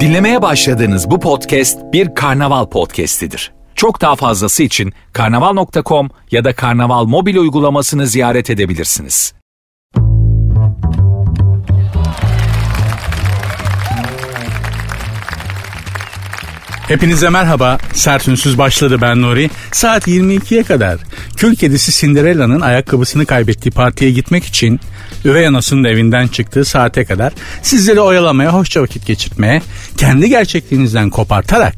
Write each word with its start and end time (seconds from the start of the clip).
Dinlemeye 0.00 0.42
başladığınız 0.42 1.10
bu 1.10 1.20
podcast 1.20 1.78
bir 1.92 2.14
karnaval 2.14 2.66
podcastidir. 2.66 3.52
Çok 3.74 4.00
daha 4.00 4.16
fazlası 4.16 4.62
için 4.62 4.92
karnaval.com 5.12 6.10
ya 6.30 6.44
da 6.44 6.54
karnaval 6.54 7.04
mobil 7.04 7.36
uygulamasını 7.36 8.06
ziyaret 8.06 8.50
edebilirsiniz. 8.50 9.34
Hepinize 16.88 17.28
merhaba. 17.30 17.78
Sert 17.92 18.28
Ünsüz 18.28 18.58
başladı 18.58 18.98
ben 19.02 19.22
Nuri. 19.22 19.50
Saat 19.72 20.08
22'ye 20.08 20.62
kadar 20.62 20.98
kül 21.36 21.56
kedisi 21.56 22.00
Cinderella'nın 22.00 22.60
ayakkabısını 22.60 23.26
kaybettiği 23.26 23.72
partiye 23.72 24.10
gitmek 24.10 24.44
için 24.44 24.80
üvey 25.24 25.46
anasının 25.46 25.84
evinden 25.84 26.26
çıktığı 26.26 26.64
saate 26.64 27.04
kadar 27.04 27.32
sizleri 27.62 28.00
oyalamaya, 28.00 28.52
hoşça 28.52 28.82
vakit 28.82 29.06
geçirmeye, 29.06 29.62
kendi 29.96 30.28
gerçekliğinizden 30.28 31.10
kopartarak 31.10 31.74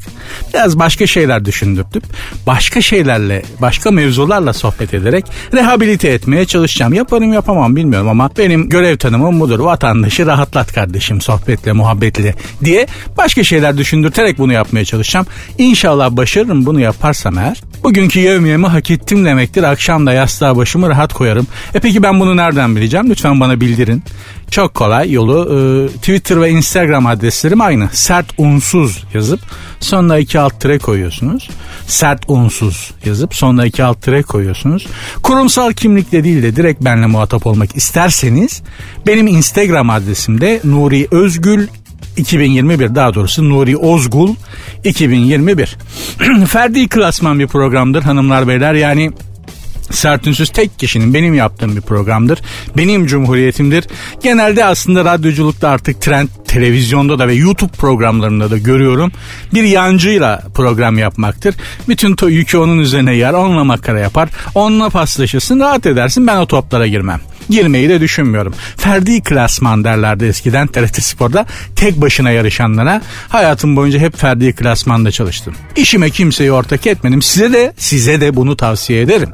biraz 0.55 0.79
başka 0.79 1.07
şeyler 1.07 1.45
düşündürtüp 1.45 2.05
başka 2.47 2.81
şeylerle, 2.81 3.43
başka 3.61 3.91
mevzularla 3.91 4.53
sohbet 4.53 4.95
ederek 4.95 5.25
rehabilite 5.55 6.09
etmeye 6.09 6.45
çalışacağım. 6.45 6.93
Yaparım 6.93 7.33
yapamam 7.33 7.77
bilmiyorum 7.77 8.09
ama 8.09 8.31
benim 8.39 8.69
görev 8.69 8.97
tanımım 8.97 9.41
budur. 9.41 9.59
Vatandaşı 9.59 10.27
rahatlat 10.27 10.73
kardeşim 10.73 11.21
sohbetle, 11.21 11.73
muhabbetle 11.73 12.35
diye 12.65 12.87
başka 13.17 13.45
şeyler 13.45 13.79
düşündürterek 13.79 14.39
bunu 14.39 14.53
yapmaya 14.53 14.85
çalışacağım. 14.85 15.27
İnşallah 15.59 16.11
başarırım 16.11 16.67
bunu 16.67 16.81
yaparsam 16.81 17.39
eğer. 17.39 17.61
Bugünkü 17.83 18.21
yevmiyemi 18.21 18.67
hak 18.67 18.91
ettim 18.91 19.25
demektir. 19.25 19.63
Akşam 19.63 20.07
da 20.07 20.13
yastığa 20.13 20.57
başımı 20.57 20.89
rahat 20.89 21.15
koyarım. 21.15 21.47
E 21.75 21.81
peki 21.81 22.03
ben 22.03 22.21
bunu 22.21 22.37
nereden 22.37 22.77
bileceğim? 22.77 23.11
Lütfen 23.11 23.36
bana 23.41 23.61
bildirin. 23.61 24.03
Çok 24.51 24.75
kolay 24.75 25.13
yolu 25.13 25.49
e, 25.51 25.89
Twitter 25.97 26.41
ve 26.41 26.51
Instagram 26.51 27.07
adreslerim 27.07 27.61
aynı. 27.61 27.89
Sert 27.93 28.27
unsuz 28.39 29.05
yazıp 29.15 29.41
sonuna 29.81 30.19
iki 30.19 30.41
alt 30.41 30.61
tire 30.61 30.79
koyuyorsunuz. 30.79 31.51
Sert 31.87 32.25
unsuz 32.29 32.91
yazıp 33.05 33.35
sonuna 33.35 33.67
iki 33.67 33.85
alt 33.85 34.03
tire 34.03 34.23
koyuyorsunuz. 34.23 34.87
Kurumsal 35.23 35.73
kimlikle 35.73 36.25
değil 36.25 36.43
de 36.43 36.57
direkt 36.57 36.85
benle 36.85 37.07
muhatap 37.07 37.47
olmak 37.47 37.77
isterseniz 37.77 38.63
benim 39.07 39.27
Instagram 39.27 39.91
adresimde 39.91 40.61
Nuri 40.65 41.09
Özgül 41.11 41.69
2021 42.17 42.95
daha 42.95 43.15
doğrusu 43.15 43.51
Nuri 43.51 43.77
Ozgul 43.77 44.35
2021. 44.85 45.77
Ferdi 46.47 46.89
klasman 46.89 47.39
bir 47.39 47.47
programdır 47.47 48.03
hanımlar 48.03 48.49
beyler 48.49 48.75
yani 48.75 49.13
Sert 49.91 50.27
Ünsüz 50.27 50.51
tek 50.51 50.79
kişinin 50.79 51.15
benim 51.15 51.35
yaptığım 51.35 51.77
bir 51.77 51.81
programdır. 51.81 52.39
Benim 52.77 53.07
cumhuriyetimdir. 53.07 53.85
Genelde 54.23 54.65
aslında 54.65 55.05
radyoculukta 55.05 55.69
artık 55.69 56.01
trend 56.01 56.29
televizyonda 56.49 57.19
da 57.19 57.29
ve 57.29 57.35
YouTube 57.35 57.73
programlarında 57.73 58.51
da 58.51 58.59
görüyorum. 58.59 59.13
Bir 59.55 59.65
yancıyla 59.65 60.43
program 60.55 60.99
yapmaktır. 60.99 61.55
Bütün 61.89 62.17
to 62.17 62.29
yükü 62.29 62.59
onun 62.59 62.79
üzerine 62.79 63.15
yer. 63.15 63.33
Onunla 63.33 63.65
makara 63.65 64.01
yapar. 64.01 64.29
Onunla 64.55 64.91
paslaşırsın 64.91 65.61
rahat 65.61 65.87
edersin. 65.87 66.27
Ben 66.27 66.37
o 66.37 66.47
toplara 66.47 66.87
girmem. 66.87 67.21
Girmeyi 67.51 67.89
de 67.89 68.01
düşünmüyorum. 68.01 68.55
Ferdi 68.77 69.23
klasman 69.23 69.85
derlerdi 69.85 70.25
eskiden 70.25 70.67
TRT 70.67 71.03
Spor'da. 71.03 71.47
Tek 71.77 72.01
başına 72.01 72.31
yarışanlara 72.31 73.03
hayatım 73.29 73.77
boyunca 73.77 73.99
hep 73.99 74.17
Ferdi 74.17 74.53
klasmanda 74.53 75.11
çalıştım. 75.11 75.55
İşime 75.77 76.11
kimseyi 76.11 76.53
ortak 76.53 76.87
etmedim. 76.87 77.23
Size 77.23 77.53
de 77.53 77.73
size 77.77 78.21
de 78.21 78.37
bunu 78.37 78.57
tavsiye 78.57 79.03
ederim. 79.03 79.31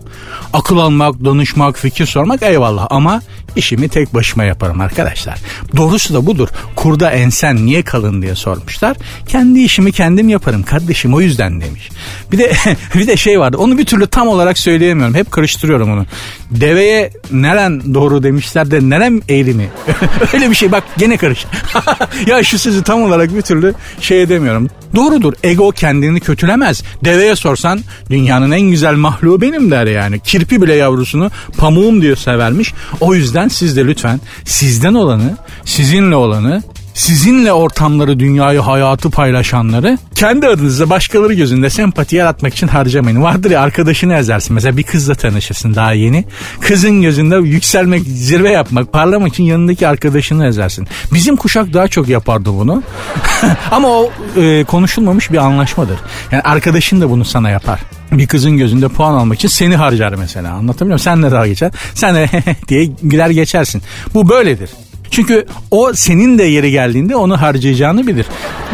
Akıl 0.53 0.77
almak, 0.79 1.25
danışmak, 1.25 1.79
fikir 1.79 2.07
sormak 2.07 2.43
eyvallah 2.43 2.87
ama 2.91 3.23
işimi 3.57 3.89
tek 3.89 4.15
başıma 4.15 4.45
yaparım 4.45 4.81
arkadaşlar. 4.81 5.39
Doğrusu 5.77 6.15
da 6.15 6.27
budur. 6.27 6.49
Kurda 6.77 7.11
ensen 7.11 7.67
niye 7.67 7.83
kalın 7.83 8.23
diye 8.23 8.35
sormuşlar. 8.35 8.97
Kendi 9.29 9.61
işimi 9.61 9.93
kendim 9.93 10.29
yaparım 10.29 10.63
kardeşim 10.63 11.15
o 11.15 11.21
yüzden 11.21 11.61
demiş. 11.61 11.89
Bir 12.33 12.39
de 12.39 12.53
bir 12.95 13.07
de 13.07 13.17
şey 13.17 13.41
vardı. 13.41 13.57
Onu 13.57 13.79
bir 13.79 13.85
türlü 13.85 14.07
tam 14.07 14.29
olarak 14.29 14.59
söyleyemiyorum. 14.59 15.15
Hep 15.15 15.31
karıştırıyorum 15.31 15.93
onu. 15.93 16.07
Deveye 16.51 17.11
neren 17.31 17.95
doğru 17.95 18.23
demişler 18.23 18.71
de 18.71 18.81
nerem 18.83 19.21
eğri? 19.29 19.53
Öyle 20.35 20.51
bir 20.51 20.55
şey 20.55 20.73
bak 20.73 20.85
gene 20.99 21.17
karış. 21.17 21.47
ya 22.27 22.43
şu 22.43 22.59
sözü 22.59 22.83
tam 22.83 23.03
olarak 23.03 23.37
bir 23.37 23.43
türlü 23.43 23.75
şey 24.01 24.23
edemiyorum. 24.23 24.69
Doğrudur 24.95 25.33
ego 25.43 25.71
kendini 25.71 26.21
kötülemez. 26.21 26.83
Deveye 27.05 27.37
sorsan 27.37 27.81
dünyanın 28.11 28.51
en 28.51 28.61
güzel 28.61 28.95
mahluğu 28.95 29.41
benim 29.41 29.71
der 29.71 29.87
yani. 29.87 30.21
Kirpi 30.21 30.63
bile 30.63 30.75
yavrusunu 30.75 31.31
pamuğum 31.57 32.03
diyor 32.03 32.17
severmiş. 32.17 32.75
O 33.01 33.15
yüzden 33.15 33.42
siz 33.49 33.77
de 33.77 33.87
lütfen 33.87 34.21
sizden 34.45 34.95
olanı, 34.95 35.37
sizinle 35.65 36.17
olanı 36.17 36.63
sizinle 36.95 37.53
ortamları, 37.53 38.21
dünyayı, 38.21 38.61
hayatı 38.61 39.11
paylaşanları 39.11 39.99
kendi 40.15 40.49
adınıza 40.49 40.91
başkaları 40.91 41.35
gözünde 41.35 41.71
sempati 41.71 42.17
yaratmak 42.17 42.55
için 42.55 42.69
harcamayın. 42.69 43.23
Vardır 43.23 43.51
ya 43.51 43.61
arkadaşını 43.61 44.15
ezersin. 44.15 44.55
Mesela 44.55 44.77
bir 44.77 44.83
kızla 44.83 45.15
tanışırsın 45.15 45.75
daha 45.75 45.93
yeni. 45.93 46.25
Kızın 46.61 47.03
gözünde 47.03 47.37
yükselmek, 47.37 48.03
zirve 48.03 48.51
yapmak, 48.51 48.93
parlamak 48.93 49.29
için 49.29 49.45
yanındaki 49.45 49.89
arkadaşını 49.89 50.47
ezersin. 50.47 50.89
Bizim 51.15 51.37
kuşak 51.37 51.73
daha 51.73 51.89
çok 51.89 52.09
yapardı 52.09 52.51
bunu. 52.53 52.83
Ama 53.71 53.89
o 53.89 54.11
e, 54.37 54.65
konuşulmamış 54.65 55.33
bir 55.33 55.39
anlaşmadır. 55.39 55.99
Yani 56.33 56.43
arkadaşın 56.43 57.01
da 57.01 57.11
bunu 57.11 57.25
sana 57.25 57.51
yapar 57.51 57.81
bir 58.19 58.27
kızın 58.27 58.57
gözünde 58.57 58.89
puan 58.89 59.15
almak 59.15 59.39
için 59.39 59.49
seni 59.49 59.77
harcar 59.77 60.15
mesela 60.15 60.53
anlatabiliyor 60.53 60.87
muyum? 60.87 60.99
Sen 60.99 61.23
ne 61.23 61.31
daha 61.31 61.47
geçer? 61.47 61.73
Sen 61.95 62.15
de 62.15 62.29
diye 62.69 62.85
güler 63.03 63.31
geçersin. 63.31 63.83
Bu 64.15 64.29
böyledir. 64.29 64.71
Çünkü 65.13 65.47
o 65.71 65.93
senin 65.95 66.39
de 66.39 66.45
yeri 66.45 66.71
geldiğinde 66.71 67.17
onu 67.17 67.41
harcayacağını 67.41 68.07
bilir. 68.07 68.27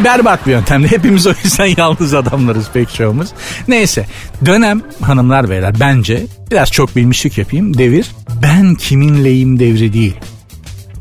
Berbat 0.03 0.47
bir 0.47 0.51
yöntemde. 0.51 0.87
Hepimiz 0.91 1.27
o 1.27 1.33
yüzden 1.43 1.73
yalnız 1.77 2.13
adamlarız 2.13 2.69
pek 2.73 2.93
çoğumuz. 2.93 3.29
Neyse 3.67 4.05
dönem 4.45 4.81
hanımlar 5.01 5.49
beyler 5.49 5.79
bence 5.79 6.25
biraz 6.51 6.71
çok 6.71 6.95
bilmişlik 6.95 7.37
yapayım. 7.37 7.77
Devir 7.77 8.11
ben 8.43 8.75
kiminleyim 8.75 9.59
devri 9.59 9.93
değil. 9.93 10.15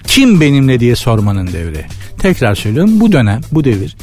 Kim 0.06 0.40
benimle 0.40 0.80
diye 0.80 0.96
sormanın 0.96 1.46
devri. 1.46 1.84
Tekrar 2.18 2.54
söylüyorum 2.54 3.00
bu 3.00 3.12
dönem 3.12 3.40
bu 3.52 3.64
devir 3.64 3.96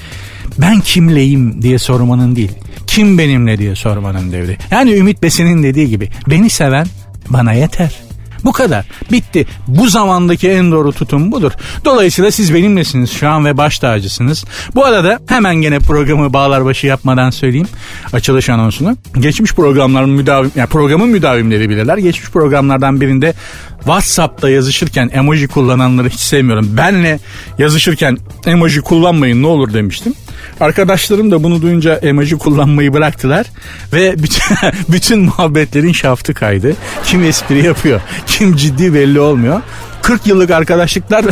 ben 0.57 0.79
kimleyim 0.79 1.61
diye 1.61 1.79
sormanın 1.79 2.35
değil. 2.35 2.51
Kim 2.87 3.17
benimle 3.17 3.57
diye 3.57 3.75
sormanın 3.75 4.31
devri. 4.31 4.57
Yani 4.71 4.93
Ümit 4.93 5.23
Besin'in 5.23 5.63
dediği 5.63 5.89
gibi 5.89 6.09
beni 6.29 6.49
seven 6.49 6.87
bana 7.29 7.53
yeter. 7.53 8.04
Bu 8.45 8.51
kadar. 8.51 8.85
Bitti. 9.11 9.47
Bu 9.67 9.89
zamandaki 9.89 10.49
en 10.49 10.71
doğru 10.71 10.91
tutum 10.91 11.31
budur. 11.31 11.51
Dolayısıyla 11.85 12.31
siz 12.31 12.53
benimlesiniz 12.53 13.11
şu 13.11 13.29
an 13.29 13.45
ve 13.45 13.57
baş 13.57 13.79
tacısınız. 13.79 14.45
Bu 14.75 14.85
arada 14.85 15.19
hemen 15.27 15.55
gene 15.55 15.79
programı 15.79 16.33
bağlar 16.33 16.65
başı 16.65 16.87
yapmadan 16.87 17.29
söyleyeyim. 17.29 17.67
Açılış 18.13 18.49
anonsunu. 18.49 18.97
Geçmiş 19.19 19.53
programların 19.53 20.09
müdavim, 20.09 20.51
yani 20.55 20.69
programın 20.69 21.09
müdavimleri 21.09 21.69
bilirler. 21.69 21.97
Geçmiş 21.97 22.29
programlardan 22.29 23.01
birinde 23.01 23.33
WhatsApp'ta 23.77 24.49
yazışırken 24.49 25.09
emoji 25.13 25.47
kullananları 25.47 26.09
hiç 26.09 26.19
sevmiyorum. 26.19 26.77
Benle 26.77 27.19
yazışırken 27.57 28.17
emoji 28.45 28.81
kullanmayın 28.81 29.43
ne 29.43 29.47
olur 29.47 29.73
demiştim. 29.73 30.13
Arkadaşlarım 30.59 31.31
da 31.31 31.43
bunu 31.43 31.61
duyunca 31.61 31.95
emoji 31.95 32.37
kullanmayı 32.37 32.93
bıraktılar 32.93 33.45
ve 33.93 34.23
bütün, 34.23 34.57
bütün 34.89 35.19
muhabbetlerin 35.19 35.91
şaftı 35.91 36.33
kaydı. 36.33 36.75
Kim 37.03 37.23
espri 37.23 37.65
yapıyor, 37.65 38.01
kim 38.27 38.55
ciddi 38.55 38.93
belli 38.93 39.19
olmuyor. 39.19 39.61
40 40.05 40.27
yıllık 40.27 40.51
arkadaşlıklar 40.51 41.25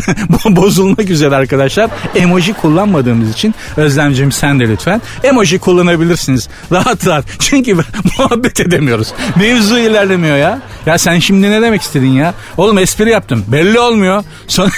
bozulmak 0.50 1.09
üzere 1.09 1.35
arkadaşlar. 1.35 1.89
Emoji 2.16 2.53
kullanmadığımız 2.53 3.31
için 3.31 3.56
Özlemciğim 3.78 4.31
sen 4.31 4.59
de 4.59 4.69
lütfen 4.69 5.01
emoji 5.23 5.59
kullanabilirsiniz. 5.59 6.50
Rahat 6.72 7.07
rahat. 7.07 7.25
Çünkü 7.39 7.75
muhabbet 8.17 8.59
edemiyoruz. 8.59 9.13
Mevzu 9.35 9.78
ilerlemiyor 9.78 10.38
ya. 10.38 10.59
Ya 10.85 10.97
sen 10.97 11.19
şimdi 11.19 11.51
ne 11.51 11.62
demek 11.62 11.81
istedin 11.81 12.12
ya? 12.12 12.33
Oğlum 12.57 12.78
espri 12.78 13.09
yaptım. 13.09 13.45
Belli 13.47 13.79
olmuyor. 13.79 14.23
Son... 14.47 14.69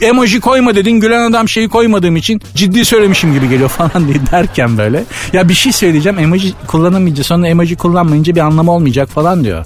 emoji 0.00 0.40
koyma 0.40 0.74
dedin. 0.74 1.00
Gülen 1.00 1.30
adam 1.30 1.48
şeyi 1.48 1.68
koymadığım 1.68 2.16
için 2.16 2.40
ciddi 2.54 2.84
söylemişim 2.84 3.34
gibi 3.34 3.48
geliyor 3.48 3.68
falan 3.68 4.08
diye 4.08 4.16
derken 4.32 4.78
böyle. 4.78 5.04
Ya 5.32 5.48
bir 5.48 5.54
şey 5.54 5.72
söyleyeceğim. 5.72 6.18
Emoji 6.18 6.52
kullanamayınca 6.66 7.24
sonra 7.24 7.48
emoji 7.48 7.76
kullanmayınca 7.76 8.34
bir 8.34 8.40
anlamı 8.40 8.72
olmayacak 8.72 9.08
falan 9.08 9.44
diyor. 9.44 9.64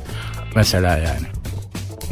Mesela 0.55 0.97
yani. 0.97 1.36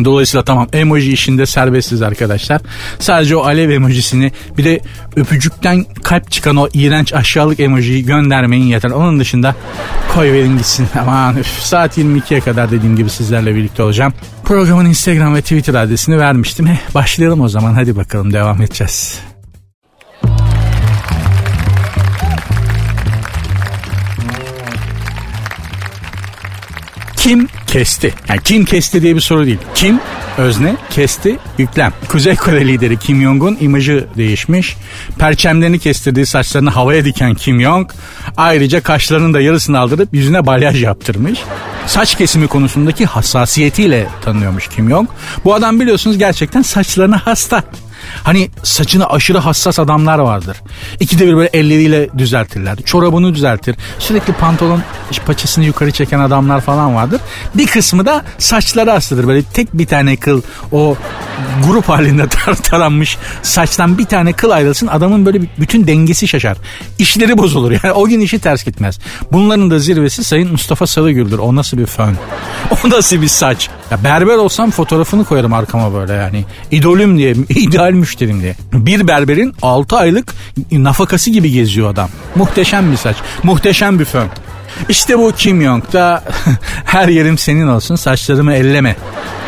Dolayısıyla 0.05 0.44
tamam 0.44 0.69
emoji 0.73 1.12
işinde 1.12 1.46
serbestsiz 1.46 2.02
arkadaşlar. 2.02 2.61
Sadece 2.99 3.37
o 3.37 3.43
alev 3.44 3.70
emojisini 3.70 4.32
bir 4.58 4.64
de 4.64 4.81
öpücükten 5.17 5.85
kalp 6.02 6.31
çıkan 6.31 6.56
o 6.56 6.69
iğrenç 6.75 7.14
aşağılık 7.14 7.61
emojiyi 7.61 8.06
göndermeyin 8.06 8.64
yeter. 8.64 8.91
Onun 8.91 9.20
dışında 9.20 9.55
koy 10.14 10.32
verin 10.32 10.58
gitsin. 10.58 10.88
Aman 11.00 11.37
üf, 11.37 11.46
saat 11.46 11.99
22'ye 11.99 12.41
kadar 12.41 12.70
dediğim 12.70 12.96
gibi 12.96 13.11
sizlerle 13.11 13.55
birlikte 13.55 13.82
olacağım. 13.82 14.12
Programın 14.44 14.85
Instagram 14.85 15.35
ve 15.35 15.43
Twitter 15.43 15.75
adresini 15.75 16.19
vermiştim. 16.19 16.67
Eh, 16.67 16.94
başlayalım 16.94 17.40
o 17.40 17.49
zaman 17.49 17.75
hadi 17.75 17.97
bakalım 17.97 18.32
devam 18.32 18.62
edeceğiz. 18.62 19.20
Kim 27.17 27.49
kesti? 27.75 28.15
Yani 28.29 28.41
kim 28.44 28.65
kesti 28.65 29.03
diye 29.03 29.15
bir 29.15 29.21
soru 29.21 29.47
değil. 29.47 29.59
Kim 29.75 30.00
Özne, 30.38 30.76
kesti, 30.91 31.38
yüklem. 31.59 31.93
Kuzey 32.09 32.37
Kore 32.37 32.69
lideri 32.69 32.99
Kim 32.99 33.23
Jong-un 33.23 33.56
imajı 33.61 34.06
değişmiş. 34.17 34.76
Perçemlerini 35.19 35.79
kestirdiği 35.79 36.26
saçlarını 36.26 36.71
havaya 36.71 37.05
diken 37.05 37.35
Kim 37.35 37.61
Jong 37.61 37.91
ayrıca 38.37 38.82
kaşlarının 38.82 39.35
da 39.35 39.41
yarısını 39.41 39.79
aldırıp 39.79 40.09
yüzüne 40.12 40.47
balyaj 40.47 40.82
yaptırmış. 40.82 41.38
Saç 41.87 42.19
kesimi 42.19 42.47
konusundaki 42.47 43.06
hassasiyetiyle 43.06 44.09
tanınıyormuş 44.25 44.69
Kim 44.69 44.91
Jong. 44.91 45.09
Bu 45.44 45.55
adam 45.55 45.81
biliyorsunuz 45.81 46.19
gerçekten 46.19 46.62
saçlarına 46.62 47.26
hasta. 47.26 47.62
Hani 48.22 48.50
saçını 48.62 49.10
aşırı 49.10 49.38
hassas 49.38 49.78
adamlar 49.78 50.18
vardır. 50.18 50.56
İkide 51.00 51.26
bir 51.26 51.36
böyle 51.36 51.50
elleriyle 51.52 52.08
düzeltirler. 52.18 52.76
Çorabını 52.84 53.34
düzeltir. 53.34 53.76
Sürekli 53.98 54.32
pantolon 54.32 54.82
paçasını 55.26 55.64
yukarı 55.64 55.90
çeken 55.90 56.18
adamlar 56.18 56.60
falan 56.60 56.94
vardır. 56.94 57.20
Bir 57.54 57.66
kısmı 57.66 58.06
da 58.06 58.24
saçları 58.38 58.90
hastadır. 58.90 59.28
Böyle 59.28 59.42
tek 59.42 59.74
bir 59.74 59.86
tane 59.86 60.16
kıl 60.16 60.42
o 60.72 60.96
grup 61.66 61.88
halinde 61.88 62.28
tar 62.28 62.54
taranmış 62.54 63.18
saçtan 63.42 63.98
bir 63.98 64.04
tane 64.04 64.32
kıl 64.32 64.50
ayrılsın 64.50 64.86
adamın 64.86 65.26
böyle 65.26 65.40
bütün 65.58 65.86
dengesi 65.86 66.28
şaşar. 66.28 66.56
İşleri 66.98 67.38
bozulur 67.38 67.70
yani 67.70 67.92
o 67.92 68.06
gün 68.06 68.20
işi 68.20 68.38
ters 68.38 68.64
gitmez. 68.64 68.98
Bunların 69.32 69.70
da 69.70 69.78
zirvesi 69.78 70.24
Sayın 70.24 70.50
Mustafa 70.52 70.86
Sarıgül'dür. 70.86 71.38
O 71.38 71.56
nasıl 71.56 71.78
bir 71.78 71.86
fön? 71.86 72.16
O 72.84 72.90
nasıl 72.90 73.22
bir 73.22 73.28
saç? 73.28 73.68
Ya 73.90 74.04
berber 74.04 74.36
olsam 74.36 74.70
fotoğrafını 74.70 75.24
koyarım 75.24 75.52
arkama 75.52 75.94
böyle 75.94 76.12
yani. 76.12 76.44
İdolüm 76.70 77.18
diye, 77.18 77.34
ideal 77.48 77.92
müşterim 77.94 78.41
diye. 78.43 78.56
Bir 78.73 79.08
berberin 79.08 79.55
6 79.62 79.96
aylık 79.96 80.35
nafakası 80.73 81.31
gibi 81.31 81.50
geziyor 81.50 81.91
adam. 81.91 82.08
Muhteşem 82.35 82.93
bir 82.93 82.96
saç. 82.96 83.17
Muhteşem 83.43 83.99
bir 83.99 84.05
fön. 84.05 84.29
İşte 84.88 85.19
bu 85.19 85.32
Kim 85.37 85.62
Jong 85.62 85.93
da 85.93 86.25
her 86.85 87.08
yerim 87.08 87.38
senin 87.38 87.69
olsun 87.69 87.96
saçlarımı 87.96 88.55
elleme 88.55 88.96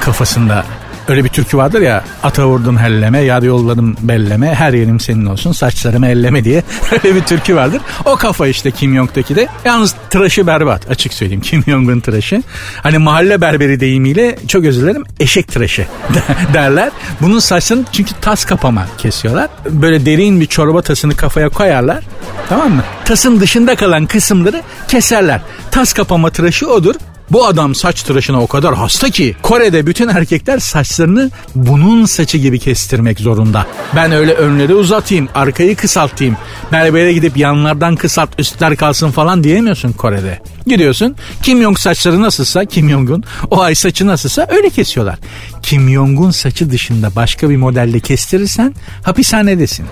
kafasında 0.00 0.64
Öyle 1.08 1.24
bir 1.24 1.28
türkü 1.28 1.56
vardır 1.56 1.80
ya 1.80 2.04
ata 2.22 2.46
vurdum 2.46 2.78
helleme 2.78 3.18
yar 3.20 3.42
yolladım 3.42 3.96
belleme 4.00 4.54
her 4.54 4.72
yerim 4.72 5.00
senin 5.00 5.26
olsun 5.26 5.52
saçlarımı 5.52 6.06
elleme 6.06 6.44
diye 6.44 6.62
öyle 6.92 7.14
bir 7.14 7.20
türkü 7.20 7.56
vardır. 7.56 7.80
O 8.04 8.16
kafa 8.16 8.46
işte 8.46 8.70
Kim 8.70 8.94
Jong'daki 8.94 9.36
de. 9.36 9.48
Yalnız 9.64 9.94
tıraşı 10.10 10.46
berbat 10.46 10.90
açık 10.90 11.12
söyleyeyim 11.12 11.40
Kim 11.44 11.62
Jong'un 11.62 12.00
tıraşı. 12.00 12.42
Hani 12.82 12.98
mahalle 12.98 13.40
berberi 13.40 13.80
deyimiyle 13.80 14.38
çok 14.48 14.64
özür 14.64 14.82
dilerim 14.82 15.04
eşek 15.20 15.48
tıraşı 15.48 15.86
derler. 16.54 16.90
Bunun 17.20 17.38
saçını 17.38 17.84
çünkü 17.92 18.14
tas 18.20 18.44
kapama 18.44 18.86
kesiyorlar. 18.98 19.48
Böyle 19.70 20.06
derin 20.06 20.40
bir 20.40 20.46
çorba 20.46 20.82
tasını 20.82 21.16
kafaya 21.16 21.48
koyarlar. 21.48 22.04
Tamam 22.48 22.72
mı? 22.72 22.82
Tasın 23.04 23.40
dışında 23.40 23.76
kalan 23.76 24.06
kısımları 24.06 24.62
keserler. 24.88 25.40
Tas 25.70 25.92
kapama 25.92 26.30
tıraşı 26.30 26.66
odur. 26.70 26.94
Bu 27.30 27.46
adam 27.46 27.74
saç 27.74 28.02
tıraşına 28.02 28.40
o 28.40 28.46
kadar 28.46 28.74
hasta 28.74 29.10
ki 29.10 29.36
Kore'de 29.42 29.86
bütün 29.86 30.08
erkekler 30.08 30.58
saçlarını 30.58 31.30
bunun 31.54 32.04
saçı 32.04 32.38
gibi 32.38 32.58
kestirmek 32.58 33.20
zorunda. 33.20 33.66
Ben 33.96 34.12
öyle 34.12 34.32
önleri 34.32 34.74
uzatayım, 34.74 35.28
arkayı 35.34 35.76
kısaltayım. 35.76 36.36
Berbere 36.72 37.12
gidip 37.12 37.36
yanlardan 37.36 37.96
kısalt, 37.96 38.30
üstler 38.38 38.76
kalsın 38.76 39.10
falan 39.10 39.44
diyemiyorsun 39.44 39.92
Kore'de. 39.92 40.40
Gidiyorsun 40.66 41.16
Kim 41.42 41.62
Jong 41.62 41.78
saçları 41.78 42.22
nasılsa 42.22 42.64
Kim 42.64 42.90
Jong'un 42.90 43.24
o 43.50 43.60
ay 43.60 43.74
saçı 43.74 44.06
nasılsa 44.06 44.46
öyle 44.50 44.70
kesiyorlar. 44.70 45.18
Kim 45.62 45.90
Jong'un 45.90 46.30
saçı 46.30 46.70
dışında 46.70 47.16
başka 47.16 47.50
bir 47.50 47.56
modelle 47.56 48.00
kestirirsen 48.00 48.74
hapishanedesin. 49.02 49.86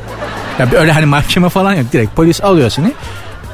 Ya 0.59 0.69
öyle 0.73 0.93
hani 0.93 1.07
mahkeme 1.07 1.49
falan 1.49 1.75
yok 1.75 1.93
direkt 1.93 2.17
polis 2.17 2.41
alıyor 2.41 2.71
seni 2.71 2.93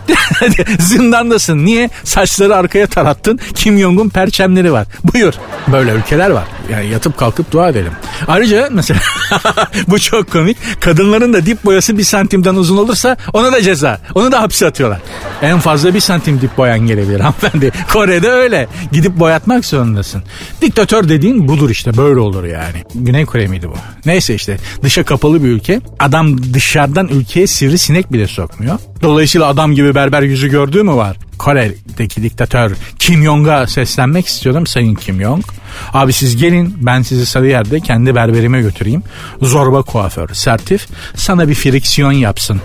Zindandasın. 0.78 1.64
Niye? 1.64 1.90
Saçları 2.04 2.56
arkaya 2.56 2.86
tarattın. 2.86 3.40
Kim 3.54 3.78
Jong'un 3.78 4.08
perçemleri 4.08 4.72
var. 4.72 4.86
Buyur. 5.04 5.34
Böyle 5.72 5.92
ülkeler 5.92 6.30
var. 6.30 6.44
Yani 6.72 6.88
yatıp 6.88 7.18
kalkıp 7.18 7.52
dua 7.52 7.68
edelim. 7.68 7.92
Ayrıca 8.28 8.68
mesela 8.72 9.00
bu 9.88 9.98
çok 9.98 10.30
komik. 10.32 10.56
Kadınların 10.80 11.32
da 11.32 11.46
dip 11.46 11.64
boyası 11.64 11.98
bir 11.98 12.04
santimden 12.04 12.54
uzun 12.54 12.76
olursa 12.76 13.16
ona 13.32 13.52
da 13.52 13.62
ceza. 13.62 14.00
Onu 14.14 14.32
da 14.32 14.42
hapse 14.42 14.66
atıyorlar. 14.66 14.98
En 15.42 15.58
fazla 15.58 15.94
bir 15.94 16.00
santim 16.00 16.40
dip 16.40 16.56
boyan 16.56 16.78
gelebilir 16.86 17.20
hanımefendi. 17.20 17.72
Kore'de 17.92 18.28
öyle. 18.30 18.68
Gidip 18.92 19.16
boyatmak 19.16 19.64
zorundasın. 19.64 20.22
Diktatör 20.62 21.08
dediğin 21.08 21.48
budur 21.48 21.70
işte 21.70 21.96
böyle 21.96 22.20
olur 22.20 22.44
yani. 22.44 22.84
Güney 22.94 23.24
Kore 23.26 23.46
miydi 23.46 23.68
bu? 23.68 23.74
Neyse 24.06 24.34
işte 24.34 24.56
dışa 24.82 25.04
kapalı 25.04 25.44
bir 25.44 25.48
ülke. 25.48 25.80
Adam 25.98 26.54
dışarıdan 26.54 27.08
ülkeye 27.08 27.46
sivri 27.46 27.78
sinek 27.78 28.12
bile 28.12 28.26
sokmuyor. 28.26 28.78
Dolayısıyla 29.02 29.46
adam 29.46 29.72
gibi 29.74 29.94
berber 29.94 30.22
yüzü 30.22 30.48
gördüğü 30.48 30.82
mü 30.82 30.92
var? 30.92 31.16
Kore'deki 31.40 32.22
diktatör 32.22 32.72
Kim 32.98 33.24
Jong'a 33.24 33.66
seslenmek 33.66 34.26
istiyorum 34.26 34.66
Sayın 34.66 34.94
Kim 34.94 35.20
Jong. 35.20 35.44
Abi 35.94 36.12
siz 36.12 36.36
gelin 36.36 36.74
ben 36.80 37.02
sizi 37.02 37.26
Sarıyer'de 37.26 37.80
kendi 37.80 38.14
berberime 38.14 38.60
götüreyim. 38.60 39.02
Zorba 39.42 39.82
kuaför, 39.82 40.28
sertif 40.28 40.86
sana 41.14 41.48
bir 41.48 41.54
friksiyon 41.54 42.12
yapsın. 42.12 42.60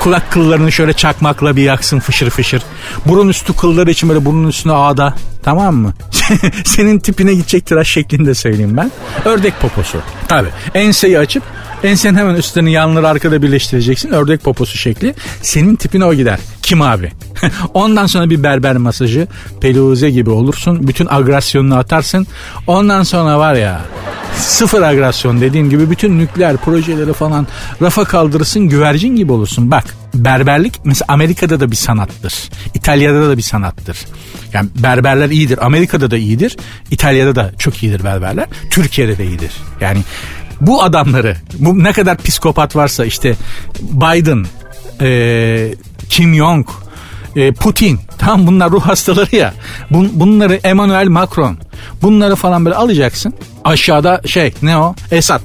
Kulak 0.00 0.32
kıllarını 0.32 0.72
şöyle 0.72 0.92
çakmakla 0.92 1.56
bir 1.56 1.62
yaksın 1.62 1.98
fışır 1.98 2.30
fışır. 2.30 2.62
Burun 3.06 3.28
üstü 3.28 3.56
kılları 3.56 3.90
için 3.90 4.08
böyle 4.08 4.24
burnun 4.24 4.48
üstüne 4.48 4.72
ağda. 4.72 5.14
Tamam 5.42 5.74
mı? 5.74 5.94
Senin 6.64 6.98
tipine 6.98 7.34
gidecek 7.34 7.66
tıraş 7.66 7.88
şeklinde 7.88 8.34
söyleyeyim 8.34 8.76
ben. 8.76 8.90
Ördek 9.24 9.60
poposu. 9.60 9.98
Tabi 10.28 10.48
enseyi 10.74 11.18
açıp 11.18 11.42
Ensenin 11.84 12.18
hemen 12.18 12.34
üstlerini 12.34 12.72
yanları 12.72 13.08
arkada 13.08 13.42
birleştireceksin. 13.42 14.10
Ördek 14.10 14.42
poposu 14.42 14.78
şekli. 14.78 15.14
Senin 15.42 15.76
tipine 15.76 16.04
o 16.04 16.14
gider. 16.14 16.38
Kim 16.62 16.82
abi? 16.82 17.12
Ondan 17.74 18.06
sonra 18.06 18.30
bir 18.30 18.42
berber 18.42 18.76
masajı. 18.76 19.28
Peluze 19.60 20.10
gibi 20.10 20.30
olursun. 20.30 20.88
Bütün 20.88 21.06
agresyonunu 21.10 21.76
atarsın. 21.76 22.26
Ondan 22.66 23.02
sonra 23.02 23.38
var 23.38 23.54
ya 23.54 23.80
sıfır 24.36 24.82
agresyon 24.82 25.40
dediğim 25.40 25.70
gibi 25.70 25.90
bütün 25.90 26.18
nükleer 26.18 26.56
projeleri 26.56 27.12
falan 27.12 27.46
rafa 27.82 28.04
kaldırırsın 28.04 28.68
güvercin 28.68 29.16
gibi 29.16 29.32
olursun. 29.32 29.70
Bak 29.70 29.84
berberlik 30.14 30.80
mesela 30.84 31.04
Amerika'da 31.08 31.60
da 31.60 31.70
bir 31.70 31.76
sanattır. 31.76 32.34
İtalya'da 32.74 33.28
da 33.28 33.36
bir 33.36 33.42
sanattır. 33.42 33.98
Yani 34.52 34.68
berberler 34.74 35.30
iyidir. 35.30 35.66
Amerika'da 35.66 36.10
da 36.10 36.16
iyidir. 36.16 36.56
İtalya'da 36.90 37.36
da 37.36 37.52
çok 37.58 37.82
iyidir 37.82 38.04
berberler. 38.04 38.46
Türkiye'de 38.70 39.18
de 39.18 39.26
iyidir. 39.26 39.52
Yani 39.80 40.00
bu 40.66 40.82
adamları 40.82 41.36
bu 41.58 41.84
ne 41.84 41.92
kadar 41.92 42.16
psikopat 42.16 42.76
varsa 42.76 43.04
işte 43.04 43.36
Biden, 43.80 44.46
e, 45.00 45.74
Kim 46.08 46.34
Jong, 46.34 46.68
e, 47.36 47.52
Putin 47.52 48.00
tam 48.18 48.46
bunlar 48.46 48.70
ruh 48.70 48.82
hastaları 48.82 49.36
ya. 49.36 49.54
Bun, 49.90 50.10
bunları 50.12 50.60
Emmanuel 50.64 51.08
Macron 51.08 51.58
bunları 52.02 52.36
falan 52.36 52.64
böyle 52.64 52.76
alacaksın. 52.76 53.34
Aşağıda 53.64 54.20
şey 54.26 54.54
ne 54.62 54.76
o? 54.76 54.94
Esat. 55.10 55.42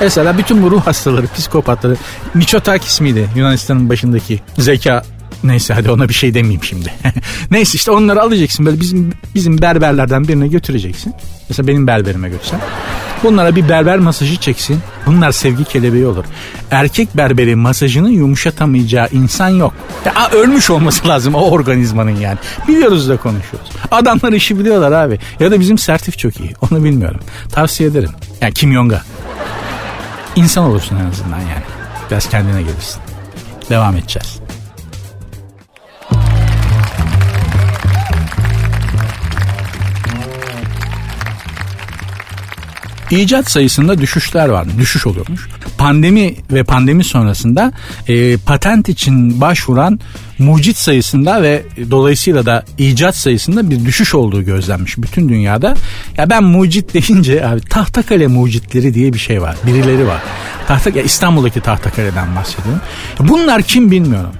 Esad'a 0.00 0.38
bütün 0.38 0.62
bu 0.62 0.70
ruh 0.70 0.86
hastaları, 0.86 1.26
psikopatları. 1.26 1.96
Miçotakis 2.34 3.00
miydi 3.00 3.28
Yunanistan'ın 3.34 3.88
başındaki 3.88 4.40
zeka 4.58 5.02
Neyse 5.48 5.74
hadi 5.74 5.90
ona 5.90 6.08
bir 6.08 6.14
şey 6.14 6.34
demeyeyim 6.34 6.64
şimdi. 6.64 6.92
Neyse 7.50 7.76
işte 7.76 7.90
onları 7.90 8.22
alacaksın 8.22 8.66
böyle 8.66 8.80
bizim 8.80 9.12
bizim 9.34 9.62
berberlerden 9.62 10.28
birine 10.28 10.48
götüreceksin. 10.48 11.14
Mesela 11.48 11.66
benim 11.66 11.86
berberime 11.86 12.28
götürsen. 12.28 12.60
Bunlara 13.22 13.56
bir 13.56 13.68
berber 13.68 13.98
masajı 13.98 14.36
çeksin. 14.36 14.80
Bunlar 15.06 15.32
sevgi 15.32 15.64
kelebeği 15.64 16.06
olur. 16.06 16.24
Erkek 16.70 17.16
berberi 17.16 17.56
masajını 17.56 18.10
yumuşatamayacağı 18.10 19.08
insan 19.12 19.48
yok. 19.48 19.74
Ya, 20.04 20.30
ölmüş 20.30 20.70
olması 20.70 21.08
lazım 21.08 21.34
o 21.34 21.50
organizmanın 21.50 22.16
yani. 22.16 22.38
Biliyoruz 22.68 23.08
da 23.08 23.16
konuşuyoruz. 23.16 23.70
Adamlar 23.90 24.32
işi 24.32 24.58
biliyorlar 24.58 24.92
abi. 24.92 25.18
Ya 25.40 25.50
da 25.50 25.60
bizim 25.60 25.78
sertif 25.78 26.18
çok 26.18 26.40
iyi. 26.40 26.52
Onu 26.70 26.84
bilmiyorum. 26.84 27.20
Tavsiye 27.52 27.88
ederim. 27.88 28.10
Yani 28.40 28.54
Kim 28.54 28.72
Jong'a. 28.72 29.02
İnsan 30.36 30.64
olursun 30.64 30.96
en 30.96 31.10
azından 31.10 31.40
yani. 31.40 31.64
Biraz 32.10 32.28
kendine 32.28 32.62
gelirsin. 32.62 33.00
Devam 33.70 33.96
edeceğiz. 33.96 34.45
İcat 43.10 43.50
sayısında 43.50 43.98
düşüşler 43.98 44.48
vardı. 44.48 44.70
Düşüş 44.78 45.06
oluyormuş. 45.06 45.48
Pandemi 45.78 46.34
ve 46.52 46.64
pandemi 46.64 47.04
sonrasında 47.04 47.72
e, 48.08 48.36
patent 48.36 48.88
için 48.88 49.40
başvuran 49.40 50.00
mucit 50.38 50.76
sayısında 50.76 51.42
ve 51.42 51.62
dolayısıyla 51.90 52.46
da 52.46 52.64
icat 52.78 53.16
sayısında 53.16 53.70
bir 53.70 53.84
düşüş 53.84 54.14
olduğu 54.14 54.42
gözlenmiş 54.42 54.98
bütün 54.98 55.28
dünyada. 55.28 55.74
Ya 56.16 56.30
ben 56.30 56.44
mucit 56.44 56.94
deyince 56.94 57.48
abi 57.48 57.60
Tahtakale 57.60 58.26
mucitleri 58.26 58.94
diye 58.94 59.12
bir 59.12 59.18
şey 59.18 59.42
var. 59.42 59.56
Birileri 59.66 60.06
var. 60.06 60.22
Tahta 60.68 60.90
ya 60.90 61.02
İstanbul'daki 61.02 61.60
Tahtakale'den 61.60 62.36
bahsediyorum. 62.36 62.80
Bunlar 63.20 63.62
kim 63.62 63.90
bilmiyorum. 63.90 64.32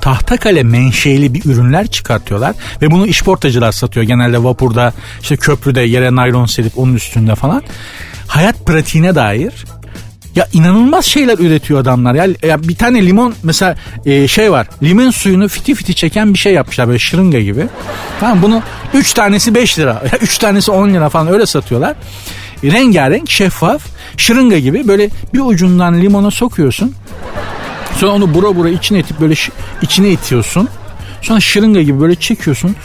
Tahtakale 0.00 0.62
menşeli 0.62 1.34
bir 1.34 1.44
ürünler 1.44 1.86
çıkartıyorlar 1.86 2.54
ve 2.82 2.90
bunu 2.90 3.06
işportacılar 3.06 3.72
satıyor. 3.72 4.06
Genelde 4.06 4.44
vapurda 4.44 4.92
işte 5.22 5.36
köprüde 5.36 5.80
yere 5.80 6.14
naylon 6.14 6.46
serip 6.46 6.78
onun 6.78 6.94
üstünde 6.94 7.34
falan. 7.34 7.62
Hayat 8.28 8.66
pratiğine 8.66 9.14
dair 9.14 9.64
ya 10.36 10.48
inanılmaz 10.52 11.04
şeyler 11.04 11.38
üretiyor 11.38 11.80
adamlar 11.80 12.14
ya. 12.14 12.26
ya 12.42 12.62
bir 12.62 12.76
tane 12.76 13.06
limon 13.06 13.34
mesela 13.42 13.74
e, 14.06 14.28
şey 14.28 14.52
var. 14.52 14.68
Limon 14.82 15.10
suyunu 15.10 15.48
fiti 15.48 15.74
fiti 15.74 15.94
çeken 15.94 16.34
bir 16.34 16.38
şey 16.38 16.52
yapmışlar 16.54 16.88
böyle 16.88 16.98
şırınga 16.98 17.40
gibi. 17.40 17.66
Tamam 18.20 18.42
bunu 18.42 18.62
3 18.94 19.12
tanesi 19.12 19.54
5 19.54 19.78
lira. 19.78 20.02
3 20.20 20.38
tanesi 20.38 20.70
10 20.70 20.88
lira 20.88 21.08
falan 21.08 21.32
öyle 21.32 21.46
satıyorlar. 21.46 21.96
rengarenk 22.64 23.30
şeffaf 23.30 23.82
şırınga 24.16 24.58
gibi 24.58 24.88
böyle 24.88 25.10
bir 25.34 25.40
ucundan 25.40 26.00
limona 26.00 26.30
sokuyorsun. 26.30 26.94
Sonra 27.96 28.12
onu 28.12 28.34
bura 28.34 28.56
bura 28.56 28.68
içine 28.68 28.98
itip 28.98 29.20
böyle 29.20 29.34
içine 29.82 30.10
itiyorsun. 30.10 30.68
Sonra 31.22 31.40
şırınga 31.40 31.82
gibi 31.82 32.00
böyle 32.00 32.14
çekiyorsun. 32.14 32.76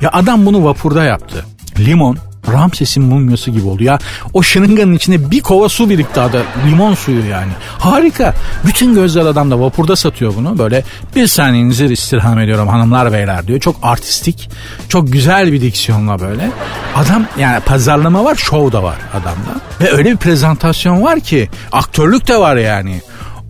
Ya 0.00 0.10
adam 0.12 0.46
bunu 0.46 0.64
vapurda 0.64 1.04
yaptı. 1.04 1.44
Limon 1.78 2.18
Ramses'in 2.52 3.04
mumyası 3.04 3.50
gibi 3.50 3.66
oldu. 3.66 3.82
Ya 3.82 3.98
o 4.34 4.42
şırınganın 4.42 4.92
içine 4.92 5.30
bir 5.30 5.40
kova 5.40 5.68
su 5.68 5.90
birikti 5.90 6.20
adı. 6.20 6.42
Limon 6.66 6.94
suyu 6.94 7.26
yani. 7.26 7.52
Harika. 7.78 8.34
Bütün 8.66 8.94
gözler 8.94 9.26
adamda 9.26 9.60
vapurda 9.60 9.96
satıyor 9.96 10.34
bunu. 10.36 10.58
Böyle 10.58 10.84
bir 11.16 11.26
saniyenizi 11.26 11.84
istirham 11.84 12.38
ediyorum 12.38 12.68
hanımlar 12.68 13.12
beyler 13.12 13.46
diyor. 13.46 13.60
Çok 13.60 13.76
artistik. 13.82 14.50
Çok 14.88 15.12
güzel 15.12 15.52
bir 15.52 15.60
diksiyonla 15.60 16.20
böyle. 16.20 16.50
Adam 16.94 17.24
yani 17.38 17.60
pazarlama 17.60 18.24
var 18.24 18.34
şov 18.34 18.72
da 18.72 18.82
var 18.82 18.96
adamda. 19.12 19.60
Ve 19.80 19.92
öyle 19.92 20.10
bir 20.12 20.16
prezentasyon 20.16 21.02
var 21.02 21.20
ki 21.20 21.48
aktörlük 21.72 22.28
de 22.28 22.36
var 22.36 22.56
yani. 22.56 23.00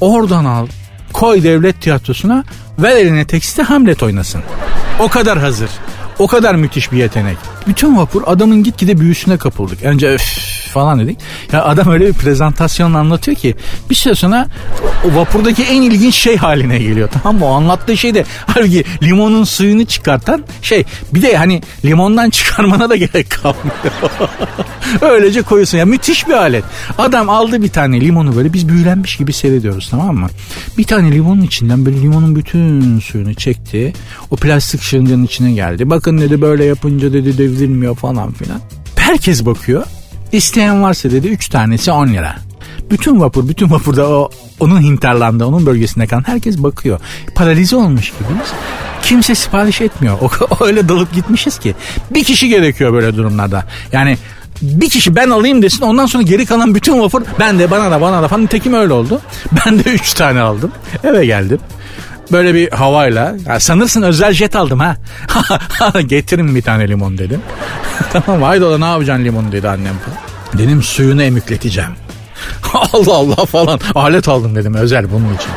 Oradan 0.00 0.44
al 0.44 0.66
koy 1.12 1.42
devlet 1.42 1.82
tiyatrosuna 1.82 2.44
ver 2.78 2.96
eline 2.96 3.26
tekste 3.26 3.62
Hamlet 3.62 4.02
oynasın. 4.02 4.42
O 4.98 5.08
kadar 5.08 5.38
hazır. 5.38 5.70
O 6.18 6.26
kadar 6.26 6.54
müthiş 6.54 6.92
bir 6.92 6.96
yetenek. 6.96 7.36
Bütün 7.66 7.96
vapur 7.96 8.22
adamın 8.26 8.62
gitgide 8.62 9.00
büyüsüne 9.00 9.36
kapıldık. 9.36 9.82
Önce 9.82 10.08
öf 10.08 10.22
falan 10.72 11.00
dedik. 11.00 11.18
Ya 11.52 11.64
adam 11.64 11.88
öyle 11.88 12.06
bir 12.06 12.12
prezentasyonla 12.12 12.98
anlatıyor 12.98 13.36
ki 13.36 13.54
bir 13.90 13.94
süre 13.94 14.14
sonra 14.14 14.46
o 15.04 15.16
vapurdaki 15.16 15.62
en 15.62 15.82
ilginç 15.82 16.14
şey 16.14 16.36
haline 16.36 16.78
geliyor. 16.78 17.08
Tamam 17.12 17.38
mı? 17.38 17.46
O 17.46 17.48
anlattığı 17.48 17.96
şey 17.96 18.14
de 18.14 18.24
halbuki 18.46 18.84
limonun 19.02 19.44
suyunu 19.44 19.84
çıkartan 19.84 20.44
şey. 20.62 20.84
Bir 21.14 21.22
de 21.22 21.36
hani 21.36 21.62
limondan 21.84 22.30
çıkarmana 22.36 22.90
da 22.90 22.96
gerek 22.96 23.30
kalmıyor. 23.30 23.76
Öylece 25.00 25.42
koyuyorsun. 25.42 25.78
Ya 25.78 25.86
müthiş 25.86 26.28
bir 26.28 26.32
alet. 26.32 26.64
Adam 26.98 27.30
aldı 27.30 27.62
bir 27.62 27.68
tane 27.68 28.00
limonu 28.00 28.36
böyle 28.36 28.52
biz 28.52 28.68
büyülenmiş 28.68 29.16
gibi 29.16 29.32
seyrediyoruz 29.32 29.88
tamam 29.90 30.16
mı? 30.16 30.28
Bir 30.78 30.84
tane 30.84 31.12
limonun 31.12 31.42
içinden 31.42 31.86
böyle 31.86 32.00
limonun 32.00 32.36
bütün 32.36 33.00
suyunu 33.00 33.34
çekti. 33.34 33.92
O 34.30 34.36
plastik 34.36 34.82
şırınganın 34.82 35.24
içine 35.24 35.52
geldi. 35.52 35.90
Bakın 35.90 36.18
dedi 36.18 36.40
böyle 36.40 36.64
yapınca 36.64 37.12
dedi 37.12 37.38
devrilmiyor 37.56 37.96
falan 37.96 38.32
filan. 38.32 38.60
Herkes 38.96 39.46
bakıyor. 39.46 39.84
İsteyen 40.32 40.82
varsa 40.82 41.10
dedi 41.10 41.28
3 41.28 41.48
tanesi 41.48 41.92
10 41.92 42.08
lira. 42.08 42.36
Bütün 42.90 43.20
vapur, 43.20 43.48
bütün 43.48 43.70
vapurda 43.70 44.08
o 44.08 44.30
onun 44.60 44.82
hinterlanda, 44.82 45.48
onun 45.48 45.66
bölgesinde 45.66 46.06
kalan 46.06 46.24
herkes 46.26 46.58
bakıyor. 46.58 47.00
Paralize 47.34 47.76
olmuş 47.76 48.12
gibiyiz. 48.18 48.48
Kimse 49.02 49.34
sipariş 49.34 49.80
etmiyor. 49.80 50.18
O, 50.60 50.64
öyle 50.64 50.88
dalıp 50.88 51.14
gitmişiz 51.14 51.58
ki. 51.58 51.74
Bir 52.10 52.24
kişi 52.24 52.48
gerekiyor 52.48 52.92
böyle 52.92 53.16
durumlarda. 53.16 53.64
Yani 53.92 54.18
bir 54.62 54.90
kişi 54.90 55.16
ben 55.16 55.30
alayım 55.30 55.62
desin 55.62 55.82
ondan 55.82 56.06
sonra 56.06 56.22
geri 56.22 56.46
kalan 56.46 56.74
bütün 56.74 57.00
vapur 57.00 57.22
ben 57.40 57.58
de 57.58 57.70
bana 57.70 57.90
da 57.90 58.00
bana 58.00 58.22
da 58.22 58.28
falan 58.28 58.46
tekim 58.46 58.74
öyle 58.74 58.92
oldu. 58.92 59.20
Ben 59.66 59.78
de 59.78 59.90
3 59.90 60.14
tane 60.14 60.40
aldım. 60.40 60.72
Eve 61.04 61.26
geldim. 61.26 61.58
Böyle 62.32 62.54
bir 62.54 62.70
havayla 62.70 63.36
ya 63.46 63.60
sanırsın 63.60 64.02
özel 64.02 64.32
jet 64.32 64.56
aldım 64.56 64.80
ha. 64.80 64.96
Getirin 66.06 66.54
bir 66.54 66.62
tane 66.62 66.88
limon 66.88 67.18
dedim. 67.18 67.40
tamam 68.12 68.42
haydola 68.42 68.78
ne 68.78 68.84
yapacaksın 68.84 69.24
limon 69.24 69.52
dedi 69.52 69.68
annem 69.68 69.94
falan. 69.98 70.18
Dedim 70.58 70.82
suyunu 70.82 71.22
emükleteceğim. 71.22 71.90
Allah 72.92 73.14
Allah 73.14 73.46
falan 73.46 73.80
alet 73.94 74.28
aldım 74.28 74.56
dedim 74.56 74.74
özel 74.74 75.12
bunun 75.12 75.34
için. 75.34 75.50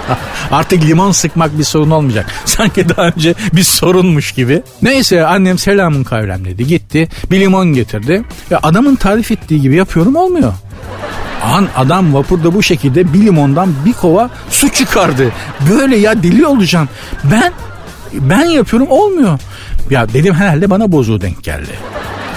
Artık 0.52 0.84
limon 0.84 1.12
sıkmak 1.12 1.58
bir 1.58 1.64
sorun 1.64 1.90
olmayacak. 1.90 2.26
Sanki 2.46 2.90
daha 2.90 3.08
önce 3.08 3.34
bir 3.54 3.64
sorunmuş 3.64 4.32
gibi. 4.32 4.62
Neyse 4.82 5.26
annem 5.26 5.58
selamın 5.58 6.04
kavlem 6.04 6.46
dedi 6.46 6.68
gitti 6.68 7.08
bir 7.32 7.40
limon 7.40 7.74
getirdi. 7.74 8.24
Ya 8.50 8.60
adamın 8.64 8.96
tarif 8.96 9.32
ettiği 9.32 9.62
gibi 9.62 9.76
yapıyorum 9.76 10.16
olmuyor. 10.16 10.54
An 11.44 11.68
adam 11.78 12.14
vapurda 12.14 12.54
bu 12.54 12.64
şekilde 12.64 13.14
bir 13.14 13.22
limondan 13.26 13.74
bir 13.86 13.94
kova 13.94 14.30
su 14.50 14.70
çıkardı. 14.70 15.32
Böyle 15.70 15.96
ya 15.98 16.24
deli 16.24 16.46
olacağım. 16.46 16.90
Ben 17.24 17.54
ben 18.14 18.46
yapıyorum 18.46 18.88
olmuyor. 18.92 19.40
Ya 19.90 20.14
dedim 20.14 20.34
herhalde 20.34 20.70
bana 20.70 20.92
bozuğu 20.92 21.22
denk 21.22 21.44
geldi. 21.44 21.72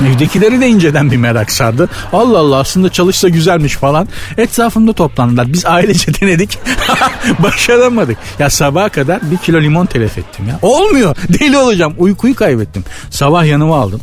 Evdekileri 0.06 0.60
de 0.60 0.68
inceden 0.68 1.10
bir 1.10 1.16
merak 1.16 1.50
sardı. 1.52 1.88
Allah 2.12 2.38
Allah 2.38 2.56
aslında 2.56 2.88
çalışsa 2.88 3.28
güzelmiş 3.28 3.74
falan. 3.76 4.08
Etrafında 4.38 4.92
toplandılar. 4.92 5.52
Biz 5.52 5.66
ailece 5.66 6.14
denedik. 6.20 6.58
Başaramadık. 7.38 8.16
Ya 8.38 8.50
sabaha 8.50 8.88
kadar 8.88 9.30
bir 9.30 9.36
kilo 9.36 9.60
limon 9.60 9.86
telef 9.86 10.18
ettim 10.18 10.48
ya. 10.48 10.58
Olmuyor. 10.62 11.16
Deli 11.40 11.58
olacağım. 11.58 11.94
Uykuyu 11.98 12.34
kaybettim. 12.34 12.84
Sabah 13.10 13.44
yanıma 13.44 13.76
aldım. 13.76 14.00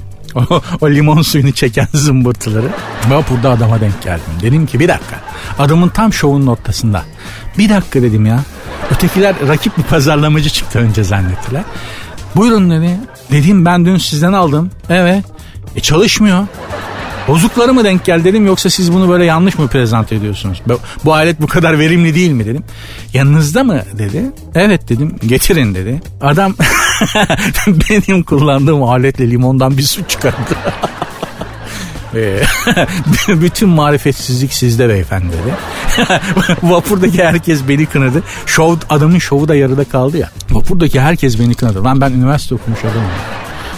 O, 0.81 0.89
limon 0.89 1.21
suyunu 1.21 1.51
çeken 1.51 1.87
zımbırtıları. 1.93 2.67
Vapurda 3.09 3.49
adama 3.49 3.81
denk 3.81 4.01
geldim. 4.01 4.33
Dedim 4.41 4.65
ki 4.65 4.79
bir 4.79 4.87
dakika. 4.87 5.15
Adamın 5.59 5.89
tam 5.89 6.13
şovunun 6.13 6.47
ortasında. 6.47 7.03
Bir 7.57 7.69
dakika 7.69 8.01
dedim 8.01 8.25
ya. 8.25 8.39
Ötekiler 8.91 9.35
rakip 9.47 9.77
bir 9.77 9.83
pazarlamacı 9.83 10.49
çıktı 10.49 10.79
önce 10.79 11.03
zannettiler. 11.03 11.63
Buyurun 12.35 12.69
dedi. 12.71 12.97
Dedim 13.31 13.65
ben 13.65 13.85
dün 13.85 13.97
sizden 13.97 14.33
aldım. 14.33 14.71
Evet. 14.89 15.25
E 15.75 15.79
çalışmıyor. 15.79 16.47
Bozukları 17.29 17.73
mı 17.73 17.83
denk 17.83 18.05
gel 18.05 18.23
dedim 18.23 18.45
yoksa 18.45 18.69
siz 18.69 18.93
bunu 18.93 19.09
böyle 19.09 19.25
yanlış 19.25 19.57
mı 19.57 19.67
prezent 19.67 20.11
ediyorsunuz? 20.11 20.61
Bu 21.05 21.13
alet 21.13 21.41
bu 21.41 21.47
kadar 21.47 21.79
verimli 21.79 22.15
değil 22.15 22.31
mi 22.31 22.45
dedim. 22.45 22.63
Yanınızda 23.13 23.63
mı 23.63 23.81
dedi. 23.97 24.25
Evet 24.55 24.89
dedim 24.89 25.15
getirin 25.25 25.75
dedi. 25.75 26.01
Adam 26.21 26.55
benim 27.67 28.23
kullandığım 28.23 28.83
aletle 28.83 29.29
limondan 29.29 29.77
bir 29.77 29.83
su 29.83 30.07
çıkardı. 30.07 30.55
Bütün 33.27 33.69
marifetsizlik 33.69 34.53
sizde 34.53 34.89
beyefendi 34.89 35.33
dedi. 35.33 35.55
Vapurdaki 36.63 37.23
herkes 37.23 37.67
beni 37.67 37.85
kınadı. 37.85 38.23
Şov, 38.45 38.75
adamın 38.89 39.19
şovu 39.19 39.47
da 39.47 39.55
yarıda 39.55 39.83
kaldı 39.83 40.17
ya. 40.17 40.29
Vapurdaki 40.51 41.01
herkes 41.01 41.39
beni 41.39 41.55
kınadı. 41.55 41.83
Lan 41.83 42.01
ben 42.01 42.11
üniversite 42.11 42.55
okumuş 42.55 42.79
adamım. 42.79 43.09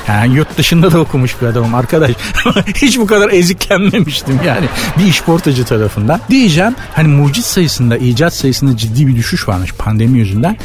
Yani 0.07 0.35
yurt 0.35 0.57
dışında 0.57 0.91
da 0.91 0.99
okumuş 0.99 1.41
bir 1.41 1.47
adamım 1.47 1.75
arkadaş. 1.75 2.11
Hiç 2.75 2.99
bu 2.99 3.07
kadar 3.07 3.29
eziklenmemiştim 3.29 4.39
yani 4.45 4.65
bir 4.97 5.05
işportacı 5.05 5.65
tarafından. 5.65 6.21
Diyeceğim 6.29 6.75
hani 6.93 7.07
mucit 7.07 7.45
sayısında, 7.45 7.97
icat 7.97 8.33
sayısında 8.33 8.77
ciddi 8.77 9.07
bir 9.07 9.15
düşüş 9.15 9.47
varmış 9.47 9.73
pandemi 9.77 10.19
yüzünden. 10.19 10.57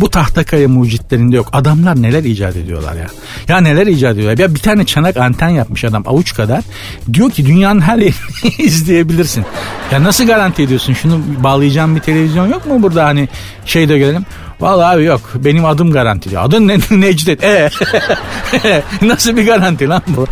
Bu 0.00 0.10
tahtakaya 0.10 0.68
mucitlerinde 0.68 1.36
yok. 1.36 1.48
Adamlar 1.52 2.02
neler 2.02 2.24
icat 2.24 2.56
ediyorlar 2.56 2.94
ya. 2.94 3.06
Ya 3.48 3.60
neler 3.60 3.86
icat 3.86 4.12
ediyorlar. 4.14 4.38
Ya 4.38 4.54
bir 4.54 4.60
tane 4.60 4.86
çanak 4.86 5.16
anten 5.16 5.48
yapmış 5.48 5.84
adam 5.84 6.02
avuç 6.06 6.34
kadar. 6.34 6.64
Diyor 7.12 7.30
ki 7.30 7.46
dünyanın 7.46 7.80
her 7.80 7.98
yerini 7.98 8.54
izleyebilirsin. 8.58 9.44
Ya 9.92 10.04
nasıl 10.04 10.26
garanti 10.26 10.62
ediyorsun? 10.62 10.92
Şunu 10.92 11.20
bağlayacağım 11.38 11.96
bir 11.96 12.00
televizyon 12.00 12.48
yok 12.48 12.66
mu 12.66 12.82
burada 12.82 13.04
hani 13.04 13.28
şeyde 13.66 13.98
görelim. 13.98 14.26
Vallahi 14.60 14.96
abi 14.96 15.04
yok. 15.04 15.20
Benim 15.34 15.64
adım 15.64 15.90
garanti 15.92 16.30
diyor. 16.30 16.42
Adın 16.44 16.68
ne? 16.68 16.78
Necdet. 16.90 17.44
E 17.44 17.70
nasıl 19.02 19.36
bir 19.36 19.46
garanti 19.46 19.88
lan 19.88 20.02
bu? 20.06 20.26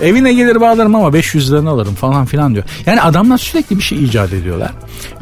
Evine 0.04 0.32
gelir 0.32 0.60
bağlarım 0.60 0.94
ama 0.94 1.12
500 1.12 1.52
liranı 1.52 1.70
alırım 1.70 1.94
falan 1.94 2.26
filan 2.26 2.54
diyor. 2.54 2.64
Yani 2.86 3.02
adamlar 3.02 3.38
sürekli 3.38 3.78
bir 3.78 3.82
şey 3.82 4.04
icat 4.04 4.32
ediyorlar. 4.32 4.70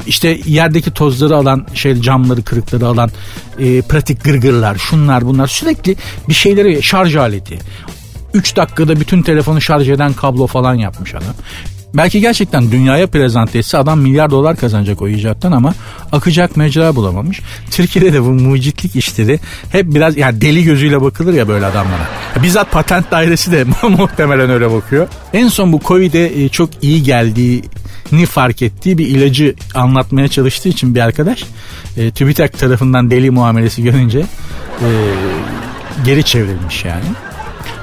İşte 0.07 0.41
yerdeki 0.47 0.91
tozları 0.91 1.37
alan, 1.37 1.67
şey 1.75 2.01
camları, 2.01 2.43
kırıkları 2.43 2.87
alan 2.87 3.11
e, 3.59 3.83
pratik 3.83 4.25
gırgırlar, 4.25 4.77
şunlar 4.77 5.27
bunlar 5.27 5.47
sürekli 5.47 5.97
bir 6.29 6.35
şeyleri 6.35 6.83
şarj 6.83 7.17
aleti. 7.17 7.59
3 8.35 8.57
dakikada 8.57 9.01
bütün 9.01 9.23
telefonu 9.23 9.61
şarj 9.61 9.89
eden 9.89 10.13
kablo 10.13 10.47
falan 10.47 10.75
yapmış 10.75 11.15
adam. 11.15 11.35
Belki 11.97 12.21
gerçekten 12.21 12.71
dünyaya 12.71 13.07
prezent 13.07 13.57
etse 13.57 13.79
adam 13.79 14.01
milyar 14.01 14.31
dolar 14.31 14.57
kazanacak 14.57 15.03
o 15.03 15.09
icattan 15.09 15.53
ama 15.53 15.75
akacak 16.13 16.57
mecra 16.57 16.97
bulamamış. 16.97 17.41
Türkiye'de 17.71 18.13
de 18.13 18.23
bu 18.23 18.29
mucitlik 18.29 18.97
işleri 18.97 19.41
hep 19.73 19.95
biraz 19.95 20.17
yani 20.17 20.41
deli 20.41 20.65
gözüyle 20.65 21.03
bakılır 21.03 21.35
ya 21.35 21.49
böyle 21.49 21.67
adamlara. 21.67 22.09
Bizzat 22.43 22.71
patent 22.71 23.11
dairesi 23.11 23.53
de 23.53 23.65
muhtemelen 23.89 24.51
öyle 24.51 24.73
bakıyor. 24.73 25.09
En 25.33 25.49
son 25.49 25.73
bu 25.73 25.81
Covid'e 25.85 26.45
e, 26.45 26.49
çok 26.49 26.71
iyi 26.83 27.03
geldiğini 27.03 28.27
fark 28.27 28.63
ettiği 28.63 28.99
bir 28.99 29.07
ilacı 29.07 29.55
anlatmaya 29.75 30.29
çalıştığı 30.29 30.69
için 30.69 30.95
bir 30.95 31.01
arkadaş 31.01 31.45
e, 31.97 32.11
TÜBİTAK 32.11 32.59
tarafından 32.59 33.11
deli 33.11 33.31
muamelesi 33.31 33.83
görünce 33.83 34.19
e, 34.19 34.89
geri 36.05 36.25
çevrilmiş 36.25 36.85
yani. 36.85 37.05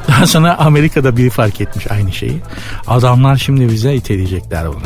Daha 0.07 0.27
sonra 0.27 0.57
Amerika'da 0.57 1.17
biri 1.17 1.29
fark 1.29 1.62
etmiş 1.62 1.91
aynı 1.91 2.13
şeyi. 2.13 2.38
Adamlar 2.88 3.38
şimdi 3.38 3.69
bize 3.69 3.95
iteleyecekler 3.95 4.67
bunu. 4.67 4.83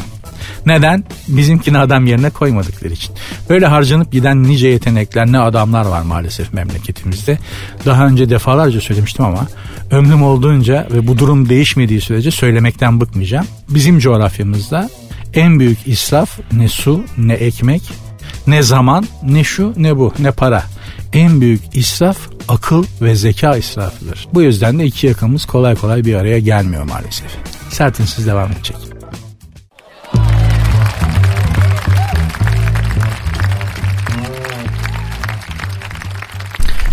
Neden? 0.65 1.03
Bizimkini 1.27 1.77
adam 1.77 2.05
yerine 2.05 2.29
koymadıkları 2.29 2.93
için. 2.93 3.15
Böyle 3.49 3.65
harcanıp 3.65 4.11
giden 4.11 4.43
nice 4.43 4.67
yetenekler 4.67 5.31
ne 5.31 5.39
adamlar 5.39 5.85
var 5.85 6.01
maalesef 6.01 6.53
memleketimizde. 6.53 7.39
Daha 7.85 8.07
önce 8.07 8.29
defalarca 8.29 8.81
söylemiştim 8.81 9.25
ama 9.25 9.47
ömrüm 9.91 10.23
olduğunca 10.23 10.87
ve 10.91 11.07
bu 11.07 11.17
durum 11.17 11.49
değişmediği 11.49 12.01
sürece 12.01 12.31
söylemekten 12.31 13.01
bıkmayacağım. 13.01 13.47
Bizim 13.69 13.99
coğrafyamızda 13.99 14.89
en 15.33 15.59
büyük 15.59 15.87
israf 15.87 16.39
ne 16.51 16.67
su 16.67 17.03
ne 17.17 17.33
ekmek 17.33 17.81
ne 18.47 18.63
zaman, 18.63 19.05
ne 19.23 19.43
şu, 19.43 19.73
ne 19.77 19.97
bu, 19.97 20.13
ne 20.19 20.31
para. 20.31 20.63
En 21.13 21.41
büyük 21.41 21.61
israf 21.73 22.17
akıl 22.47 22.85
ve 23.01 23.15
zeka 23.15 23.57
israfıdır. 23.57 24.27
Bu 24.33 24.41
yüzden 24.41 24.79
de 24.79 24.85
iki 24.85 25.07
yakamız 25.07 25.45
kolay 25.45 25.75
kolay 25.75 26.05
bir 26.05 26.13
araya 26.13 26.39
gelmiyor 26.39 26.83
maalesef. 26.83 27.31
Sertinsiz 27.69 28.27
devam 28.27 28.51
edecek. 28.51 28.77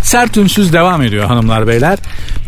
Sert 0.02 0.36
ünsüz 0.36 0.72
devam 0.72 1.02
ediyor 1.02 1.24
hanımlar 1.24 1.66
beyler. 1.66 1.98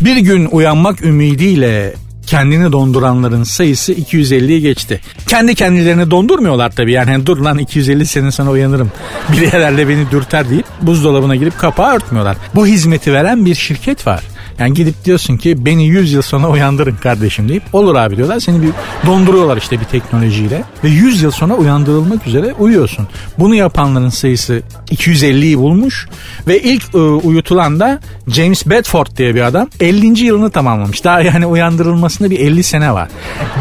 Bir 0.00 0.16
gün 0.16 0.46
uyanmak 0.46 1.02
ümidiyle 1.02 1.94
kendini 2.26 2.72
donduranların 2.72 3.42
sayısı 3.42 3.92
250'yi 3.92 4.60
geçti. 4.60 5.00
Kendi 5.28 5.54
kendilerini 5.54 6.10
dondurmuyorlar 6.10 6.70
tabii 6.70 6.92
yani 6.92 7.10
hani 7.10 7.26
dur 7.26 7.38
lan 7.38 7.58
250 7.58 8.06
sene 8.06 8.32
sonra 8.32 8.50
uyanırım. 8.50 8.92
Bir 9.32 9.52
herhalde 9.52 9.88
beni 9.88 10.10
dürter 10.10 10.50
deyip 10.50 10.66
buzdolabına 10.82 11.36
girip 11.36 11.58
kapağı 11.58 11.94
örtmüyorlar. 11.94 12.36
Bu 12.54 12.66
hizmeti 12.66 13.12
veren 13.12 13.46
bir 13.46 13.54
şirket 13.54 14.06
var. 14.06 14.24
Yani 14.58 14.74
gidip 14.74 15.04
diyorsun 15.04 15.36
ki 15.36 15.66
beni 15.66 15.86
100 15.86 16.12
yıl 16.12 16.22
sonra 16.22 16.48
uyandırın 16.48 16.96
kardeşim 16.96 17.48
deyip 17.48 17.62
olur 17.72 17.94
abi 17.94 18.16
diyorlar. 18.16 18.40
Seni 18.40 18.62
bir 18.62 18.70
donduruyorlar 19.06 19.56
işte 19.56 19.80
bir 19.80 19.84
teknolojiyle 19.84 20.64
ve 20.84 20.88
100 20.88 21.22
yıl 21.22 21.30
sonra 21.30 21.54
uyandırılmak 21.54 22.26
üzere 22.26 22.54
uyuyorsun. 22.58 23.08
Bunu 23.38 23.54
yapanların 23.54 24.08
sayısı 24.08 24.62
250'yi 24.90 25.58
bulmuş 25.58 26.08
ve 26.46 26.60
ilk 26.60 26.94
e, 26.94 26.98
uyutulan 26.98 27.80
da 27.80 28.00
James 28.28 28.66
Bedford 28.66 29.06
diye 29.16 29.34
bir 29.34 29.40
adam 29.40 29.68
50. 29.80 30.24
yılını 30.24 30.50
tamamlamış. 30.50 31.04
Daha 31.04 31.20
yani 31.20 31.46
uyandırılmasında 31.46 32.30
bir 32.30 32.40
50 32.40 32.62
sene 32.62 32.92
var. 32.92 33.08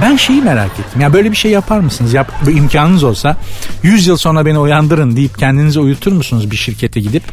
Ben 0.01 0.15
şeyi 0.15 0.41
merak 0.41 0.71
ettim. 0.79 1.01
Ya 1.01 1.13
böyle 1.13 1.31
bir 1.31 1.35
şey 1.35 1.51
yapar 1.51 1.79
mısınız? 1.79 2.13
Yap, 2.13 2.31
bu 2.45 2.49
imkanınız 2.49 3.03
olsa 3.03 3.37
100 3.83 4.07
yıl 4.07 4.17
sonra 4.17 4.45
beni 4.45 4.59
uyandırın 4.59 5.15
deyip 5.15 5.39
kendinizi 5.39 5.79
uyutur 5.79 6.11
musunuz 6.11 6.51
bir 6.51 6.55
şirkete 6.55 6.99
gidip? 6.99 7.23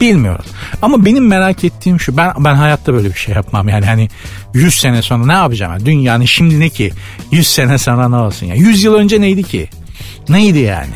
Bilmiyorum. 0.00 0.44
Ama 0.82 1.04
benim 1.04 1.26
merak 1.26 1.64
ettiğim 1.64 2.00
şu. 2.00 2.16
Ben 2.16 2.32
ben 2.38 2.54
hayatta 2.54 2.92
böyle 2.92 3.01
bir 3.08 3.18
şey 3.18 3.34
yapmam. 3.34 3.68
Yani 3.68 3.86
hani 3.86 4.08
100 4.54 4.74
sene 4.74 5.02
sonra 5.02 5.26
ne 5.26 5.32
yapacağım? 5.32 5.72
Yani 5.72 5.86
dünyanın 5.86 6.24
şimdi 6.24 6.60
ne 6.60 6.68
ki? 6.68 6.92
100 7.32 7.46
sene 7.46 7.78
sonra 7.78 8.08
ne 8.08 8.16
olsun? 8.16 8.46
Yani 8.46 8.60
100 8.60 8.84
yıl 8.84 8.94
önce 8.94 9.20
neydi 9.20 9.42
ki? 9.42 9.68
Neydi 10.28 10.58
yani? 10.58 10.94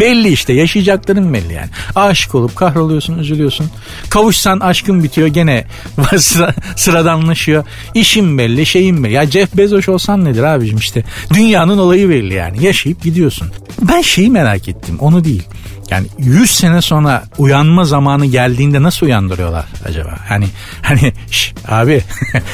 Belli 0.00 0.28
işte 0.28 0.52
yaşayacakların 0.52 1.34
belli 1.34 1.52
yani. 1.52 1.68
Aşık 1.94 2.34
olup 2.34 2.56
kahroluyorsun 2.56 3.18
üzülüyorsun. 3.18 3.66
Kavuşsan 4.10 4.60
aşkın 4.60 5.02
bitiyor 5.02 5.26
gene 5.26 5.64
sıra, 6.18 6.54
sıradanlaşıyor. 6.76 7.64
İşin 7.94 8.38
belli 8.38 8.66
şeyin 8.66 9.04
belli. 9.04 9.12
Ya 9.12 9.26
Jeff 9.26 9.56
Bezos 9.56 9.88
olsan 9.88 10.24
nedir 10.24 10.42
abicim 10.42 10.78
işte. 10.78 11.04
Dünyanın 11.34 11.78
olayı 11.78 12.08
belli 12.08 12.34
yani. 12.34 12.64
Yaşayıp 12.64 13.02
gidiyorsun. 13.02 13.48
Ben 13.82 14.02
şeyi 14.02 14.30
merak 14.30 14.68
ettim 14.68 14.96
onu 15.00 15.24
değil. 15.24 15.42
Yani 15.90 16.06
100 16.18 16.50
sene 16.50 16.82
sonra 16.82 17.22
uyanma 17.38 17.84
zamanı 17.84 18.26
geldiğinde 18.26 18.82
nasıl 18.82 19.06
uyandırıyorlar 19.06 19.64
acaba? 19.84 20.18
Hani 20.28 20.48
hani 20.82 21.12
şş, 21.30 21.54
abi 21.68 22.02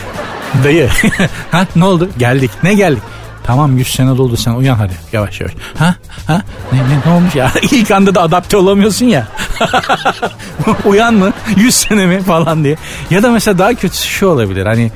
dayı 0.64 0.88
ha 1.50 1.66
ne 1.76 1.84
oldu? 1.84 2.10
Geldik. 2.18 2.50
Ne 2.62 2.74
geldik? 2.74 3.02
Tamam 3.44 3.78
100 3.78 3.88
sene 3.88 4.08
doldu 4.08 4.36
sen 4.36 4.50
uyan 4.50 4.74
hadi 4.74 4.92
yavaş 5.12 5.40
yavaş. 5.40 5.52
Ha? 5.78 5.94
Ha? 6.26 6.42
Ne, 6.72 6.78
ne, 6.78 7.00
ne 7.06 7.12
olmuş 7.12 7.34
ya? 7.34 7.50
İlk 7.72 7.90
anda 7.90 8.14
da 8.14 8.22
adapte 8.22 8.56
olamıyorsun 8.56 9.06
ya. 9.06 9.28
uyan 10.84 11.14
mı? 11.14 11.32
100 11.56 11.74
sene 11.74 12.06
mi 12.06 12.22
falan 12.22 12.64
diye. 12.64 12.76
Ya 13.10 13.22
da 13.22 13.30
mesela 13.30 13.58
daha 13.58 13.74
kötüsü 13.74 14.08
şu 14.08 14.26
olabilir. 14.26 14.66
Hani 14.66 14.90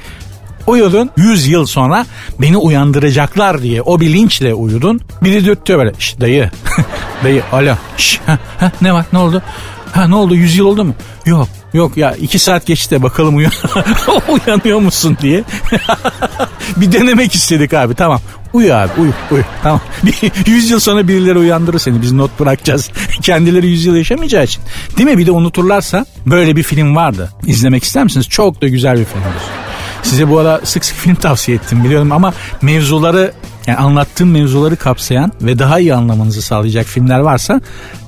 uyudun 0.66 1.10
100 1.16 1.46
yıl 1.46 1.66
sonra 1.66 2.06
beni 2.40 2.56
uyandıracaklar 2.56 3.62
diye 3.62 3.82
o 3.82 4.00
bilinçle 4.00 4.54
uyudun. 4.54 5.00
Biri 5.22 5.44
dürtüyor 5.44 5.78
böyle. 5.78 5.92
Şş, 5.98 6.20
dayı. 6.20 6.50
dayı 7.24 7.42
alo. 7.52 7.74
Şş, 7.96 8.20
ha, 8.26 8.38
ha, 8.60 8.72
ne 8.80 8.92
var 8.92 9.04
ne 9.12 9.18
oldu? 9.18 9.42
Ha 9.92 10.08
ne 10.08 10.14
oldu 10.14 10.34
100 10.34 10.56
yıl 10.56 10.66
oldu 10.66 10.84
mu? 10.84 10.94
Yok 11.26 11.48
yok 11.72 11.96
ya 11.96 12.12
2 12.12 12.38
saat 12.38 12.66
geçti 12.66 12.90
de 12.90 13.02
bakalım 13.02 13.36
uyan 13.36 13.52
uyanıyor 14.28 14.78
musun 14.78 15.18
diye. 15.22 15.44
bir 16.76 16.92
denemek 16.92 17.34
istedik 17.34 17.74
abi 17.74 17.94
tamam. 17.94 18.20
Uyu 18.52 18.74
abi 18.74 18.90
uyu 18.98 19.12
uyu 19.30 19.44
tamam. 19.62 19.80
100 20.46 20.70
yıl 20.70 20.80
sonra 20.80 21.08
birileri 21.08 21.38
uyandırır 21.38 21.78
seni 21.78 22.02
biz 22.02 22.12
not 22.12 22.40
bırakacağız. 22.40 22.90
Kendileri 23.22 23.66
100 23.66 23.84
yıl 23.84 23.96
yaşamayacağı 23.96 24.44
için. 24.44 24.62
Değil 24.96 25.08
mi 25.08 25.18
bir 25.18 25.26
de 25.26 25.30
unuturlarsa 25.30 26.06
böyle 26.26 26.56
bir 26.56 26.62
film 26.62 26.96
vardı. 26.96 27.30
İzlemek 27.46 27.84
ister 27.84 28.04
misiniz? 28.04 28.28
Çok 28.28 28.62
da 28.62 28.68
güzel 28.68 28.98
bir 28.98 29.04
filmdir. 29.04 29.42
Size 30.02 30.28
bu 30.30 30.38
ara 30.38 30.60
sık 30.64 30.84
sık 30.84 30.96
film 30.96 31.14
tavsiye 31.14 31.56
ettim 31.56 31.84
biliyorum 31.84 32.12
ama 32.12 32.34
mevzuları 32.62 33.32
yani 33.68 33.78
anlattığım 33.78 34.30
mevzuları 34.30 34.76
kapsayan 34.76 35.32
ve 35.42 35.58
daha 35.58 35.78
iyi 35.78 35.94
anlamanızı 35.94 36.42
sağlayacak 36.42 36.86
filmler 36.86 37.18
varsa 37.18 37.60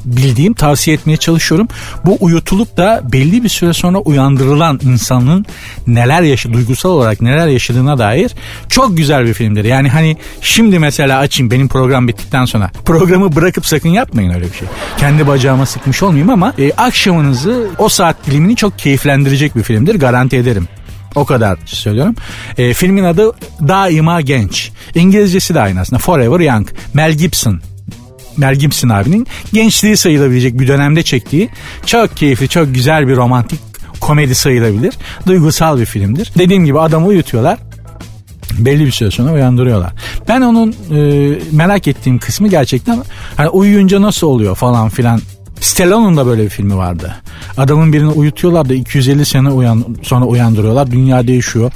bildiğim 0.04 0.54
tavsiye 0.54 0.96
etmeye 0.96 1.16
çalışıyorum. 1.16 1.68
Bu 2.04 2.16
uyutulup 2.20 2.76
da 2.76 3.02
belli 3.12 3.44
bir 3.44 3.48
süre 3.48 3.72
sonra 3.72 3.98
uyandırılan 3.98 4.80
insanın 4.82 5.46
neler 5.86 6.22
yaşı 6.22 6.52
duygusal 6.52 6.90
olarak 6.90 7.20
neler 7.20 7.46
yaşadığına 7.46 7.98
dair 7.98 8.34
çok 8.68 8.96
güzel 8.96 9.26
bir 9.26 9.34
filmdir. 9.34 9.64
Yani 9.64 9.88
hani 9.88 10.16
şimdi 10.40 10.78
mesela 10.78 11.18
açayım 11.18 11.50
benim 11.50 11.68
program 11.68 12.08
bittikten 12.08 12.44
sonra 12.44 12.70
programı 12.84 13.36
bırakıp 13.36 13.66
sakın 13.66 13.88
yapmayın 13.88 14.30
öyle 14.30 14.44
bir 14.44 14.56
şey. 14.56 14.68
Kendi 14.98 15.26
bacağıma 15.26 15.66
sıkmış 15.66 16.02
olmayayım 16.02 16.30
ama 16.30 16.54
e, 16.58 16.72
akşamınızı 16.72 17.68
o 17.78 17.88
saat 17.88 18.26
dilimini 18.26 18.56
çok 18.56 18.78
keyiflendirecek 18.78 19.56
bir 19.56 19.62
filmdir 19.62 19.94
garanti 19.94 20.36
ederim. 20.36 20.68
O 21.14 21.24
kadar 21.24 21.58
söylüyorum. 21.64 22.14
E, 22.58 22.74
filmin 22.74 23.04
adı 23.04 23.32
Daima 23.68 24.20
Genç. 24.20 24.70
İngilizcesi 24.94 25.54
de 25.54 25.60
aynı 25.60 25.80
aslında. 25.80 25.98
Forever 25.98 26.40
Young. 26.40 26.68
Mel 26.94 27.12
Gibson 27.12 27.60
Mel 28.36 28.54
Gibson 28.54 28.88
abinin 28.88 29.26
gençliği 29.52 29.96
sayılabilecek 29.96 30.60
bir 30.60 30.68
dönemde 30.68 31.02
çektiği 31.02 31.48
çok 31.86 32.16
keyifli, 32.16 32.48
çok 32.48 32.74
güzel 32.74 33.08
bir 33.08 33.16
romantik 33.16 33.60
komedi 34.00 34.34
sayılabilir. 34.34 34.94
Duygusal 35.26 35.80
bir 35.80 35.86
filmdir. 35.86 36.32
Dediğim 36.38 36.64
gibi 36.64 36.80
adamı 36.80 37.06
uyutuyorlar 37.06 37.58
belli 38.58 38.86
bir 38.86 38.90
süre 38.90 39.10
sonra 39.10 39.32
uyandırıyorlar. 39.32 39.92
Ben 40.28 40.40
onun 40.40 40.74
e, 40.90 41.38
merak 41.52 41.88
ettiğim 41.88 42.18
kısmı 42.18 42.48
gerçekten 42.48 43.02
hani 43.36 43.48
uyuyunca 43.48 44.02
nasıl 44.02 44.26
oluyor 44.26 44.56
falan 44.56 44.88
filan 44.88 45.20
Stallone'un 45.60 46.16
da 46.16 46.26
böyle 46.26 46.44
bir 46.44 46.48
filmi 46.48 46.76
vardı. 46.76 47.16
Adamın 47.56 47.92
birini 47.92 48.10
uyutuyorlar 48.10 48.68
da 48.68 48.74
250 48.74 49.26
sene 49.26 49.50
uyan, 49.50 49.84
sonra 50.02 50.24
uyandırıyorlar. 50.24 50.90
Dünya 50.90 51.26
değişiyor. 51.26 51.72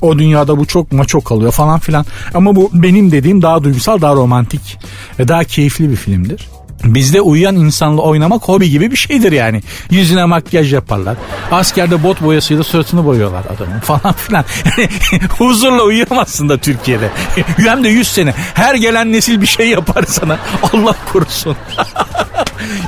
O 0.00 0.18
dünyada 0.18 0.58
bu 0.58 0.66
çok 0.66 0.92
maço 0.92 1.20
kalıyor 1.20 1.52
falan 1.52 1.78
filan. 1.78 2.06
Ama 2.34 2.56
bu 2.56 2.70
benim 2.72 3.12
dediğim 3.12 3.42
daha 3.42 3.64
duygusal, 3.64 4.00
daha 4.00 4.14
romantik 4.14 4.78
ve 5.18 5.28
daha 5.28 5.44
keyifli 5.44 5.90
bir 5.90 5.96
filmdir. 5.96 6.48
Bizde 6.84 7.20
uyuyan 7.20 7.56
insanla 7.56 8.02
oynamak 8.02 8.42
hobi 8.42 8.70
gibi 8.70 8.90
bir 8.90 8.96
şeydir 8.96 9.32
yani. 9.32 9.62
Yüzüne 9.90 10.24
makyaj 10.24 10.72
yaparlar. 10.72 11.16
Askerde 11.50 12.02
bot 12.02 12.22
boyasıyla 12.22 12.62
suratını 12.62 13.04
boyuyorlar 13.04 13.44
adamın 13.56 13.80
falan 13.80 14.12
filan. 14.12 14.44
Huzurla 15.38 15.82
uyuyamazsın 15.82 16.48
da 16.48 16.58
Türkiye'de. 16.58 17.10
Hem 17.56 17.84
de 17.84 17.88
100 17.88 18.08
sene. 18.08 18.34
Her 18.54 18.74
gelen 18.74 19.12
nesil 19.12 19.40
bir 19.40 19.46
şey 19.46 19.68
yapar 19.68 20.04
sana. 20.08 20.38
Allah 20.72 20.94
korusun. 21.12 21.56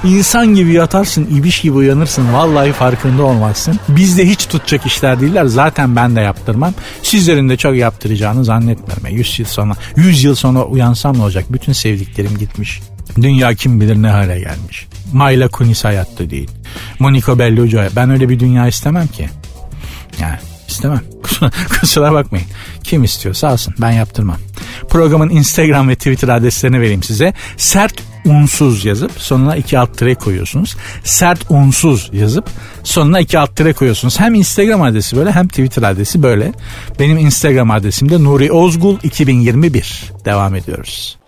İnsan 0.05 0.55
gibi 0.55 0.73
yatarsın, 0.73 1.29
ibiş 1.38 1.61
gibi 1.61 1.73
uyanırsın. 1.73 2.33
Vallahi 2.33 2.73
farkında 2.73 3.23
olmazsın. 3.23 3.81
Bizde 3.88 4.29
hiç 4.29 4.47
tutacak 4.47 4.87
işler 4.87 5.21
değiller. 5.21 5.45
Zaten 5.45 5.97
ben 5.97 6.17
de 6.17 6.21
yaptırmam. 6.21 6.75
Sizlerin 7.03 7.49
de 7.49 7.57
çok 7.57 7.77
yaptıracağını 7.77 8.45
zannetmiyorum. 8.45 9.07
100 9.17 9.38
yıl 9.38 9.47
sonra, 9.47 9.75
100 9.97 10.25
yıl 10.25 10.35
sonra 10.35 10.64
uyansam 10.64 11.19
ne 11.19 11.23
olacak? 11.23 11.45
Bütün 11.51 11.73
sevdiklerim 11.73 12.38
gitmiş. 12.38 12.81
Dünya 13.17 13.55
kim 13.55 13.81
bilir 13.81 14.03
ne 14.03 14.09
hale 14.09 14.41
gelmiş. 14.41 14.87
Mayla 15.12 15.49
Kunis 15.49 15.85
hayatta 15.85 16.31
değil. 16.31 16.51
Monica 16.99 17.38
Bellucci 17.38 17.79
Ben 17.97 18.11
öyle 18.11 18.29
bir 18.29 18.41
dünya 18.41 18.67
istemem 18.67 19.07
ki. 19.07 19.29
Yani 20.21 20.37
istemem. 20.69 21.01
Kusura 21.81 22.12
bakmayın. 22.12 22.47
Kim 22.85 23.05
istiyorsa 23.05 23.49
alsın. 23.49 23.75
Ben 23.81 23.91
yaptırmam. 23.91 24.37
Programın 24.88 25.29
Instagram 25.29 25.88
ve 25.88 25.95
Twitter 25.95 26.29
adreslerini 26.29 26.81
vereyim 26.81 27.03
size. 27.03 27.35
Sert 27.57 28.08
unsuz 28.24 28.85
yazıp 28.85 29.12
sonuna 29.16 29.57
iki 29.57 29.78
alt 29.78 29.98
tire 29.98 30.14
koyuyorsunuz. 30.14 30.76
Sert 31.04 31.50
unsuz 31.50 32.11
yazıp 32.12 32.50
sonuna 32.85 33.20
iki 33.20 33.38
alt 33.38 33.57
tire 33.57 33.72
koyuyorsunuz. 33.72 34.20
Hem 34.20 34.35
Instagram 34.35 34.83
adresi 34.83 35.16
böyle 35.16 35.33
hem 35.33 35.48
Twitter 35.48 35.83
adresi 35.83 36.22
böyle. 36.22 36.52
Benim 36.98 37.18
Instagram 37.18 37.70
adresim 37.70 38.11
de 38.11 38.24
Nuri 38.24 38.52
Ozgul 38.52 38.98
2021. 39.02 40.12
Devam 40.24 40.54
ediyoruz. 40.54 41.18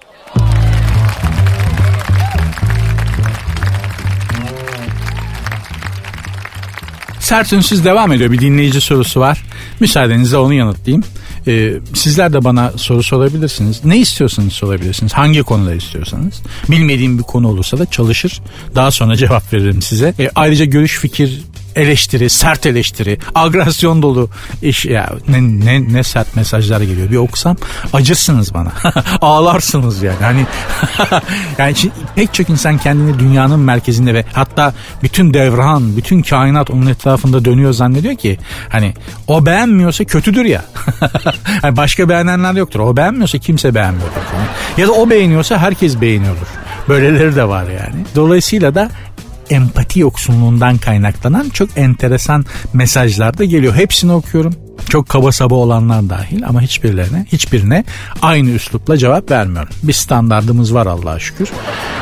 Sert 7.30 7.52
Ünsüz 7.52 7.84
devam 7.84 8.12
ediyor. 8.12 8.32
Bir 8.32 8.38
dinleyici 8.38 8.80
sorusu 8.80 9.20
var. 9.20 9.42
Müsaadenizle 9.80 10.36
onu 10.36 10.54
yanıtlayayım. 10.54 11.04
Ee, 11.46 11.72
sizler 11.94 12.32
de 12.32 12.44
bana 12.44 12.72
soru 12.76 13.02
sorabilirsiniz. 13.02 13.84
Ne 13.84 13.98
istiyorsanız 13.98 14.52
sorabilirsiniz. 14.52 15.12
Hangi 15.12 15.42
konuda 15.42 15.74
istiyorsanız. 15.74 16.42
Bilmediğim 16.70 17.18
bir 17.18 17.22
konu 17.22 17.48
olursa 17.48 17.78
da 17.78 17.86
çalışır. 17.86 18.40
Daha 18.74 18.90
sonra 18.90 19.16
cevap 19.16 19.52
veririm 19.52 19.82
size. 19.82 20.14
Ee, 20.18 20.30
ayrıca 20.34 20.64
görüş, 20.64 20.98
fikir, 20.98 21.40
eleştiri, 21.76 22.30
sert 22.30 22.66
eleştiri, 22.66 23.18
agresyon 23.34 24.02
dolu 24.02 24.28
iş 24.62 24.84
ya 24.84 25.10
ne, 25.28 25.40
ne, 25.42 25.92
ne 25.92 26.02
sert 26.02 26.36
mesajlar 26.36 26.80
geliyor. 26.80 27.10
Bir 27.10 27.16
okusam 27.16 27.56
acırsınız 27.92 28.54
bana. 28.54 28.72
Ağlarsınız 29.20 30.02
yani. 30.02 30.16
Hani 30.20 30.46
yani 31.58 31.76
şimdi 31.76 31.94
pek 32.16 32.34
çok 32.34 32.50
insan 32.50 32.78
kendini 32.78 33.18
dünyanın 33.18 33.60
merkezinde 33.60 34.14
ve 34.14 34.24
hatta 34.32 34.74
bütün 35.02 35.34
devran, 35.34 35.96
bütün 35.96 36.22
kainat 36.22 36.70
onun 36.70 36.86
etrafında 36.86 37.44
dönüyor 37.44 37.72
zannediyor 37.72 38.16
ki 38.16 38.38
hani 38.68 38.94
o 39.26 39.46
beğenmiyorsa 39.46 40.04
kötüdür 40.04 40.44
ya. 40.44 40.64
yani 41.62 41.76
başka 41.76 42.08
beğenenler 42.08 42.54
yoktur. 42.54 42.80
O 42.80 42.96
beğenmiyorsa 42.96 43.38
kimse 43.38 43.74
beğenmiyordur. 43.74 44.20
Falan. 44.20 44.44
Ya 44.78 44.88
da 44.88 44.92
o 44.92 45.10
beğeniyorsa 45.10 45.58
herkes 45.58 46.00
beğeniyordur. 46.00 46.46
Böyleleri 46.88 47.36
de 47.36 47.48
var 47.48 47.64
yani. 47.64 48.04
Dolayısıyla 48.16 48.74
da 48.74 48.90
empati 49.50 50.00
yoksunluğundan 50.00 50.78
kaynaklanan 50.78 51.48
çok 51.48 51.78
enteresan 51.78 52.44
mesajlar 52.72 53.38
da 53.38 53.44
geliyor. 53.44 53.74
Hepsini 53.74 54.12
okuyorum. 54.12 54.54
Çok 54.88 55.08
kaba 55.08 55.32
saba 55.32 55.54
olanlar 55.54 56.10
dahil 56.10 56.46
ama 56.46 56.60
hiçbirlerine, 56.60 57.26
hiçbirine 57.32 57.84
aynı 58.22 58.50
üslupla 58.50 58.96
cevap 58.96 59.30
vermiyorum. 59.30 59.74
Bir 59.82 59.92
standardımız 59.92 60.74
var 60.74 60.86
Allah'a 60.86 61.18
şükür. 61.18 61.48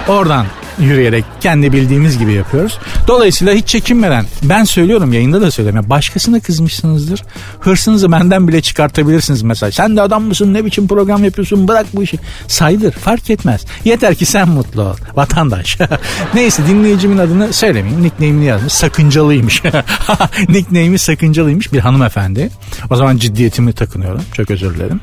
Oradan 0.09 0.47
yürüyerek 0.81 1.25
kendi 1.41 1.73
bildiğimiz 1.73 2.19
gibi 2.19 2.33
yapıyoruz. 2.33 2.79
Dolayısıyla 3.09 3.55
hiç 3.55 3.69
çekinmeden 3.69 4.27
ben 4.43 4.65
söylüyorum 4.65 5.13
yayında 5.13 5.41
da 5.41 5.51
söyleme. 5.51 5.91
Başkasına 5.91 6.41
kızmışsınızdır. 6.41 7.23
Hırsınızı 7.61 8.13
benden 8.13 8.49
bile 8.49 8.63
çıkartabilirsiniz 8.63 9.43
mesela. 9.43 9.73
Sen 9.73 9.97
de 9.97 10.03
adam 10.03 10.25
mısın 10.25 10.55
ne 10.55 10.65
biçim 10.65 10.89
program 10.89 11.25
yapıyorsun 11.25 11.69
bırak 11.69 11.87
bu 11.95 12.03
işi. 12.03 12.19
Saydır 12.47 12.93
fark 12.93 13.31
etmez. 13.31 13.65
Yeter 13.85 14.15
ki 14.15 14.27
sen 14.27 14.49
mutlu 14.49 14.83
ol. 14.83 14.97
Vatandaş. 15.15 15.79
Neyse 16.35 16.63
dinleyicimin 16.69 17.19
adını 17.19 17.53
söylemeyeyim. 17.53 18.03
Nickname'ini 18.03 18.45
yazmış. 18.45 18.73
Sakıncalıymış. 18.73 19.63
Nickname'i 20.49 20.99
sakıncalıymış 20.99 21.73
bir 21.73 21.79
hanımefendi. 21.79 22.51
O 22.91 22.97
zaman 22.97 23.17
ciddiyetimi 23.17 23.73
takınıyorum. 23.73 24.23
Çok 24.33 24.51
özür 24.51 24.75
dilerim. 24.75 25.01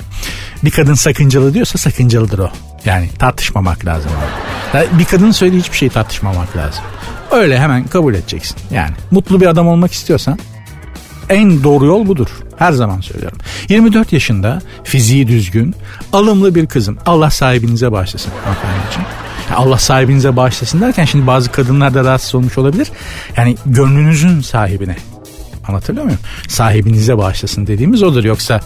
Bir 0.64 0.72
kadın 0.72 0.94
sakıncalı 0.94 1.54
diyorsa 1.54 1.78
sakıncalıdır 1.78 2.40
o. 2.40 2.50
Yani 2.86 3.10
tartışmamak 3.20 3.86
lazım. 3.86 4.12
Yani 4.74 4.88
bir 5.00 5.06
kadının 5.06 5.32
söylediği 5.32 5.62
hiçbir 5.62 5.78
şeyi 5.78 5.90
tartışmamak 5.90 6.58
lazım. 6.58 6.84
Öyle 7.32 7.60
hemen 7.60 7.88
kabul 7.88 8.14
edeceksin. 8.14 8.58
Yani 8.72 8.94
mutlu 9.12 9.42
bir 9.42 9.46
adam 9.46 9.68
olmak 9.68 9.94
istiyorsan 9.94 10.40
en 11.30 11.64
doğru 11.64 11.86
yol 11.86 12.08
budur. 12.08 12.28
Her 12.58 12.72
zaman 12.72 13.02
söylüyorum. 13.02 13.38
24 13.70 14.14
yaşında 14.14 14.62
fiziği 14.84 15.28
düzgün, 15.28 15.76
alımlı 16.14 16.56
bir 16.56 16.66
kızım. 16.66 16.98
Allah 17.06 17.30
sahibinize 17.30 17.92
bağışlasın 17.92 18.32
hanımefendiciğim. 18.44 19.08
Allah 19.56 19.78
sahibinize 19.78 20.36
bağışlasın 20.36 20.82
derken 20.82 21.06
şimdi 21.06 21.28
bazı 21.28 21.52
kadınlar 21.52 21.94
da 21.94 22.04
rahatsız 22.04 22.36
olmuş 22.36 22.58
olabilir. 22.58 22.88
Yani 23.38 23.58
gönlünüzün 23.66 24.42
sahibine. 24.42 24.96
Anlatabiliyor 25.68 26.06
muyum? 26.06 26.20
Sahibinize 26.48 27.18
bağışlasın 27.18 27.68
dediğimiz 27.68 28.04
odur. 28.04 28.24
Yoksa 28.24 28.62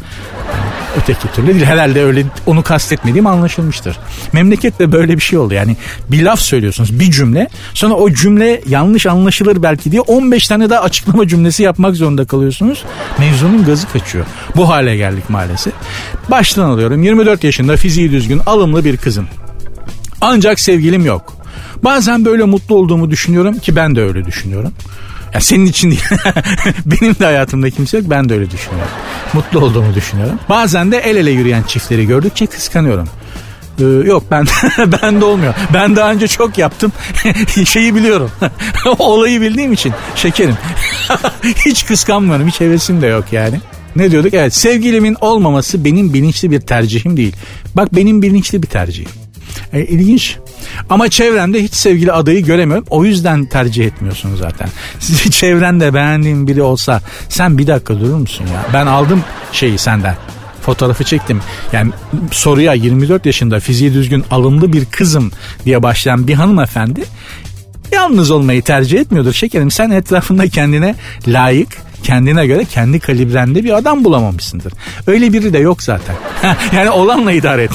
öteki 0.97 1.31
türlü 1.35 1.47
değil. 1.47 1.65
Herhalde 1.65 2.03
öyle 2.03 2.25
onu 2.45 2.63
kastetmediğim 2.63 3.27
anlaşılmıştır. 3.27 3.99
Memlekette 4.33 4.91
böyle 4.91 5.15
bir 5.15 5.21
şey 5.21 5.39
oldu. 5.39 5.53
Yani 5.53 5.77
bir 6.09 6.23
laf 6.23 6.39
söylüyorsunuz 6.39 6.99
bir 6.99 7.12
cümle. 7.12 7.47
Sonra 7.73 7.93
o 7.93 8.12
cümle 8.12 8.62
yanlış 8.67 9.05
anlaşılır 9.05 9.63
belki 9.63 9.91
diye 9.91 10.01
15 10.01 10.47
tane 10.47 10.69
daha 10.69 10.81
açıklama 10.81 11.27
cümlesi 11.27 11.63
yapmak 11.63 11.95
zorunda 11.95 12.25
kalıyorsunuz. 12.25 12.83
Mevzunun 13.19 13.65
gazı 13.65 13.91
kaçıyor. 13.91 14.25
Bu 14.55 14.69
hale 14.69 14.97
geldik 14.97 15.29
maalesef. 15.29 15.73
Baştan 16.31 16.69
alıyorum. 16.69 17.03
24 17.03 17.43
yaşında 17.43 17.75
fiziği 17.75 18.12
düzgün 18.12 18.41
alımlı 18.45 18.85
bir 18.85 18.97
kızım. 18.97 19.27
Ancak 20.21 20.59
sevgilim 20.59 21.05
yok. 21.05 21.33
Bazen 21.83 22.25
böyle 22.25 22.43
mutlu 22.43 22.75
olduğumu 22.75 23.12
düşünüyorum 23.12 23.57
ki 23.57 23.75
ben 23.75 23.95
de 23.95 24.01
öyle 24.01 24.25
düşünüyorum. 24.25 24.73
Ya 25.34 25.39
senin 25.39 25.65
için 25.65 25.92
değil. 25.92 26.04
Benim 26.86 27.15
de 27.20 27.26
hayatımda 27.26 27.70
kimse 27.70 27.98
yok. 27.98 28.06
Ben 28.10 28.30
de 28.30 28.34
öyle 28.34 28.52
düşünüyorum. 28.52 28.92
Mutlu 29.34 29.60
olduğumu 29.60 29.96
düşünüyorum. 29.96 30.39
Bazen 30.50 30.92
de 30.92 30.98
el 30.98 31.15
ele 31.15 31.32
yürüyen 31.32 31.63
çiftleri 31.63 32.08
gördükçe 32.08 32.46
kıskanıyorum. 32.46 33.08
Ee, 33.80 33.84
yok 33.84 34.24
ben 34.32 34.46
ben 35.04 35.22
de 35.22 35.26
olmuyor. 35.26 35.54
Ben 35.74 35.96
daha 35.96 36.12
önce 36.12 36.28
çok 36.28 36.58
yaptım. 36.58 36.92
Şeyi 37.65 37.96
biliyorum. 37.96 38.32
Olayı 39.00 39.42
bildiğim 39.42 39.74
için 39.74 39.94
şekerim. 40.15 40.58
hiç 41.65 41.86
kıskanmıyorum. 41.86 42.48
Hiç 42.48 42.60
hevesim 42.60 43.02
de 43.02 43.08
yok 43.08 43.26
yani. 43.32 43.60
Ne 43.96 44.12
diyorduk? 44.12 44.34
Evet 44.34 44.56
sevgilimin 44.56 45.18
olmaması 45.22 45.86
benim 45.86 46.13
bilinçli 46.13 46.52
bir 46.52 46.62
tercihim 46.62 47.18
değil. 47.18 47.36
Bak 47.76 47.96
benim 47.96 48.22
bilinçli 48.22 48.63
bir 48.63 48.68
tercihim. 48.68 49.10
E, 49.74 49.82
ilginç. 49.86 50.38
Ama 50.89 51.10
çevremde 51.10 51.63
hiç 51.63 51.74
sevgili 51.74 52.12
adayı 52.12 52.45
göremiyorum. 52.45 52.86
O 52.89 53.06
yüzden 53.06 53.45
tercih 53.45 53.86
etmiyorsun 53.86 54.36
zaten. 54.36 54.69
Sizi 55.00 55.32
çevrende 55.32 55.93
beğendiğin 55.93 56.48
biri 56.48 56.62
olsa 56.62 57.02
sen 57.30 57.58
bir 57.58 57.67
dakika 57.67 58.00
durur 58.00 58.17
musun 58.17 58.45
ya? 58.54 58.65
Ben 58.74 58.86
aldım 58.86 59.24
şeyi 59.52 59.78
senden 59.78 60.15
fotoğrafı 60.62 61.04
çektim. 61.04 61.41
Yani 61.74 61.91
soruya 62.32 62.74
24 62.74 63.26
yaşında 63.26 63.60
fiziği 63.60 63.93
düzgün 63.93 64.26
alımlı 64.32 64.74
bir 64.74 64.86
kızım 64.86 65.32
diye 65.65 65.84
başlayan 65.84 66.28
bir 66.28 66.34
hanımefendi 66.34 67.04
yalnız 67.91 68.32
olmayı 68.32 68.62
tercih 68.62 69.00
etmiyordur 69.00 69.34
şekerim. 69.34 69.72
Sen 69.72 69.89
etrafında 69.89 70.48
kendine 70.48 70.95
layık 71.28 71.78
kendine 72.03 72.47
göre 72.47 72.65
kendi 72.65 72.99
kalibrende 72.99 73.63
bir 73.63 73.77
adam 73.77 74.03
bulamamışsındır. 74.03 74.73
Öyle 75.07 75.33
biri 75.33 75.53
de 75.53 75.59
yok 75.59 75.83
zaten. 75.83 76.15
yani 76.75 76.89
olanla 76.89 77.31
idare 77.31 77.63
et. 77.63 77.71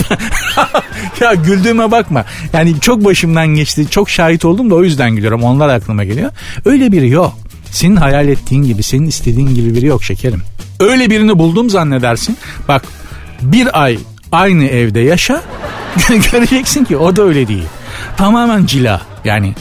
ya 1.21 1.35
güldüğüme 1.35 1.91
bakma. 1.91 2.25
Yani 2.53 2.81
çok 2.81 3.05
başımdan 3.05 3.47
geçti. 3.47 3.87
Çok 3.91 4.11
şahit 4.11 4.45
oldum 4.45 4.71
da 4.71 4.75
o 4.75 4.85
yüzden 4.85 5.17
gülüyorum. 5.17 5.43
Onlar 5.43 5.69
aklıma 5.69 6.05
geliyor. 6.05 6.31
Öyle 6.65 6.93
biri 6.93 7.09
yok. 7.09 7.39
Senin 7.71 7.97
hayal 7.97 8.29
ettiğin 8.29 8.63
gibi, 8.63 8.83
senin 8.83 9.07
istediğin 9.07 9.55
gibi 9.55 9.75
biri 9.75 9.87
yok 9.87 10.05
şekerim. 10.05 10.43
Öyle 10.81 11.11
birini 11.11 11.39
buldum 11.39 11.71
zannedersin. 11.71 12.37
Bak 12.69 12.85
bir 13.43 13.83
ay 13.83 13.99
aynı 14.33 14.65
evde 14.65 15.01
yaşa 15.01 15.43
göreceksin 16.33 16.85
ki 16.85 16.97
o 16.97 17.17
da 17.17 17.23
öyle 17.23 17.49
değil. 17.49 17.67
Tamamen 18.17 18.67
cila. 18.67 19.01
Yani 19.25 19.55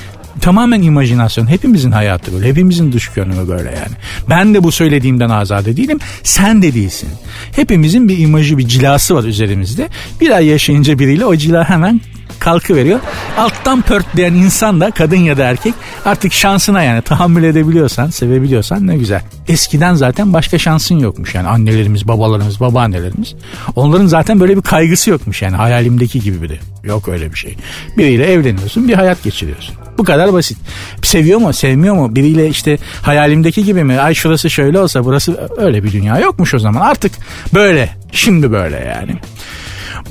tamamen 0.43 0.81
imajinasyon. 0.81 1.47
Hepimizin 1.47 1.91
hayatı 1.91 2.33
böyle. 2.33 2.49
Hepimizin 2.49 2.91
dış 2.91 3.07
görünümü 3.07 3.47
böyle 3.47 3.69
yani. 3.69 3.95
Ben 4.29 4.53
de 4.53 4.63
bu 4.63 4.71
söylediğimden 4.71 5.29
azade 5.29 5.77
değilim. 5.77 5.99
Sen 6.23 6.61
de 6.61 6.73
değilsin. 6.73 7.09
Hepimizin 7.55 8.09
bir 8.09 8.17
imajı, 8.17 8.57
bir 8.57 8.67
cilası 8.67 9.15
var 9.15 9.23
üzerimizde. 9.23 9.89
Bir 10.21 10.31
ay 10.31 10.45
yaşayınca 10.45 10.99
biriyle 10.99 11.25
o 11.25 11.35
cila 11.35 11.69
hemen 11.69 12.01
kalkı 12.39 12.75
veriyor. 12.75 12.99
Alttan 13.37 13.81
pörtleyen 13.81 14.33
insan 14.33 14.81
da 14.81 14.91
kadın 14.91 15.17
ya 15.17 15.37
da 15.37 15.43
erkek 15.43 15.73
artık 16.05 16.33
şansına 16.33 16.83
yani 16.83 17.01
tahammül 17.01 17.43
edebiliyorsan, 17.43 18.09
sevebiliyorsan 18.09 18.87
ne 18.87 18.97
güzel. 18.97 19.21
Eskiden 19.47 19.95
zaten 19.95 20.33
başka 20.33 20.59
şansın 20.59 20.99
yokmuş 20.99 21.35
yani 21.35 21.47
annelerimiz, 21.47 22.07
babalarımız, 22.07 22.59
babaannelerimiz. 22.59 23.35
Onların 23.75 24.07
zaten 24.07 24.39
böyle 24.39 24.57
bir 24.57 24.61
kaygısı 24.61 25.09
yokmuş 25.09 25.41
yani 25.41 25.55
hayalimdeki 25.55 26.19
gibi 26.19 26.41
biri. 26.41 26.59
Yok 26.83 27.07
öyle 27.07 27.33
bir 27.33 27.37
şey. 27.37 27.55
Biriyle 27.97 28.31
evleniyorsun, 28.31 28.87
bir 28.87 28.93
hayat 28.93 29.23
geçiriyorsun. 29.23 29.82
Bu 29.97 30.03
kadar 30.03 30.33
basit. 30.33 30.57
Seviyor 31.03 31.39
mu, 31.39 31.53
sevmiyor 31.53 31.95
mu? 31.95 32.15
Biriyle 32.15 32.47
işte 32.49 32.77
hayalimdeki 33.01 33.63
gibi 33.63 33.83
mi? 33.83 33.99
Ay 33.99 34.13
şurası 34.13 34.49
şöyle 34.49 34.79
olsa 34.79 35.05
burası 35.05 35.49
öyle 35.57 35.83
bir 35.83 35.91
dünya 35.91 36.19
yokmuş 36.19 36.53
o 36.53 36.59
zaman. 36.59 36.81
Artık 36.81 37.11
böyle. 37.53 37.89
Şimdi 38.11 38.51
böyle 38.51 38.75
yani. 38.75 39.15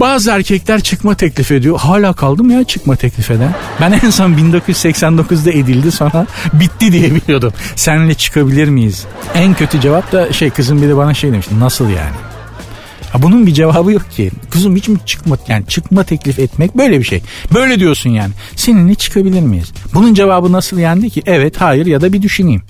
Bazı 0.01 0.31
erkekler 0.31 0.81
çıkma 0.81 1.14
teklif 1.14 1.53
ediyor. 1.53 1.79
Hala 1.79 2.12
kaldım 2.12 2.51
ya 2.51 2.64
çıkma 2.64 2.97
teklif 2.97 3.31
eden. 3.31 3.55
Ben 3.81 3.92
en 3.92 4.11
son 4.11 4.33
1989'da 4.33 5.51
edildi 5.51 5.92
sonra 5.92 6.27
bitti 6.53 6.92
diye 6.92 7.14
biliyordum. 7.14 7.53
Seninle 7.77 8.14
çıkabilir 8.14 8.68
miyiz? 8.68 9.07
En 9.35 9.55
kötü 9.55 9.81
cevap 9.81 10.12
da 10.12 10.33
şey 10.33 10.51
kızım 10.51 10.83
biri 10.83 10.97
bana 10.97 11.14
şey 11.14 11.33
demişti. 11.33 11.61
Nasıl 11.61 11.88
yani? 11.88 12.32
Ha 13.12 13.22
bunun 13.22 13.46
bir 13.46 13.55
cevabı 13.55 13.92
yok 13.92 14.11
ki. 14.11 14.31
Kızım 14.51 14.77
hiç 14.77 14.88
mi 14.88 14.98
çıkma 15.07 15.37
yani 15.48 15.66
çıkma 15.66 16.05
teklif 16.05 16.38
etmek 16.38 16.77
böyle 16.77 16.98
bir 16.98 17.05
şey. 17.05 17.22
Böyle 17.55 17.81
diyorsun 17.81 18.11
yani. 18.11 18.33
Seninle 18.57 18.94
çıkabilir 18.94 19.40
miyiz? 19.40 19.72
Bunun 19.94 20.14
cevabı 20.14 20.53
nasıl 20.53 20.79
yendi 20.79 21.11
ki? 21.11 21.22
Evet, 21.27 21.61
hayır 21.61 21.87
ya 21.87 22.01
da 22.01 22.12
bir 22.12 22.22
düşüneyim. 22.22 22.62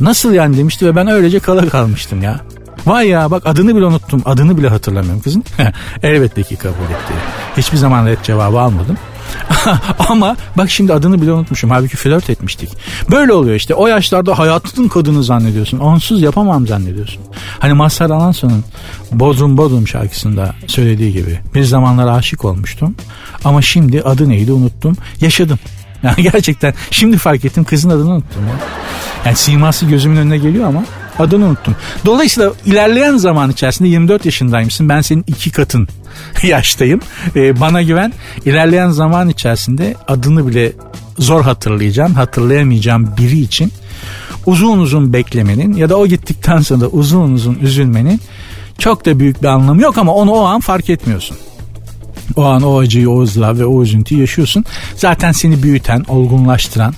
Nasıl 0.00 0.32
yani 0.32 0.56
demişti 0.56 0.86
ve 0.86 0.96
ben 0.96 1.06
öylece 1.06 1.38
kala 1.38 1.68
kalmıştım 1.68 2.22
ya. 2.22 2.40
Vay 2.86 3.08
ya 3.08 3.30
bak 3.30 3.46
adını 3.46 3.76
bile 3.76 3.84
unuttum. 3.84 4.22
Adını 4.24 4.58
bile 4.58 4.68
hatırlamıyorum 4.68 5.20
kızın. 5.20 5.44
Elbette 6.02 6.42
ki 6.42 6.56
kabul 6.56 6.72
etti. 6.72 7.12
Hiçbir 7.56 7.76
zaman 7.76 8.06
red 8.06 8.18
cevabı 8.22 8.60
almadım. 8.60 8.98
Ama 10.08 10.36
bak 10.56 10.70
şimdi 10.70 10.92
adını 10.92 11.22
bile 11.22 11.32
unutmuşum. 11.32 11.70
Halbuki 11.70 11.96
flört 11.96 12.30
etmiştik. 12.30 12.68
Böyle 13.10 13.32
oluyor 13.32 13.56
işte. 13.56 13.74
O 13.74 13.86
yaşlarda 13.86 14.38
hayatının 14.38 14.88
kadını 14.88 15.24
zannediyorsun. 15.24 15.78
Onsuz 15.78 16.22
yapamam 16.22 16.66
zannediyorsun. 16.66 17.22
Hani 17.58 17.72
Mazhar 17.72 18.10
Alanson'un 18.10 18.64
Bodrum 19.12 19.56
Bodrum 19.56 19.88
şarkısında 19.88 20.54
söylediği 20.66 21.12
gibi. 21.12 21.40
Bir 21.54 21.64
zamanlar 21.64 22.18
aşık 22.18 22.44
olmuştum. 22.44 22.94
Ama 23.44 23.62
şimdi 23.62 24.02
adı 24.02 24.28
neydi 24.28 24.52
unuttum. 24.52 24.96
Yaşadım. 25.20 25.58
Yani 26.04 26.22
gerçekten 26.22 26.74
şimdi 26.90 27.18
fark 27.18 27.44
ettim 27.44 27.64
kızın 27.64 27.90
adını 27.90 28.10
unuttum 28.10 28.42
ya. 28.48 28.54
Yani 29.24 29.36
siması 29.36 29.86
gözümün 29.86 30.16
önüne 30.16 30.38
geliyor 30.38 30.68
ama 30.68 30.84
adını 31.18 31.44
unuttum. 31.44 31.76
Dolayısıyla 32.06 32.52
ilerleyen 32.66 33.16
zaman 33.16 33.50
içerisinde 33.50 33.88
24 33.88 34.24
yaşındaymışsın. 34.24 34.88
Ben 34.88 35.00
senin 35.00 35.24
iki 35.26 35.50
katın 35.50 35.88
yaştayım. 36.42 37.00
Ee, 37.36 37.60
bana 37.60 37.82
güven. 37.82 38.12
İlerleyen 38.44 38.90
zaman 38.90 39.28
içerisinde 39.28 39.94
adını 40.08 40.48
bile 40.48 40.72
zor 41.18 41.42
hatırlayacağım, 41.42 42.14
hatırlayamayacağım 42.14 43.14
biri 43.18 43.40
için 43.40 43.72
uzun 44.46 44.78
uzun 44.78 45.12
beklemenin 45.12 45.72
ya 45.72 45.88
da 45.88 45.96
o 45.96 46.06
gittikten 46.06 46.58
sonra 46.58 46.86
uzun 46.86 47.32
uzun 47.32 47.58
üzülmenin 47.62 48.20
çok 48.78 49.06
da 49.06 49.18
büyük 49.18 49.42
bir 49.42 49.48
anlamı 49.48 49.82
yok 49.82 49.98
ama 49.98 50.14
onu 50.14 50.30
o 50.30 50.44
an 50.44 50.60
fark 50.60 50.90
etmiyorsun. 50.90 51.36
O 52.36 52.44
an 52.44 52.62
o 52.62 52.78
acıyı, 52.78 53.10
o 53.10 53.22
ızdırabı 53.22 53.58
ve 53.58 53.66
o 53.66 53.82
üzüntüyü 53.82 54.20
yaşıyorsun. 54.20 54.64
Zaten 54.96 55.32
seni 55.32 55.62
büyüten, 55.62 56.04
olgunlaştıran 56.08 56.94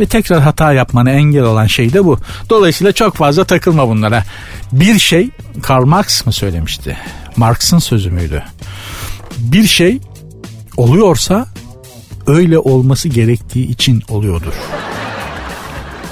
ve 0.00 0.06
tekrar 0.06 0.40
hata 0.40 0.72
yapmana 0.72 1.10
engel 1.10 1.42
olan 1.42 1.66
şey 1.66 1.92
de 1.92 2.04
bu. 2.04 2.18
Dolayısıyla 2.50 2.92
çok 2.92 3.16
fazla 3.16 3.44
takılma 3.44 3.88
bunlara. 3.88 4.24
Bir 4.72 4.98
şey 4.98 5.30
Karl 5.62 5.84
Marx 5.84 6.26
mı 6.26 6.32
söylemişti? 6.32 6.96
Marx'ın 7.40 7.78
sözü 7.78 8.10
müydü? 8.10 8.42
Bir 9.38 9.66
şey 9.66 10.00
oluyorsa 10.76 11.46
öyle 12.26 12.58
olması 12.58 13.08
gerektiği 13.08 13.68
için 13.68 14.02
oluyordur. 14.08 14.52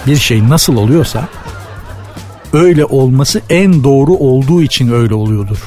bir 0.07 0.17
şey 0.17 0.49
nasıl 0.49 0.77
oluyorsa 0.77 1.29
öyle 2.53 2.85
olması 2.85 3.41
en 3.51 3.85
doğru 3.85 4.13
olduğu 4.13 4.63
için 4.63 4.93
öyle 4.93 5.15
oluyordur 5.15 5.59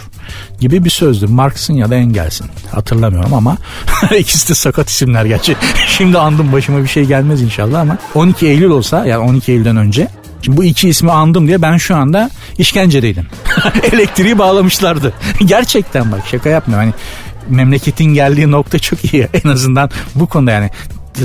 gibi 0.59 0.85
bir 0.85 0.89
sözdür. 0.89 1.29
Marx'ın 1.29 1.73
ya 1.73 1.89
da 1.89 1.95
Engels'in. 1.95 2.47
Hatırlamıyorum 2.71 3.33
ama 3.33 3.57
ikisi 4.19 4.49
de 4.49 4.55
sakat 4.55 4.89
isimler 4.89 5.25
gerçi. 5.25 5.55
Şimdi 5.87 6.17
andım 6.17 6.51
başıma 6.51 6.83
bir 6.83 6.87
şey 6.87 7.05
gelmez 7.05 7.41
inşallah 7.41 7.81
ama 7.81 7.97
12 8.15 8.47
Eylül 8.47 8.69
olsa 8.69 9.05
yani 9.05 9.23
12 9.23 9.51
Eylül'den 9.51 9.77
önce 9.77 10.07
Şimdi 10.41 10.57
bu 10.57 10.63
iki 10.63 10.89
ismi 10.89 11.11
andım 11.11 11.47
diye 11.47 11.61
ben 11.61 11.77
şu 11.77 11.95
anda 11.95 12.29
işkencedeydim. 12.57 13.27
Elektriği 13.91 14.37
bağlamışlardı. 14.37 15.13
Gerçekten 15.45 16.11
bak 16.11 16.21
şaka 16.31 16.49
yapmıyorum. 16.49 16.85
Hani 16.85 17.55
memleketin 17.55 18.05
geldiği 18.13 18.51
nokta 18.51 18.79
çok 18.79 19.13
iyi. 19.13 19.27
En 19.43 19.49
azından 19.49 19.89
bu 20.15 20.27
konuda 20.27 20.51
yani 20.51 20.69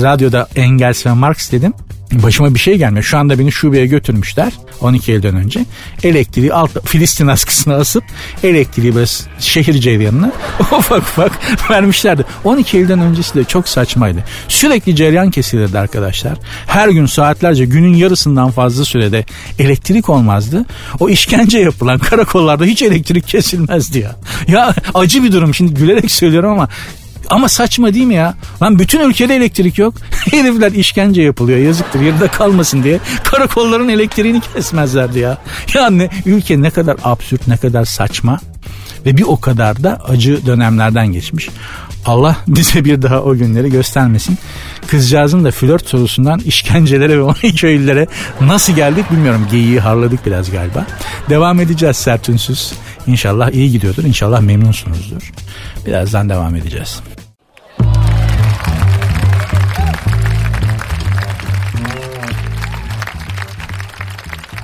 radyoda 0.01 0.47
Engels 0.55 1.05
ve 1.05 1.13
Marx 1.13 1.51
dedim. 1.51 1.73
Başıma 2.11 2.53
bir 2.53 2.59
şey 2.59 2.77
gelmiyor. 2.77 3.03
Şu 3.03 3.17
anda 3.17 3.39
beni 3.39 3.51
şubeye 3.51 3.85
götürmüşler 3.85 4.53
12 4.81 5.11
Eylül'den 5.11 5.35
önce. 5.35 5.65
Elektriği 6.03 6.53
alt 6.53 6.85
Filistin 6.87 7.27
askısına 7.27 7.75
asıp 7.75 8.03
elektriği 8.43 8.95
böyle 8.95 9.07
şehir 9.39 9.73
ceryanına 9.73 10.31
ufak 10.59 11.01
ufak 11.01 11.39
vermişlerdi. 11.71 12.25
12 12.43 12.77
Eylül'den 12.77 12.99
öncesi 12.99 13.35
de 13.35 13.43
çok 13.43 13.69
saçmaydı. 13.69 14.23
Sürekli 14.47 14.95
ceryan 14.95 15.31
kesilirdi 15.31 15.79
arkadaşlar. 15.79 16.37
Her 16.67 16.89
gün 16.89 17.05
saatlerce 17.05 17.65
günün 17.65 17.93
yarısından 17.93 18.51
fazla 18.51 18.85
sürede 18.85 19.25
elektrik 19.59 20.09
olmazdı. 20.09 20.65
O 20.99 21.09
işkence 21.09 21.59
yapılan 21.59 21.99
karakollarda 21.99 22.65
hiç 22.65 22.81
elektrik 22.81 23.27
kesilmezdi 23.27 23.99
ya. 23.99 24.15
Ya 24.47 24.75
acı 24.93 25.23
bir 25.23 25.31
durum 25.31 25.53
şimdi 25.53 25.73
gülerek 25.73 26.11
söylüyorum 26.11 26.49
ama 26.49 26.69
ama 27.29 27.49
saçma 27.49 27.93
değil 27.93 28.05
mi 28.05 28.15
ya? 28.15 28.33
Lan 28.61 28.79
bütün 28.79 29.09
ülkede 29.09 29.35
elektrik 29.35 29.77
yok. 29.77 29.93
Herifler 30.31 30.71
işkence 30.71 31.21
yapılıyor 31.21 31.59
yazıktır 31.59 31.99
yarıda 31.99 32.27
kalmasın 32.27 32.83
diye. 32.83 32.99
Karakolların 33.23 33.89
elektriğini 33.89 34.41
kesmezlerdi 34.41 35.19
ya. 35.19 35.37
Yani 35.73 36.09
ülke 36.25 36.61
ne 36.61 36.69
kadar 36.69 36.97
absürt 37.03 37.47
ne 37.47 37.57
kadar 37.57 37.85
saçma 37.85 38.39
ve 39.05 39.17
bir 39.17 39.23
o 39.23 39.39
kadar 39.39 39.83
da 39.83 39.95
acı 40.07 40.45
dönemlerden 40.45 41.07
geçmiş. 41.07 41.49
Allah 42.05 42.37
bize 42.47 42.85
bir 42.85 43.01
daha 43.01 43.21
o 43.21 43.35
günleri 43.35 43.71
göstermesin. 43.71 44.37
Kızcağızın 44.87 45.43
da 45.43 45.51
flört 45.51 45.87
sorusundan 45.87 46.39
işkencelere 46.39 47.17
ve 47.17 47.21
12 47.21 47.67
Eylül'lere 47.67 48.07
nasıl 48.41 48.73
geldik 48.73 49.11
bilmiyorum. 49.11 49.47
Geyiği 49.51 49.79
harladık 49.79 50.25
biraz 50.25 50.51
galiba. 50.51 50.85
Devam 51.29 51.59
edeceğiz 51.59 51.97
sertünsüz. 51.97 52.73
İnşallah 53.07 53.51
iyi 53.51 53.71
gidiyordur. 53.71 54.03
İnşallah 54.03 54.41
memnunsunuzdur. 54.41 55.31
Birazdan 55.85 56.29
devam 56.29 56.55
edeceğiz. 56.55 57.01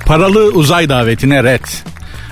Paralı 0.06 0.44
uzay 0.44 0.88
davetine 0.88 1.44
red. 1.44 1.64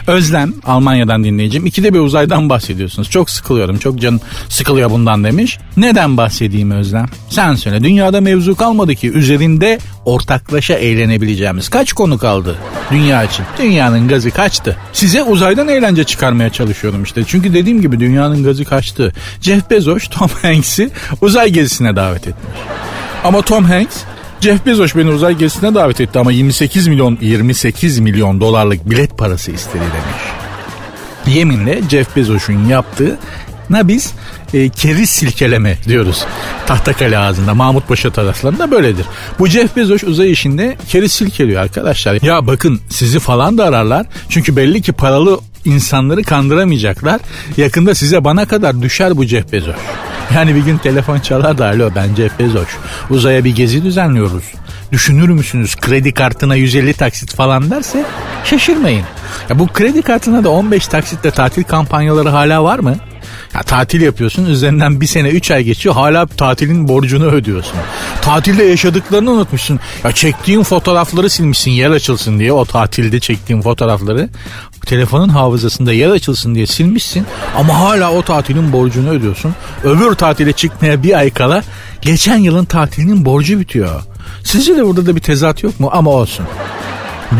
Özlem 0.06 0.52
Almanya'dan 0.64 1.24
dinleyeceğim. 1.24 1.66
İkide 1.66 1.94
bir 1.94 1.98
uzaydan 1.98 2.48
bahsediyorsunuz. 2.48 3.10
Çok 3.10 3.30
sıkılıyorum. 3.30 3.78
Çok 3.78 4.00
can 4.00 4.20
sıkılıyor 4.48 4.90
bundan 4.90 5.24
demiş. 5.24 5.58
Neden 5.76 6.16
bahsedeyim 6.16 6.70
Özlem? 6.70 7.06
Sen 7.30 7.54
söyle. 7.54 7.84
Dünyada 7.84 8.20
mevzu 8.20 8.54
kalmadı 8.54 8.94
ki 8.94 9.10
üzerinde 9.12 9.78
ortaklaşa 10.04 10.74
eğlenebileceğimiz. 10.74 11.68
Kaç 11.68 11.92
konu 11.92 12.18
kaldı 12.18 12.56
dünya 12.90 13.24
için? 13.24 13.44
Dünyanın 13.58 14.08
gazı 14.08 14.30
kaçtı. 14.30 14.76
Size 14.92 15.22
uzaydan 15.22 15.68
eğlence 15.68 16.04
çıkarmaya 16.04 16.50
çalışıyorum 16.50 17.02
işte. 17.02 17.22
Çünkü 17.26 17.54
dediğim 17.54 17.82
gibi 17.82 18.00
dünyanın 18.00 18.44
gazı 18.44 18.64
kaçtı. 18.64 19.12
Jeff 19.40 19.70
Bezos 19.70 20.08
Tom 20.08 20.30
Hanks'i 20.42 20.90
uzay 21.20 21.50
gezisine 21.50 21.96
davet 21.96 22.28
etmiş. 22.28 22.58
Ama 23.24 23.42
Tom 23.42 23.64
Hanks 23.64 23.96
Jeff 24.42 24.66
Bezos 24.66 24.96
beni 24.96 25.10
uzay 25.10 25.38
gezisine 25.38 25.74
davet 25.74 26.00
etti 26.00 26.18
ama 26.18 26.32
28 26.32 26.86
milyon 26.86 27.18
28 27.20 27.98
milyon 27.98 28.40
dolarlık 28.40 28.90
bilet 28.90 29.18
parası 29.18 29.52
istedi 29.52 29.82
demiş. 29.82 31.36
Yeminle 31.36 31.82
Jeff 31.90 32.16
Bezos'un 32.16 32.66
yaptığı 32.68 33.18
na 33.70 33.88
biz 33.88 34.14
e, 34.54 34.68
keriz 34.68 35.10
silkeleme 35.10 35.78
diyoruz. 35.88 36.24
Tahtakale 36.66 37.18
ağzında 37.18 37.54
Mahmut 37.54 37.88
Paşa 37.88 38.10
taraflarında 38.10 38.70
böyledir. 38.70 39.06
Bu 39.38 39.46
Jeff 39.46 39.76
Bezos 39.76 40.04
uzay 40.04 40.32
işinde 40.32 40.76
keriz 40.88 41.12
silkeliyor 41.12 41.62
arkadaşlar. 41.62 42.22
Ya 42.22 42.46
bakın 42.46 42.80
sizi 42.88 43.18
falan 43.18 43.58
da 43.58 43.64
ararlar. 43.64 44.06
Çünkü 44.28 44.56
belli 44.56 44.82
ki 44.82 44.92
paralı 44.92 45.40
insanları 45.64 46.22
kandıramayacaklar. 46.22 47.20
Yakında 47.56 47.94
size 47.94 48.24
bana 48.24 48.46
kadar 48.46 48.82
düşer 48.82 49.16
bu 49.16 49.24
Jeff 49.24 49.52
Bezos. 49.52 49.76
Yani 50.34 50.54
bir 50.54 50.60
gün 50.60 50.78
telefon 50.78 51.18
çalar 51.18 51.58
da 51.58 51.66
alo 51.66 51.90
ben 51.94 52.14
Jeff 52.14 52.38
Bezos. 52.38 52.68
Uzaya 53.10 53.44
bir 53.44 53.54
gezi 53.54 53.84
düzenliyoruz. 53.84 54.44
Düşünür 54.92 55.28
müsünüz 55.28 55.76
kredi 55.76 56.14
kartına 56.14 56.54
150 56.54 56.94
taksit 56.94 57.34
falan 57.34 57.70
derse 57.70 58.04
şaşırmayın. 58.44 59.04
Ya 59.50 59.58
bu 59.58 59.66
kredi 59.66 60.02
kartına 60.02 60.44
da 60.44 60.50
15 60.50 60.86
taksitle 60.86 61.30
tatil 61.30 61.64
kampanyaları 61.64 62.28
hala 62.28 62.64
var 62.64 62.78
mı? 62.78 62.96
Ya 63.54 63.62
tatil 63.62 64.00
yapıyorsun 64.00 64.46
üzerinden 64.46 65.00
bir 65.00 65.06
sene 65.06 65.28
üç 65.28 65.50
ay 65.50 65.64
geçiyor 65.64 65.94
hala 65.94 66.26
tatilin 66.26 66.88
borcunu 66.88 67.24
ödüyorsun. 67.24 67.74
Tatilde 68.22 68.64
yaşadıklarını 68.64 69.30
unutmuşsun. 69.30 69.80
Ya 70.04 70.12
çektiğin 70.12 70.62
fotoğrafları 70.62 71.30
silmişsin 71.30 71.70
yer 71.70 71.90
açılsın 71.90 72.38
diye 72.38 72.52
o 72.52 72.64
tatilde 72.64 73.20
çektiğin 73.20 73.62
fotoğrafları. 73.62 74.28
Telefonun 74.86 75.28
hafızasında 75.28 75.92
yer 75.92 76.10
açılsın 76.10 76.54
diye 76.54 76.66
silmişsin 76.66 77.26
ama 77.56 77.80
hala 77.80 78.12
o 78.12 78.22
tatilin 78.22 78.72
borcunu 78.72 79.10
ödüyorsun. 79.10 79.54
Öbür 79.84 80.14
tatile 80.14 80.52
çıkmaya 80.52 81.02
bir 81.02 81.18
ay 81.18 81.30
kala 81.30 81.62
geçen 82.02 82.36
yılın 82.36 82.64
tatilinin 82.64 83.24
borcu 83.24 83.60
bitiyor. 83.60 84.02
Sizce 84.44 84.76
de 84.76 84.86
burada 84.86 85.06
da 85.06 85.16
bir 85.16 85.20
tezat 85.20 85.62
yok 85.62 85.80
mu? 85.80 85.88
Ama 85.92 86.10
olsun. 86.10 86.46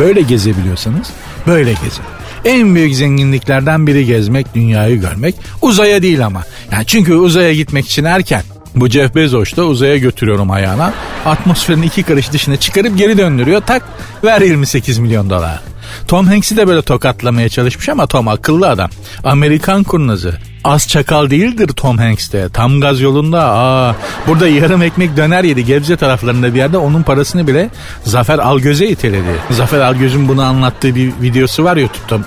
Böyle 0.00 0.20
gezebiliyorsanız 0.20 1.06
böyle 1.46 1.72
gezin. 1.72 2.04
En 2.44 2.74
büyük 2.74 2.94
zenginliklerden 2.94 3.86
biri 3.86 4.06
gezmek, 4.06 4.54
dünyayı 4.54 5.00
görmek. 5.00 5.34
Uzaya 5.62 6.02
değil 6.02 6.26
ama. 6.26 6.42
Yani 6.72 6.86
çünkü 6.86 7.14
uzaya 7.14 7.54
gitmek 7.54 7.86
için 7.86 8.04
erken. 8.04 8.42
Bu 8.74 8.88
Jeff 8.88 9.14
Bezos 9.14 9.56
da 9.56 9.64
uzaya 9.64 9.96
götürüyorum 9.96 10.50
ayağına. 10.50 10.92
Atmosferin 11.26 11.82
iki 11.82 12.02
karış 12.02 12.32
dışına 12.32 12.56
çıkarıp 12.56 12.98
geri 12.98 13.18
döndürüyor. 13.18 13.60
Tak 13.60 13.82
ver 14.24 14.40
28 14.40 14.98
milyon 14.98 15.30
dolar. 15.30 15.60
Tom 16.08 16.26
Hanks'i 16.26 16.56
de 16.56 16.68
böyle 16.68 16.82
tokatlamaya 16.82 17.48
çalışmış 17.48 17.88
ama 17.88 18.06
Tom 18.06 18.28
akıllı 18.28 18.68
adam. 18.68 18.90
Amerikan 19.24 19.82
kurnazı. 19.82 20.38
Az 20.64 20.88
çakal 20.88 21.30
değildir 21.30 21.68
Tom 21.68 21.98
Hanks 21.98 22.32
de. 22.32 22.48
Tam 22.48 22.80
gaz 22.80 23.00
yolunda. 23.00 23.44
Aa, 23.44 23.94
burada 24.26 24.48
yarım 24.48 24.82
ekmek 24.82 25.16
döner 25.16 25.44
yedi 25.44 25.64
Gebze 25.64 25.96
taraflarında 25.96 26.54
bir 26.54 26.58
yerde. 26.58 26.78
Onun 26.78 27.02
parasını 27.02 27.46
bile 27.46 27.70
Zafer 28.04 28.38
Algöz'e 28.38 28.88
iteledi. 28.88 29.36
Zafer 29.50 29.80
Algöz'ün 29.80 30.28
bunu 30.28 30.42
anlattığı 30.42 30.94
bir 30.94 31.12
videosu 31.22 31.64
var 31.64 31.76
YouTube'da 31.76 32.24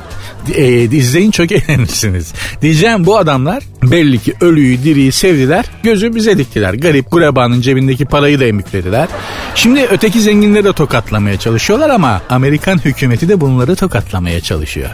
e, 0.55 0.83
izleyin 0.83 1.31
çok 1.31 1.51
eğlenirsiniz. 1.51 2.33
Diyeceğim 2.61 3.05
bu 3.05 3.17
adamlar 3.17 3.63
belli 3.83 4.19
ki 4.19 4.33
ölüyü 4.41 4.83
diriyi 4.83 5.11
sevdiler 5.11 5.65
gözü 5.83 6.15
bize 6.15 6.37
diktiler. 6.37 6.73
Garip 6.73 7.11
gurebanın 7.11 7.61
cebindeki 7.61 8.05
parayı 8.05 8.39
da 8.39 8.45
emüklediler. 8.45 9.07
Şimdi 9.55 9.87
öteki 9.91 10.21
zenginleri 10.21 10.63
de 10.63 10.73
tokatlamaya 10.73 11.39
çalışıyorlar 11.39 11.89
ama 11.89 12.21
Amerikan 12.29 12.85
hükümeti 12.85 13.29
de 13.29 13.41
bunları 13.41 13.75
tokatlamaya 13.75 14.41
çalışıyor. 14.41 14.89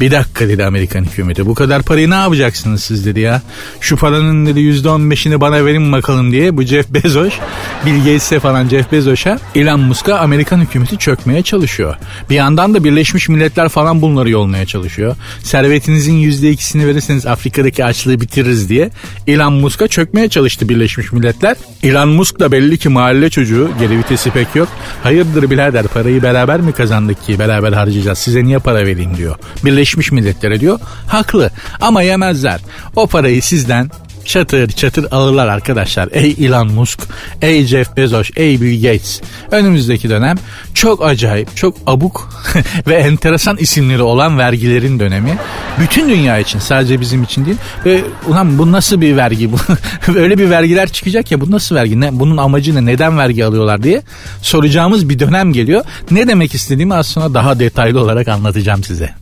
Bir 0.00 0.10
dakika 0.10 0.48
dedi 0.48 0.64
Amerikan 0.64 1.04
hükümeti. 1.04 1.46
Bu 1.46 1.54
kadar 1.54 1.82
parayı 1.82 2.10
ne 2.10 2.14
yapacaksınız 2.14 2.84
siz 2.84 3.06
dedi 3.06 3.20
ya. 3.20 3.42
Şu 3.80 3.96
paranın 3.96 4.46
dedi 4.46 4.60
yüzde 4.60 4.88
on 4.88 5.10
beşini 5.10 5.40
bana 5.40 5.64
verin 5.64 5.92
bakalım 5.92 6.32
diye 6.32 6.56
bu 6.56 6.62
Jeff 6.62 6.90
Bezos, 6.90 7.32
Bill 7.86 7.98
Gates'e 7.98 8.40
falan 8.40 8.68
Jeff 8.68 8.92
Bezos'a 8.92 9.38
Elon 9.54 9.80
Musk'a 9.80 10.18
Amerikan 10.18 10.60
hükümeti 10.60 10.98
çökmeye 10.98 11.42
çalışıyor. 11.42 11.96
Bir 12.30 12.34
yandan 12.34 12.74
da 12.74 12.84
Birleşmiş 12.84 13.28
Milletler 13.28 13.68
falan 13.68 14.02
bunları 14.02 14.30
yolmaya 14.30 14.66
çalışıyor. 14.66 15.16
Servetinizin 15.42 16.14
yüzde 16.14 16.50
ikisini 16.50 16.86
verirseniz 16.86 17.26
Afrika'daki 17.26 17.84
açlığı 17.84 18.20
bitiririz 18.20 18.68
diye 18.68 18.90
Elon 19.26 19.52
Musk'a 19.52 19.88
çökmeye 19.88 20.28
çalıştı 20.28 20.68
Birleşmiş 20.68 21.12
Milletler. 21.12 21.56
Elon 21.82 22.08
Musk 22.08 22.40
da 22.40 22.52
belli 22.52 22.78
ki 22.78 22.88
mahalle 22.88 23.30
çocuğu 23.30 23.70
geri 23.80 23.98
vitesi 23.98 24.30
pek 24.30 24.54
yok. 24.54 24.68
Hayırdır 25.02 25.50
birader 25.50 25.86
parayı 25.86 26.22
beraber 26.22 26.60
mi 26.60 26.72
kazandık 26.72 27.26
ki 27.26 27.38
beraber 27.38 27.72
harcayacağız 27.72 28.18
size 28.18 28.44
niye 28.44 28.58
para 28.58 28.86
vereyim 28.86 29.16
diyor. 29.16 29.36
Birleşmiş 29.64 29.81
Birleşmiş 29.82 30.12
Milletler'e 30.12 30.60
diyor. 30.60 30.80
Haklı 31.06 31.50
ama 31.80 32.02
yemezler. 32.02 32.60
O 32.96 33.06
parayı 33.06 33.42
sizden 33.42 33.90
çatır 34.24 34.68
çatır 34.68 35.12
alırlar 35.12 35.48
arkadaşlar. 35.48 36.08
Ey 36.12 36.36
Elon 36.40 36.72
Musk, 36.72 37.00
ey 37.42 37.64
Jeff 37.64 37.96
Bezos, 37.96 38.30
ey 38.36 38.60
Bill 38.60 38.82
Gates. 38.82 39.20
Önümüzdeki 39.50 40.10
dönem 40.10 40.36
çok 40.74 41.04
acayip, 41.04 41.56
çok 41.56 41.76
abuk 41.86 42.28
ve 42.86 42.94
enteresan 42.94 43.56
isimleri 43.56 44.02
olan 44.02 44.38
vergilerin 44.38 45.00
dönemi. 45.00 45.38
Bütün 45.80 46.08
dünya 46.08 46.38
için 46.38 46.58
sadece 46.58 47.00
bizim 47.00 47.22
için 47.22 47.46
değil. 47.46 47.56
Ve 47.84 48.04
ulan 48.26 48.58
bu 48.58 48.72
nasıl 48.72 49.00
bir 49.00 49.16
vergi? 49.16 49.52
bu 49.52 49.56
Öyle 50.16 50.38
bir 50.38 50.50
vergiler 50.50 50.88
çıkacak 50.88 51.30
ya 51.32 51.40
bu 51.40 51.50
nasıl 51.50 51.74
vergi? 51.74 52.00
Ne, 52.00 52.20
bunun 52.20 52.36
amacı 52.36 52.74
ne? 52.74 52.86
Neden 52.86 53.18
vergi 53.18 53.44
alıyorlar 53.44 53.82
diye 53.82 54.02
soracağımız 54.42 55.08
bir 55.08 55.18
dönem 55.18 55.52
geliyor. 55.52 55.84
Ne 56.10 56.28
demek 56.28 56.54
istediğimi 56.54 57.04
sonra 57.04 57.34
daha 57.34 57.58
detaylı 57.58 58.00
olarak 58.00 58.28
anlatacağım 58.28 58.84
size. 58.84 59.21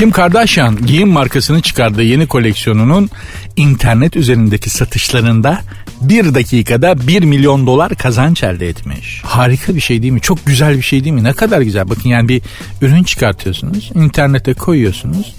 Kim 0.00 0.10
Kardashian 0.10 0.86
giyim 0.86 1.08
markasını 1.08 1.62
çıkardığı 1.62 2.02
yeni 2.02 2.26
koleksiyonunun 2.26 3.10
internet 3.56 4.16
üzerindeki 4.16 4.70
satışlarında 4.70 5.60
bir 6.00 6.34
dakikada 6.34 7.06
1 7.06 7.22
milyon 7.22 7.66
dolar 7.66 7.94
kazanç 7.94 8.42
elde 8.42 8.68
etmiş. 8.68 9.22
Harika 9.24 9.74
bir 9.74 9.80
şey 9.80 10.02
değil 10.02 10.12
mi? 10.12 10.20
Çok 10.20 10.46
güzel 10.46 10.76
bir 10.76 10.82
şey 10.82 11.04
değil 11.04 11.14
mi? 11.14 11.24
Ne 11.24 11.32
kadar 11.32 11.60
güzel. 11.60 11.88
Bakın 11.88 12.08
yani 12.08 12.28
bir 12.28 12.42
ürün 12.82 13.02
çıkartıyorsunuz. 13.02 13.90
internete 13.94 14.54
koyuyorsunuz. 14.54 15.34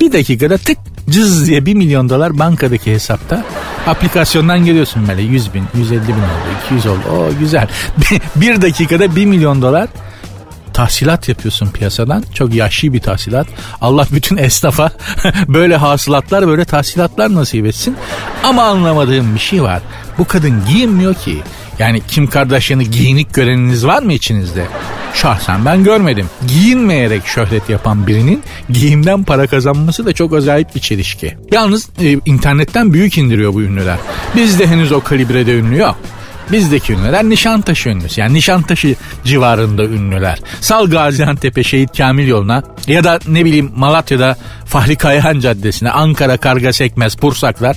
Bir 0.00 0.12
dakikada 0.12 0.58
tık 0.58 0.78
cız 1.10 1.46
diye 1.46 1.66
1 1.66 1.74
milyon 1.74 2.08
dolar 2.08 2.38
bankadaki 2.38 2.92
hesapta 2.92 3.44
aplikasyondan 3.86 4.64
geliyorsun 4.64 5.08
böyle 5.08 5.22
100 5.22 5.54
bin, 5.54 5.64
150 5.78 6.00
bin 6.08 6.12
oldu, 6.12 6.20
200 6.66 6.86
oldu. 6.86 7.02
O 7.10 7.38
güzel. 7.40 7.68
bir 8.36 8.62
dakikada 8.62 9.16
1 9.16 9.26
milyon 9.26 9.62
dolar 9.62 9.88
tahsilat 10.76 11.28
yapıyorsun 11.28 11.70
piyasadan. 11.70 12.24
Çok 12.34 12.54
yaşlı 12.54 12.92
bir 12.92 13.00
tahsilat. 13.00 13.46
Allah 13.80 14.06
bütün 14.12 14.36
esnafa 14.36 14.90
böyle 15.48 15.76
hasılatlar 15.76 16.46
böyle 16.46 16.64
tahsilatlar 16.64 17.34
nasip 17.34 17.66
etsin. 17.66 17.96
Ama 18.44 18.62
anlamadığım 18.62 19.34
bir 19.34 19.40
şey 19.40 19.62
var. 19.62 19.82
Bu 20.18 20.24
kadın 20.24 20.62
giyinmiyor 20.68 21.14
ki. 21.14 21.38
Yani 21.78 22.02
Kim 22.08 22.26
Kardashian'ı 22.26 22.82
giyinik 22.82 23.34
göreniniz 23.34 23.86
var 23.86 24.02
mı 24.02 24.12
içinizde? 24.12 24.66
Şahsen 25.14 25.64
ben 25.64 25.84
görmedim. 25.84 26.26
Giyinmeyerek 26.48 27.26
şöhret 27.26 27.70
yapan 27.70 28.06
birinin 28.06 28.42
giyimden 28.70 29.24
para 29.24 29.46
kazanması 29.46 30.06
da 30.06 30.12
çok 30.12 30.34
acayip 30.34 30.74
bir 30.74 30.80
çelişki. 30.80 31.36
Yalnız 31.52 31.88
e, 32.02 32.12
internetten 32.26 32.92
büyük 32.92 33.18
indiriyor 33.18 33.54
bu 33.54 33.62
ünlüler. 33.62 33.98
Bizde 34.36 34.66
henüz 34.66 34.92
o 34.92 35.00
kalibrede 35.00 35.54
ünlü 35.54 35.78
yok. 35.78 35.96
Bizdeki 36.52 36.92
ünlüler 36.92 37.24
Nişantaşı 37.24 37.88
ünlüsü. 37.88 38.20
Yani 38.20 38.34
Nişantaşı 38.34 38.94
civarında 39.24 39.84
ünlüler. 39.84 40.38
Sal 40.60 40.86
Gaziantep'e 40.86 41.64
Şehit 41.64 41.98
Kamil 41.98 42.28
yoluna 42.28 42.62
ya 42.86 43.04
da 43.04 43.18
ne 43.28 43.44
bileyim 43.44 43.72
Malatya'da 43.76 44.36
Fahri 44.66 44.96
Kayahan 44.96 45.40
Caddesi'ne 45.40 45.90
Ankara 45.90 46.36
Karga 46.36 46.72
Sekmez 46.72 47.16
Pursaklar 47.16 47.76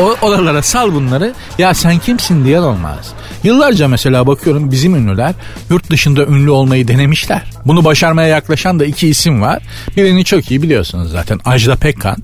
o, 0.00 0.14
oralara 0.22 0.62
sal 0.62 0.94
bunları 0.94 1.34
ya 1.58 1.74
sen 1.74 1.98
kimsin 1.98 2.44
diyen 2.44 2.62
olmaz. 2.62 3.12
Yıllarca 3.44 3.88
mesela 3.88 4.26
bakıyorum 4.26 4.70
bizim 4.70 4.94
ünlüler 4.94 5.34
yurt 5.70 5.90
dışında 5.90 6.26
ünlü 6.26 6.50
olmayı 6.50 6.88
denemişler. 6.88 7.42
Bunu 7.66 7.84
başarmaya 7.84 8.28
yaklaşan 8.28 8.80
da 8.80 8.84
iki 8.84 9.08
isim 9.08 9.42
var. 9.42 9.62
Birini 9.96 10.24
çok 10.24 10.50
iyi 10.50 10.62
biliyorsunuz 10.62 11.10
zaten 11.10 11.40
Ajda 11.44 11.76
Pekkan. 11.76 12.16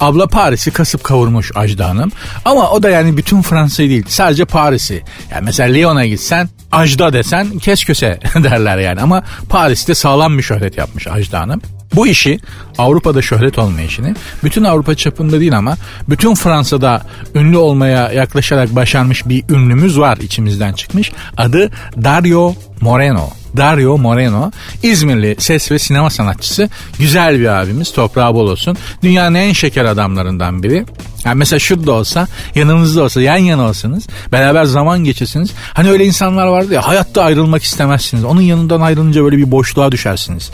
Abla 0.00 0.26
Paris'i 0.26 0.70
kasıp 0.70 1.04
kavurmuş 1.04 1.52
Ajda 1.54 1.88
Hanım. 1.88 2.12
Ama 2.44 2.70
o 2.70 2.82
da 2.82 2.90
yani 2.90 3.16
bütün 3.16 3.42
Fransa'yı 3.42 3.90
değil 3.90 4.04
sadece 4.08 4.44
Paris'i. 4.44 5.02
Yani 5.30 5.44
mesela 5.44 5.72
Lyon'a 5.72 6.06
gitsen 6.06 6.48
Ajda 6.72 7.12
desen 7.12 7.58
kes 7.58 7.84
köse 7.84 8.20
derler 8.34 8.78
yani. 8.78 9.00
Ama 9.00 9.22
Paris'te 9.48 9.94
sağlam 9.94 10.38
bir 10.38 10.42
şöhret 10.42 10.78
yapmış 10.78 11.06
Ajda 11.06 11.40
Hanım. 11.40 11.62
Bu 11.94 12.06
işi 12.06 12.40
Avrupa'da 12.78 13.22
şöhret 13.22 13.58
olma 13.58 13.80
işini 13.80 14.14
bütün 14.44 14.64
Avrupa 14.64 14.94
çapında 14.94 15.40
değil 15.40 15.58
ama 15.58 15.76
bütün 16.08 16.34
Fransa'da 16.34 17.02
ünlü 17.34 17.56
olmaya 17.56 18.12
yaklaşarak 18.12 18.76
başarmış 18.76 19.28
bir 19.28 19.44
ünlümüz 19.48 19.98
var 19.98 20.16
içimizden 20.16 20.72
çıkmış. 20.72 21.12
Adı 21.36 21.70
Dario 22.04 22.54
Moreno. 22.80 23.28
Dario 23.56 23.98
Moreno 23.98 24.50
İzmirli 24.82 25.36
ses 25.38 25.72
ve 25.72 25.78
sinema 25.78 26.10
sanatçısı 26.10 26.68
güzel 26.98 27.40
bir 27.40 27.46
abimiz 27.46 27.92
toprağı 27.92 28.34
bol 28.34 28.48
olsun. 28.48 28.76
Dünyanın 29.02 29.34
en 29.34 29.52
şeker 29.52 29.84
adamlarından 29.84 30.62
biri. 30.62 30.86
Yani 31.24 31.34
mesela 31.38 31.58
şurada 31.58 31.92
olsa 31.92 32.26
yanınızda 32.54 33.02
olsa 33.02 33.20
yan 33.22 33.36
yana 33.36 33.68
olsanız 33.68 34.06
beraber 34.32 34.64
zaman 34.64 35.04
geçirsiniz. 35.04 35.50
Hani 35.74 35.90
öyle 35.90 36.06
insanlar 36.06 36.46
vardı 36.46 36.74
ya 36.74 36.88
hayatta 36.88 37.22
ayrılmak 37.22 37.62
istemezsiniz. 37.62 38.24
Onun 38.24 38.40
yanından 38.40 38.80
ayrılınca 38.80 39.24
böyle 39.24 39.36
bir 39.36 39.50
boşluğa 39.50 39.92
düşersiniz 39.92 40.50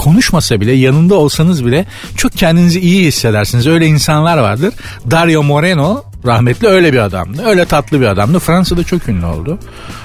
konuşmasa 0.00 0.60
bile 0.60 0.72
yanında 0.72 1.14
olsanız 1.14 1.66
bile 1.66 1.86
çok 2.16 2.32
kendinizi 2.32 2.80
iyi 2.80 3.06
hissedersiniz. 3.06 3.66
Öyle 3.66 3.86
insanlar 3.86 4.38
vardır. 4.38 4.74
Dario 5.10 5.42
Moreno 5.42 6.04
rahmetli 6.26 6.68
öyle 6.68 6.92
bir 6.92 6.98
adamdı. 6.98 7.42
Öyle 7.46 7.64
tatlı 7.64 8.00
bir 8.00 8.06
adamdı. 8.06 8.38
Fransa'da 8.38 8.84
çok 8.84 9.08
ünlü 9.08 9.26
oldu. 9.26 9.58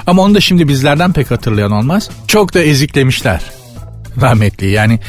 Ama 0.07 0.21
onu 0.21 0.35
da 0.35 0.41
şimdi 0.41 0.67
bizlerden 0.67 1.13
pek 1.13 1.31
hatırlayan 1.31 1.71
olmaz. 1.71 2.09
Çok 2.27 2.53
da 2.53 2.59
eziklemişler 2.59 3.41
rahmetli. 4.21 4.69
Yani 4.69 4.99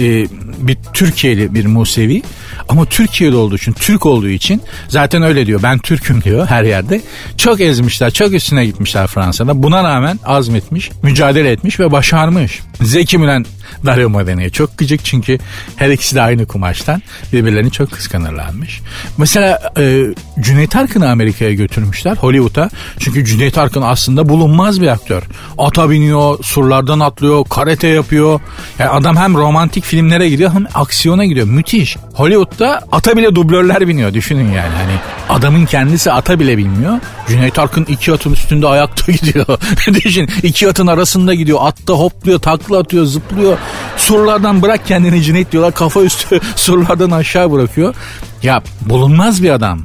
e, 0.00 0.26
bir 0.58 0.78
Türkiye'li 0.94 1.54
bir 1.54 1.66
Musevi 1.66 2.22
ama 2.68 2.84
Türkiye'de 2.84 3.36
olduğu 3.36 3.56
için, 3.56 3.72
Türk 3.72 4.06
olduğu 4.06 4.28
için 4.28 4.62
zaten 4.88 5.22
öyle 5.22 5.46
diyor. 5.46 5.62
Ben 5.62 5.78
Türk'üm 5.78 6.22
diyor 6.22 6.46
her 6.46 6.64
yerde. 6.64 7.00
Çok 7.36 7.60
ezmişler, 7.60 8.10
çok 8.10 8.32
üstüne 8.32 8.66
gitmişler 8.66 9.06
Fransa'da. 9.06 9.62
Buna 9.62 9.84
rağmen 9.84 10.20
azmetmiş, 10.24 10.90
mücadele 11.02 11.50
etmiş 11.50 11.80
ve 11.80 11.92
başarmış. 11.92 12.60
Zeki 12.82 13.18
Müren 13.18 13.46
Dario 13.86 14.08
Moreno'ya 14.08 14.50
çok 14.50 14.78
gıcık 14.78 15.04
çünkü 15.04 15.38
her 15.76 15.90
ikisi 15.90 16.16
de 16.16 16.22
aynı 16.22 16.46
kumaştan 16.46 17.02
birbirlerini 17.32 17.70
çok 17.70 17.90
kıskanırlarmış. 17.90 18.80
Mesela 19.18 19.72
e, 19.78 20.04
Cüneyt 20.40 20.76
Arkın'ı 20.76 21.10
Amerika'ya 21.10 21.52
götürmüşler 21.52 22.16
Hollywood'a. 22.16 22.70
Çünkü 22.98 23.24
Cüneyt 23.24 23.58
Arkın 23.58 23.82
aslında 23.82 24.28
bulunmaz 24.28 24.80
bir 24.80 24.88
aktör. 24.88 25.22
Ata 25.58 25.90
biniyor, 25.90 26.44
surlardan 26.44 27.00
atlıyor, 27.00 27.44
karate 27.44 27.86
yapıyor. 27.86 28.40
Yani 28.78 28.90
adam 28.90 29.16
hem 29.16 29.34
romantik 29.34 29.84
filmlere 29.84 30.28
gidiyor 30.28 30.50
hem 30.52 30.66
aksiyona 30.74 31.24
gidiyor. 31.24 31.46
Müthiş. 31.46 31.96
Hollywood'da 32.14 32.82
ata 32.92 33.16
bile 33.16 33.34
dublörler 33.34 33.88
biniyor 33.88 34.14
düşünün 34.14 34.52
yani. 34.52 34.74
Hani 34.76 34.98
adamın 35.28 35.66
kendisi 35.66 36.12
ata 36.12 36.40
bile 36.40 36.58
bilmiyor. 36.58 36.98
Cüneyt 37.28 37.58
Arkın 37.58 37.84
iki 37.84 38.12
atın 38.12 38.32
üstünde 38.32 38.66
ayakta 38.66 39.12
gidiyor. 39.12 39.46
Düşün 39.94 40.30
iki 40.42 40.68
atın 40.68 40.86
arasında 40.86 41.34
gidiyor. 41.34 41.58
Atta 41.62 41.92
hopluyor, 41.92 42.38
takla 42.38 42.78
atıyor, 42.78 43.04
zıplıyor. 43.04 43.55
Surlardan 43.96 44.62
bırak 44.62 44.86
kendini 44.86 45.22
Cüneyt 45.22 45.52
diyorlar. 45.52 45.74
Kafa 45.74 46.02
üstü 46.02 46.40
surlardan 46.56 47.10
aşağı 47.10 47.52
bırakıyor. 47.52 47.94
Ya 48.42 48.62
bulunmaz 48.80 49.42
bir 49.42 49.50
adam 49.50 49.80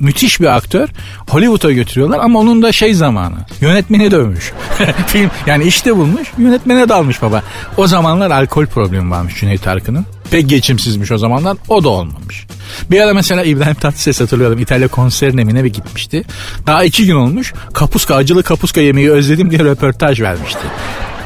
müthiş 0.00 0.40
bir 0.40 0.56
aktör. 0.56 0.88
Hollywood'a 1.28 1.72
götürüyorlar 1.72 2.18
ama 2.18 2.38
onun 2.38 2.62
da 2.62 2.72
şey 2.72 2.94
zamanı. 2.94 3.36
Yönetmeni 3.60 4.10
dövmüş. 4.10 4.52
Film 5.06 5.30
yani 5.46 5.64
işte 5.64 5.96
bulmuş 5.96 6.28
yönetmene 6.38 6.88
dalmış 6.88 7.22
baba. 7.22 7.42
O 7.76 7.86
zamanlar 7.86 8.30
alkol 8.30 8.66
problemi 8.66 9.10
varmış 9.10 9.34
Cüneyt 9.40 9.66
Arkın'ın. 9.66 10.06
Pek 10.30 10.48
geçimsizmiş 10.48 11.12
o 11.12 11.18
zamanlar 11.18 11.56
o 11.68 11.84
da 11.84 11.88
olmamış. 11.88 12.46
Bir 12.90 13.00
ara 13.00 13.14
mesela 13.14 13.44
İbrahim 13.44 13.74
Tatlıses 13.74 14.20
hatırlıyorum 14.20 14.58
İtalya 14.58 14.88
konserine 14.88 15.44
mi 15.44 15.54
ne 15.54 15.64
bir 15.64 15.72
gitmişti. 15.72 16.24
Daha 16.66 16.84
iki 16.84 17.06
gün 17.06 17.14
olmuş 17.14 17.54
kapuska 17.72 18.14
acılı 18.14 18.42
kapuska 18.42 18.80
yemeği 18.80 19.10
özledim 19.10 19.50
diye 19.50 19.60
röportaj 19.60 20.20
vermişti. 20.20 20.60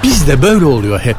Bizde 0.02 0.42
böyle 0.42 0.64
oluyor 0.64 1.00
hep. 1.00 1.16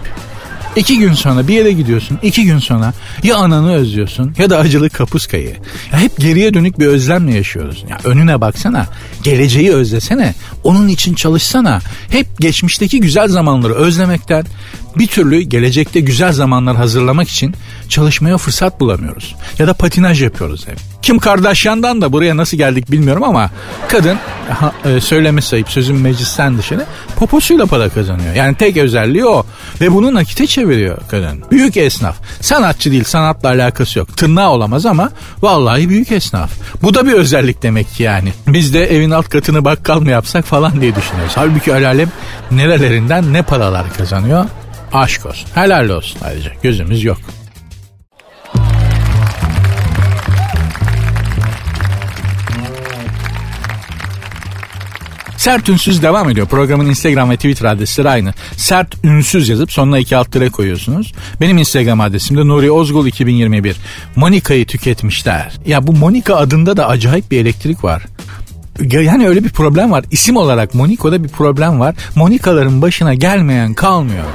İki 0.79 0.99
gün 0.99 1.13
sonra 1.13 1.47
bir 1.47 1.53
yere 1.53 1.71
gidiyorsun. 1.71 2.19
iki 2.23 2.45
gün 2.45 2.59
sonra 2.59 2.93
ya 3.23 3.37
ananı 3.37 3.73
özlüyorsun 3.73 4.33
ya 4.37 4.49
da 4.49 4.57
acılı 4.57 4.89
kapuskayı. 4.89 5.55
Ya 5.91 5.99
hep 5.99 6.17
geriye 6.17 6.53
dönük 6.53 6.79
bir 6.79 6.85
özlemle 6.85 7.35
yaşıyoruz. 7.35 7.85
Ya 7.89 7.97
önüne 8.03 8.41
baksana. 8.41 8.87
Geleceği 9.23 9.73
özlesene. 9.73 10.33
Onun 10.63 10.87
için 10.87 11.13
çalışsana. 11.13 11.79
Hep 12.09 12.27
geçmişteki 12.39 12.99
güzel 12.99 13.27
zamanları 13.27 13.73
özlemekten 13.73 14.45
bir 14.95 15.07
türlü 15.07 15.41
gelecekte 15.41 15.99
güzel 15.99 16.33
zamanlar 16.33 16.75
hazırlamak 16.75 17.29
için 17.29 17.55
çalışmaya 17.89 18.37
fırsat 18.37 18.79
bulamıyoruz. 18.79 19.35
Ya 19.59 19.67
da 19.67 19.73
patinaj 19.73 20.23
yapıyoruz 20.23 20.67
hep. 20.67 20.77
Kim 21.01 21.19
Kardashian'dan 21.19 22.01
da 22.01 22.11
buraya 22.11 22.37
nasıl 22.37 22.57
geldik 22.57 22.91
bilmiyorum 22.91 23.23
ama 23.23 23.51
kadın 23.87 24.17
ha, 24.49 24.73
e, 24.85 25.01
söyleme 25.01 25.41
sayıp 25.41 25.69
sözün 25.69 25.95
meclisten 25.95 26.57
dışarı 26.57 26.85
poposuyla 27.15 27.65
para 27.65 27.89
kazanıyor. 27.89 28.35
Yani 28.35 28.55
tek 28.55 28.77
özelliği 28.77 29.25
o. 29.25 29.45
Ve 29.81 29.93
bunu 29.93 30.13
nakite 30.13 30.47
çeviriyor 30.47 30.68
kadın. 31.12 31.43
Büyük 31.51 31.77
esnaf. 31.77 32.15
Sanatçı 32.41 32.91
değil 32.91 33.03
sanatla 33.03 33.49
alakası 33.49 33.99
yok. 33.99 34.17
Tırnağı 34.17 34.49
olamaz 34.49 34.86
ama 34.86 35.12
vallahi 35.41 35.89
büyük 35.89 36.12
esnaf. 36.12 36.51
Bu 36.84 36.93
da 36.93 37.05
bir 37.05 37.13
özellik 37.13 37.63
demek 37.63 37.93
ki 37.93 38.03
yani. 38.03 38.34
Biz 38.47 38.73
de 38.73 38.95
evin 38.95 39.12
alt 39.12 39.29
katını 39.29 39.65
bakkal 39.65 39.99
mı 39.99 40.10
yapsak 40.10 40.45
falan 40.45 40.82
diye 40.82 40.95
düşünüyoruz. 40.95 41.34
Halbuki 41.36 41.71
el 41.71 41.88
alem 41.88 42.10
nerelerinden 42.51 43.34
ne 43.34 43.41
paralar 43.41 43.93
kazanıyor. 43.97 44.45
Aşk 44.93 45.26
olsun. 45.26 45.49
Helal 45.55 45.89
olsun 45.89 46.20
ayrıca. 46.24 46.51
Gözümüz 46.63 47.03
yok. 47.03 47.17
Sert 55.39 55.69
Ünsüz 55.69 56.03
devam 56.03 56.29
ediyor. 56.29 56.47
Programın 56.47 56.85
Instagram 56.85 57.29
ve 57.29 57.35
Twitter 57.35 57.65
adresleri 57.65 58.09
aynı. 58.09 58.33
Sert 58.57 59.05
Ünsüz 59.05 59.49
yazıp 59.49 59.71
sonuna 59.71 59.99
iki 59.99 60.17
alt 60.17 60.35
lira 60.35 60.49
koyuyorsunuz. 60.49 61.13
Benim 61.41 61.57
Instagram 61.57 62.01
adresim 62.01 62.37
de 62.37 62.47
Nuri 62.47 62.71
Ozgul 62.71 63.07
2021. 63.07 63.75
Monika'yı 64.15 64.65
tüketmişler. 64.65 65.53
Ya 65.65 65.87
bu 65.87 65.93
Monika 65.93 66.35
adında 66.35 66.77
da 66.77 66.87
acayip 66.87 67.31
bir 67.31 67.41
elektrik 67.41 67.83
var. 67.83 68.03
Yani 68.91 69.27
öyle 69.27 69.43
bir 69.43 69.49
problem 69.49 69.91
var. 69.91 70.05
İsim 70.11 70.35
olarak 70.35 70.73
Moniko'da 70.73 71.23
bir 71.23 71.29
problem 71.29 71.79
var. 71.79 71.95
Monikaların 72.15 72.81
başına 72.81 73.13
gelmeyen 73.13 73.73
kalmıyor. 73.73 74.25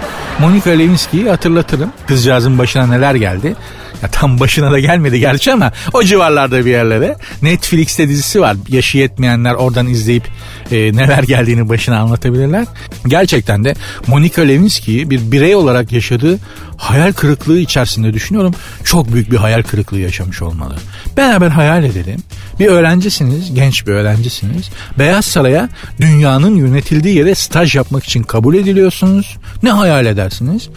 Monika 0.40 0.70
Lewinsky'yi 0.70 1.28
hatırlatırım. 1.28 1.92
Kızcağızın 2.06 2.58
başına 2.58 2.86
neler 2.86 3.14
geldi. 3.14 3.56
Ya 4.04 4.10
tam 4.10 4.40
başına 4.40 4.72
da 4.72 4.78
gelmedi 4.78 5.20
gerçi 5.20 5.52
ama 5.52 5.72
o 5.92 6.02
civarlarda 6.02 6.64
bir 6.64 6.70
yerlere. 6.70 7.16
Netflix'te 7.42 8.08
dizisi 8.08 8.40
var. 8.40 8.56
Yaşı 8.68 8.98
yetmeyenler 8.98 9.54
oradan 9.54 9.86
izleyip 9.86 10.24
e, 10.70 10.76
neler 10.76 11.22
geldiğini 11.22 11.68
başına 11.68 11.98
anlatabilirler. 11.98 12.66
Gerçekten 13.06 13.64
de 13.64 13.74
Monica 14.06 14.42
Lewinsky'yi 14.42 15.10
bir 15.10 15.32
birey 15.32 15.54
olarak 15.54 15.92
yaşadığı 15.92 16.38
hayal 16.76 17.12
kırıklığı 17.12 17.58
içerisinde 17.58 18.14
düşünüyorum. 18.14 18.54
Çok 18.84 19.12
büyük 19.12 19.30
bir 19.30 19.36
hayal 19.36 19.62
kırıklığı 19.62 20.00
yaşamış 20.00 20.42
olmalı. 20.42 20.76
Beraber 21.16 21.48
hayal 21.48 21.84
edelim. 21.84 22.20
Bir 22.60 22.66
öğrencisiniz, 22.66 23.54
genç 23.54 23.86
bir 23.86 23.92
öğrencisiniz. 23.92 24.70
Beyaz 24.98 25.24
Saray'a 25.24 25.68
dünyanın 26.00 26.56
yönetildiği 26.56 27.16
yere 27.16 27.34
staj 27.34 27.74
yapmak 27.74 28.04
için 28.04 28.22
kabul 28.22 28.54
ediliyorsunuz. 28.54 29.36
Ne 29.62 29.70
hayal 29.70 30.06
edersiniz? 30.06 30.68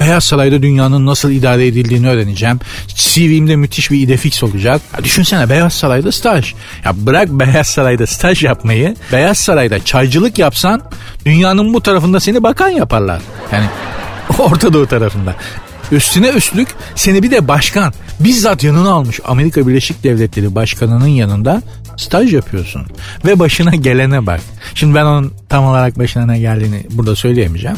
Beyaz 0.00 0.24
Saray'da 0.24 0.62
dünyanın 0.62 1.06
nasıl 1.06 1.30
idare 1.30 1.66
edildiğini 1.66 2.08
öğreneceğim. 2.08 2.60
CV'mde 2.88 3.56
müthiş 3.56 3.90
bir 3.90 4.00
idefix 4.00 4.42
olacak. 4.42 4.82
Ya 4.96 5.04
düşünsene 5.04 5.50
Beyaz 5.50 5.72
Saray'da 5.72 6.12
staj. 6.12 6.54
Ya 6.84 6.92
bırak 6.96 7.28
Beyaz 7.28 7.66
Saray'da 7.66 8.06
staj 8.06 8.44
yapmayı. 8.44 8.96
Beyaz 9.12 9.38
Saray'da 9.38 9.84
çaycılık 9.84 10.38
yapsan 10.38 10.82
dünyanın 11.26 11.74
bu 11.74 11.80
tarafında 11.80 12.20
seni 12.20 12.42
bakan 12.42 12.68
yaparlar. 12.68 13.22
Yani 13.52 13.66
Orta 14.38 14.72
Doğu 14.72 14.86
tarafında. 14.86 15.34
Üstüne 15.92 16.28
üstlük 16.28 16.68
seni 16.94 17.22
bir 17.22 17.30
de 17.30 17.48
başkan 17.48 17.92
bizzat 18.20 18.64
yanına 18.64 18.90
almış 18.90 19.20
Amerika 19.24 19.68
Birleşik 19.68 20.04
Devletleri 20.04 20.54
Başkanı'nın 20.54 21.06
yanında 21.06 21.62
staj 21.96 22.34
yapıyorsun. 22.34 22.82
Ve 23.24 23.38
başına 23.38 23.74
gelene 23.74 24.26
bak. 24.26 24.40
Şimdi 24.74 24.94
ben 24.94 25.04
onun 25.04 25.32
tam 25.48 25.64
olarak 25.64 25.98
başına 25.98 26.26
ne 26.26 26.38
geldiğini 26.38 26.86
burada 26.90 27.16
söyleyemeyeceğim. 27.16 27.76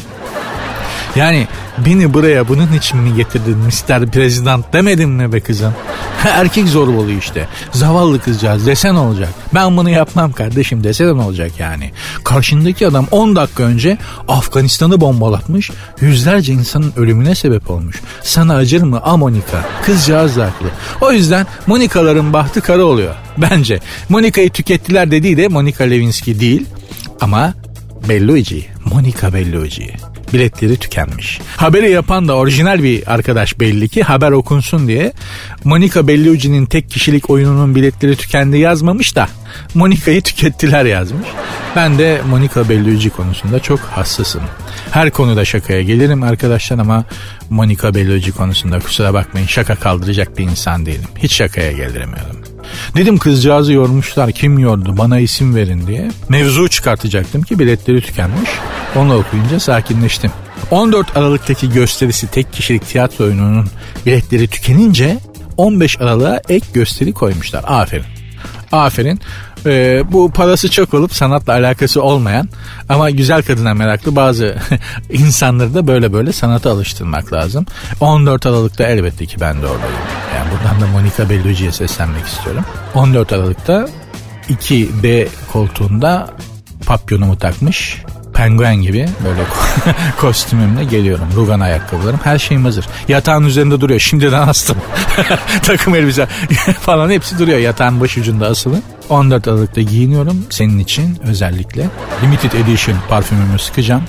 Yani 1.15 1.47
beni 1.85 2.13
buraya 2.13 2.47
bunun 2.47 2.73
için 2.73 2.99
mi 2.99 3.15
getirdin 3.15 3.57
Mr. 3.57 4.07
President 4.07 4.73
demedin 4.73 5.09
mi 5.09 5.33
be 5.33 5.39
kızım? 5.39 5.73
Erkek 6.25 6.67
zorbalığı 6.67 7.11
işte. 7.11 7.47
Zavallı 7.71 8.19
kızcağız 8.19 8.65
desen 8.65 8.95
olacak. 8.95 9.29
Ben 9.53 9.77
bunu 9.77 9.89
yapmam 9.89 10.31
kardeşim 10.31 10.83
desen 10.83 11.05
olacak 11.05 11.51
yani. 11.59 11.91
Karşındaki 12.23 12.87
adam 12.87 13.07
10 13.11 13.35
dakika 13.35 13.63
önce 13.63 13.97
Afganistan'ı 14.27 15.01
bombalatmış. 15.01 15.71
Yüzlerce 16.01 16.53
insanın 16.53 16.93
ölümüne 16.97 17.35
sebep 17.35 17.69
olmuş. 17.69 18.01
Sana 18.23 18.55
acır 18.55 18.81
mı? 18.81 19.01
A 19.03 19.17
Monika. 19.17 19.65
Kızcağız 19.85 20.37
da 20.37 20.45
haklı. 20.45 20.67
O 21.01 21.11
yüzden 21.11 21.47
Monika'ların 21.67 22.33
bahtı 22.33 22.61
kara 22.61 22.83
oluyor. 22.83 23.15
Bence. 23.37 23.79
Monika'yı 24.09 24.49
tükettiler 24.49 25.11
dediği 25.11 25.37
de 25.37 25.47
Monika 25.47 25.83
Lewinsky 25.83 26.39
değil. 26.39 26.65
Ama 27.21 27.53
Bellucci. 28.09 28.65
Monica 28.85 29.33
Bellucci 29.33 30.08
biletleri 30.33 30.77
tükenmiş. 30.77 31.39
Haberi 31.57 31.91
yapan 31.91 32.27
da 32.27 32.35
orijinal 32.35 32.83
bir 32.83 33.13
arkadaş 33.13 33.59
belli 33.59 33.89
ki 33.89 34.03
haber 34.03 34.31
okunsun 34.31 34.87
diye 34.87 35.13
Monica 35.63 36.07
Bellucci'nin 36.07 36.65
tek 36.65 36.89
kişilik 36.89 37.29
oyununun 37.29 37.75
biletleri 37.75 38.15
tükendi 38.15 38.57
yazmamış 38.57 39.15
da 39.15 39.27
Monica'yı 39.73 40.21
tükettiler 40.21 40.85
yazmış. 40.85 41.27
Ben 41.75 41.97
de 41.97 42.21
Monica 42.29 42.69
Bellucci 42.69 43.09
konusunda 43.09 43.59
çok 43.59 43.79
hassasım. 43.79 44.41
Her 44.91 45.11
konuda 45.11 45.45
şakaya 45.45 45.81
gelirim 45.81 46.23
arkadaşlar 46.23 46.79
ama 46.79 47.05
Monica 47.49 47.93
Bellucci 47.93 48.31
konusunda 48.31 48.79
kusura 48.79 49.13
bakmayın 49.13 49.47
şaka 49.47 49.75
kaldıracak 49.75 50.37
bir 50.37 50.43
insan 50.43 50.85
değilim. 50.85 51.09
Hiç 51.17 51.33
şakaya 51.33 51.71
geldiremiyorum. 51.71 52.58
Dedim 52.95 53.17
kızcağızı 53.17 53.73
yormuşlar 53.73 54.31
kim 54.31 54.59
yordu 54.59 54.97
bana 54.97 55.19
isim 55.19 55.55
verin 55.55 55.87
diye. 55.87 56.11
Mevzu 56.29 56.67
çıkartacaktım 56.67 57.41
ki 57.41 57.59
biletleri 57.59 58.01
tükenmiş. 58.01 58.49
Onu 58.95 59.17
okuyunca 59.17 59.59
sakinleştim. 59.59 60.31
14 60.71 61.17
Aralık'taki 61.17 61.69
gösterisi 61.69 62.27
tek 62.27 62.53
kişilik 62.53 62.87
tiyatro 62.87 63.25
oyununun 63.25 63.67
biletleri 64.05 64.47
tükenince 64.47 65.17
15 65.57 66.01
Aralık'a 66.01 66.41
ek 66.49 66.65
gösteri 66.73 67.13
koymuşlar. 67.13 67.63
Aferin. 67.67 68.05
Aferin. 68.71 69.19
Ee, 69.65 70.03
bu 70.11 70.31
parası 70.31 70.71
çok 70.71 70.93
olup 70.93 71.13
sanatla 71.13 71.53
alakası 71.53 72.01
olmayan 72.01 72.49
ama 72.89 73.09
güzel 73.09 73.43
kadına 73.43 73.73
meraklı 73.73 74.15
bazı 74.15 74.57
insanları 75.09 75.73
da 75.73 75.87
böyle 75.87 76.13
böyle 76.13 76.31
sanata 76.31 76.71
alıştırmak 76.71 77.33
lazım. 77.33 77.65
14 77.99 78.45
Aralık'ta 78.45 78.83
elbette 78.83 79.25
ki 79.25 79.37
ben 79.39 79.61
de 79.61 79.65
oradayım. 79.65 79.95
Yani 80.35 80.49
buradan 80.51 80.81
da 80.81 80.87
Monica 80.87 81.29
Bellucci'ye 81.29 81.71
seslenmek 81.71 82.25
istiyorum. 82.25 82.65
14 82.95 83.33
Aralık'ta 83.33 83.89
2B 84.49 85.27
koltuğunda 85.51 86.29
papyonumu 86.85 87.37
takmış 87.37 88.03
penguen 88.33 88.75
gibi 88.75 89.09
böyle 89.25 89.41
kostümümle 90.21 90.83
geliyorum. 90.83 91.27
Rugan 91.35 91.59
ayakkabılarım 91.59 92.19
her 92.23 92.39
şeyim 92.39 92.63
hazır. 92.63 92.85
Yatağın 93.07 93.45
üzerinde 93.45 93.81
duruyor. 93.81 93.99
Şimdiden 93.99 94.47
astım. 94.47 94.77
Takım 95.63 95.95
elbise 95.95 96.25
falan 96.81 97.09
hepsi 97.09 97.39
duruyor 97.39 97.57
yatağın 97.57 98.01
baş 98.01 98.17
ucunda 98.17 98.47
asılı. 98.47 98.81
14 99.09 99.47
Aralık'ta 99.47 99.81
giyiniyorum 99.81 100.45
senin 100.49 100.79
için 100.79 101.19
özellikle. 101.27 101.85
Limited 102.23 102.51
Edition 102.51 102.97
parfümümü 103.09 103.59
sıkacağım. 103.59 104.03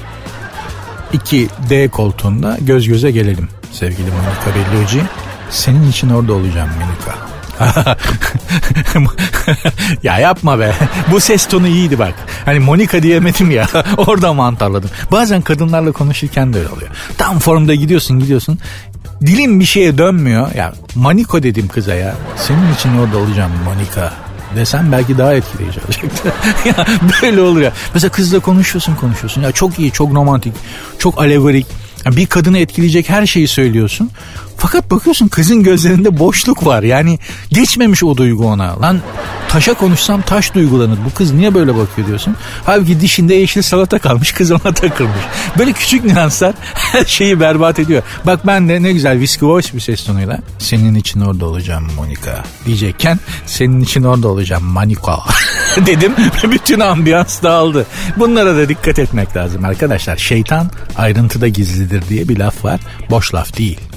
2D 1.14 1.88
koltuğunda 1.88 2.58
göz 2.60 2.88
göze 2.88 3.10
gelelim 3.10 3.48
sevgili 3.72 4.10
Monica 4.10 4.74
Bellucci. 4.74 5.02
Senin 5.50 5.90
için 5.90 6.10
orada 6.10 6.32
olacağım 6.32 6.70
Monica. 6.70 7.39
ya 10.02 10.18
yapma 10.18 10.58
be. 10.58 10.74
Bu 11.10 11.20
ses 11.20 11.46
tonu 11.46 11.68
iyiydi 11.68 11.98
bak. 11.98 12.14
Hani 12.44 12.58
Monika 12.58 13.02
diyemedim 13.02 13.50
ya. 13.50 13.68
Orada 13.96 14.32
mantarladım. 14.32 14.90
Bazen 15.12 15.42
kadınlarla 15.42 15.92
konuşurken 15.92 16.52
de 16.52 16.58
öyle 16.58 16.68
oluyor. 16.68 16.90
Tam 17.18 17.38
formda 17.38 17.74
gidiyorsun 17.74 18.20
gidiyorsun. 18.20 18.58
Dilim 19.20 19.60
bir 19.60 19.64
şeye 19.64 19.98
dönmüyor. 19.98 20.54
Ya 20.54 20.72
Maniko 20.94 21.42
dedim 21.42 21.68
kıza 21.68 21.94
ya. 21.94 22.14
Senin 22.36 22.74
için 22.74 22.98
orada 22.98 23.18
olacağım 23.18 23.52
Monika 23.64 24.12
desem 24.56 24.92
belki 24.92 25.18
daha 25.18 25.34
etkileyici 25.34 25.80
olacaktı. 25.80 26.32
ya 26.64 26.86
böyle 27.22 27.40
olur 27.40 27.60
ya. 27.60 27.72
Mesela 27.94 28.12
kızla 28.12 28.40
konuşuyorsun 28.40 28.94
konuşuyorsun. 28.94 29.42
Ya 29.42 29.52
çok 29.52 29.78
iyi, 29.78 29.92
çok 29.92 30.14
romantik, 30.14 30.54
çok 30.98 31.20
alegorik. 31.20 31.66
Bir 32.06 32.26
kadını 32.26 32.58
etkileyecek 32.58 33.08
her 33.08 33.26
şeyi 33.26 33.48
söylüyorsun. 33.48 34.10
Fakat 34.60 34.90
bakıyorsun 34.90 35.28
kızın 35.28 35.62
gözlerinde 35.62 36.18
boşluk 36.18 36.66
var. 36.66 36.82
Yani 36.82 37.18
geçmemiş 37.52 38.04
o 38.04 38.16
duygu 38.16 38.46
ona. 38.46 38.80
Lan 38.80 39.00
taşa 39.48 39.74
konuşsam 39.74 40.22
taş 40.22 40.54
duygulanır. 40.54 40.98
Bu 41.04 41.14
kız 41.14 41.32
niye 41.32 41.54
böyle 41.54 41.76
bakıyor 41.76 42.08
diyorsun. 42.08 42.36
Halbuki 42.66 43.00
dişinde 43.00 43.34
yeşil 43.34 43.62
salata 43.62 43.98
kalmış 43.98 44.32
kız 44.32 44.50
ona 44.52 44.74
takılmış. 44.74 45.24
Böyle 45.58 45.72
küçük 45.72 46.04
nüanslar 46.04 46.54
her 46.74 47.04
şeyi 47.04 47.40
berbat 47.40 47.78
ediyor. 47.78 48.02
Bak 48.26 48.46
ben 48.46 48.68
de 48.68 48.82
ne 48.82 48.92
güzel 48.92 49.12
whiskey 49.12 49.48
voice 49.48 49.68
bir 49.74 49.80
ses 49.80 50.04
tonuyla 50.04 50.38
senin 50.58 50.94
için 50.94 51.20
orada 51.20 51.46
olacağım 51.46 51.86
Monika 51.96 52.44
diyecekken 52.66 53.18
senin 53.46 53.80
için 53.80 54.02
orada 54.02 54.28
olacağım 54.28 54.64
Manika 54.64 55.18
dedim. 55.86 56.12
Bütün 56.44 56.80
ambiyans 56.80 57.42
dağıldı. 57.42 57.86
Bunlara 58.16 58.56
da 58.56 58.68
dikkat 58.68 58.98
etmek 58.98 59.36
lazım 59.36 59.64
arkadaşlar. 59.64 60.16
Şeytan 60.16 60.70
ayrıntıda 60.96 61.48
gizlidir 61.48 62.08
diye 62.08 62.28
bir 62.28 62.38
laf 62.38 62.64
var. 62.64 62.80
Boş 63.10 63.34
laf 63.34 63.58
değil. 63.58 63.89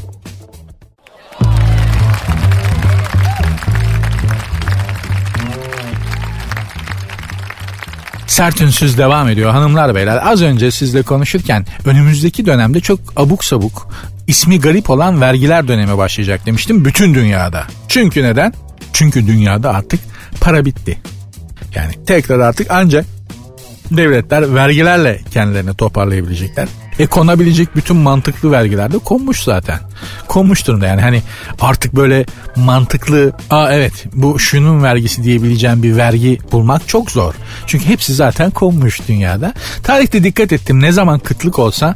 Sert 8.33 8.61
ünsüz 8.61 8.97
devam 8.97 9.29
ediyor 9.29 9.51
hanımlar 9.51 9.95
beyler. 9.95 10.31
Az 10.31 10.41
önce 10.41 10.71
sizle 10.71 11.01
konuşurken 11.01 11.65
önümüzdeki 11.85 12.45
dönemde 12.45 12.79
çok 12.79 12.99
abuk 13.15 13.43
sabuk 13.45 13.87
ismi 14.27 14.59
garip 14.59 14.89
olan 14.89 15.21
vergiler 15.21 15.67
dönemi 15.67 15.97
başlayacak 15.97 16.45
demiştim 16.45 16.85
bütün 16.85 17.13
dünyada. 17.13 17.63
Çünkü 17.87 18.23
neden? 18.23 18.53
Çünkü 18.93 19.27
dünyada 19.27 19.69
artık 19.69 19.99
para 20.41 20.65
bitti. 20.65 20.97
Yani 21.75 22.05
tekrar 22.05 22.39
artık 22.39 22.67
ancak 22.69 23.05
devletler 23.91 24.55
vergilerle 24.55 25.21
kendilerini 25.31 25.73
toparlayabilecekler. 25.73 26.67
E 26.99 27.05
konabilecek 27.05 27.75
bütün 27.75 27.97
mantıklı 27.97 28.51
vergiler 28.51 28.93
de 28.93 28.97
konmuş 28.97 29.43
zaten. 29.43 29.79
Konmuş 30.27 30.67
durumda 30.67 30.87
yani 30.87 31.01
hani 31.01 31.21
artık 31.61 31.95
böyle 31.95 32.25
mantıklı 32.55 33.33
aa 33.49 33.73
evet 33.73 34.05
bu 34.13 34.39
şunun 34.39 34.83
vergisi 34.83 35.23
diyebileceğim 35.23 35.83
bir 35.83 35.97
vergi 35.97 36.39
bulmak 36.51 36.87
çok 36.87 37.11
zor. 37.11 37.33
Çünkü 37.67 37.85
hepsi 37.85 38.13
zaten 38.13 38.51
konmuş 38.51 39.01
dünyada. 39.07 39.53
Tarihte 39.83 40.23
dikkat 40.23 40.51
ettim 40.51 40.81
ne 40.81 40.91
zaman 40.91 41.19
kıtlık 41.19 41.59
olsa 41.59 41.95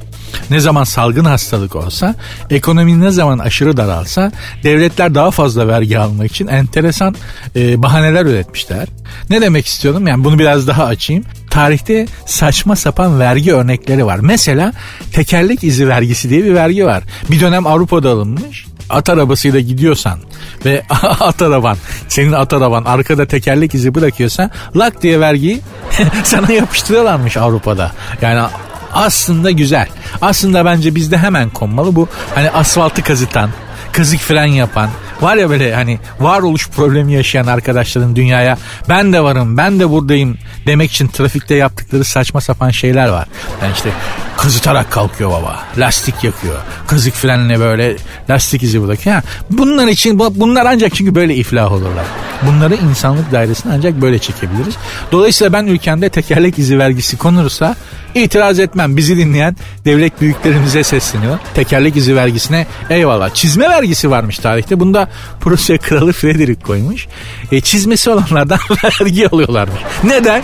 ne 0.49 0.59
zaman 0.59 0.83
salgın 0.83 1.25
hastalık 1.25 1.75
olsa, 1.75 2.15
ekonomi 2.49 3.01
ne 3.01 3.11
zaman 3.11 3.39
aşırı 3.39 3.77
daralsa 3.77 4.31
devletler 4.63 5.15
daha 5.15 5.31
fazla 5.31 5.67
vergi 5.67 5.99
almak 5.99 6.31
için 6.31 6.47
enteresan 6.47 7.15
e, 7.55 7.83
bahaneler 7.83 8.25
üretmişler. 8.25 8.87
Ne 9.29 9.41
demek 9.41 9.65
istiyorum? 9.65 10.07
Yani 10.07 10.23
bunu 10.23 10.39
biraz 10.39 10.67
daha 10.67 10.85
açayım. 10.85 11.23
Tarihte 11.49 12.07
saçma 12.25 12.75
sapan 12.75 13.19
vergi 13.19 13.53
örnekleri 13.53 14.05
var. 14.05 14.19
Mesela 14.19 14.73
tekerlek 15.13 15.63
izi 15.63 15.87
vergisi 15.87 16.29
diye 16.29 16.43
bir 16.43 16.53
vergi 16.53 16.85
var. 16.85 17.03
Bir 17.31 17.39
dönem 17.39 17.67
Avrupa'da 17.67 18.09
alınmış 18.09 18.65
at 18.89 19.09
arabasıyla 19.09 19.59
gidiyorsan 19.59 20.19
ve 20.65 20.83
at 21.19 21.41
araban 21.41 21.77
senin 22.07 22.31
at 22.31 22.53
araban 22.53 22.85
arkada 22.85 23.25
tekerlek 23.25 23.75
izi 23.75 23.95
bırakıyorsa 23.95 24.49
lak 24.75 25.03
diye 25.03 25.19
vergiyi 25.19 25.61
sana 26.23 26.51
yapıştırıyorlarmış 26.51 27.37
Avrupa'da. 27.37 27.91
Yani 28.21 28.47
aslında 28.93 29.51
güzel. 29.51 29.87
Aslında 30.21 30.65
bence 30.65 30.95
bizde 30.95 31.17
hemen 31.17 31.49
konmalı 31.49 31.95
bu. 31.95 32.07
Hani 32.35 32.51
asfaltı 32.51 33.01
kazıtan, 33.01 33.49
kazık 33.91 34.19
fren 34.19 34.45
yapan 34.45 34.89
var 35.21 35.35
ya 35.35 35.49
böyle 35.49 35.75
hani 35.75 35.99
varoluş 36.19 36.69
problemi 36.69 37.13
yaşayan 37.13 37.47
arkadaşların 37.47 38.15
dünyaya 38.15 38.57
ben 38.89 39.13
de 39.13 39.23
varım 39.23 39.57
ben 39.57 39.79
de 39.79 39.89
buradayım 39.89 40.37
demek 40.65 40.91
için 40.91 41.07
trafikte 41.07 41.55
yaptıkları 41.55 42.03
saçma 42.03 42.41
sapan 42.41 42.69
şeyler 42.69 43.07
var. 43.07 43.27
Yani 43.61 43.73
işte 43.75 43.89
kazıtarak 44.37 44.91
kalkıyor 44.91 45.31
baba. 45.31 45.59
Lastik 45.77 46.23
yakıyor. 46.23 46.55
Kazık 46.87 47.13
frenle 47.13 47.59
böyle 47.59 47.95
lastik 48.29 48.63
izi 48.63 48.87
bırakıyor. 48.87 49.15
Ha, 49.15 49.23
bunlar 49.49 49.87
için 49.87 50.19
bunlar 50.19 50.65
ancak 50.65 50.95
çünkü 50.95 51.15
böyle 51.15 51.35
iflah 51.35 51.71
olurlar. 51.71 52.05
Bunları 52.47 52.75
insanlık 52.75 53.31
dairesine 53.31 53.73
ancak 53.75 54.01
böyle 54.01 54.19
çekebiliriz. 54.19 54.75
Dolayısıyla 55.11 55.53
ben 55.53 55.65
ülkemde 55.65 56.09
tekerlek 56.09 56.59
izi 56.59 56.79
vergisi 56.79 57.17
konursa 57.17 57.75
itiraz 58.23 58.59
etmem. 58.59 58.97
Bizi 58.97 59.17
dinleyen 59.17 59.55
devlet 59.85 60.21
büyüklerimize 60.21 60.83
sesleniyor. 60.83 61.39
Tekerlek 61.53 61.95
izi 61.95 62.15
vergisine 62.15 62.67
eyvallah. 62.89 63.33
Çizme 63.33 63.69
vergisi 63.69 64.11
varmış 64.11 64.37
tarihte. 64.37 64.79
Bunda 64.79 65.09
Prusya 65.41 65.77
Kralı 65.77 66.13
Frederick 66.13 66.63
koymuş. 66.63 67.07
E, 67.51 67.61
çizmesi 67.61 68.09
olanlardan 68.09 68.59
vergi 68.83 69.27
alıyorlarmış. 69.29 69.79
Neden? 70.03 70.43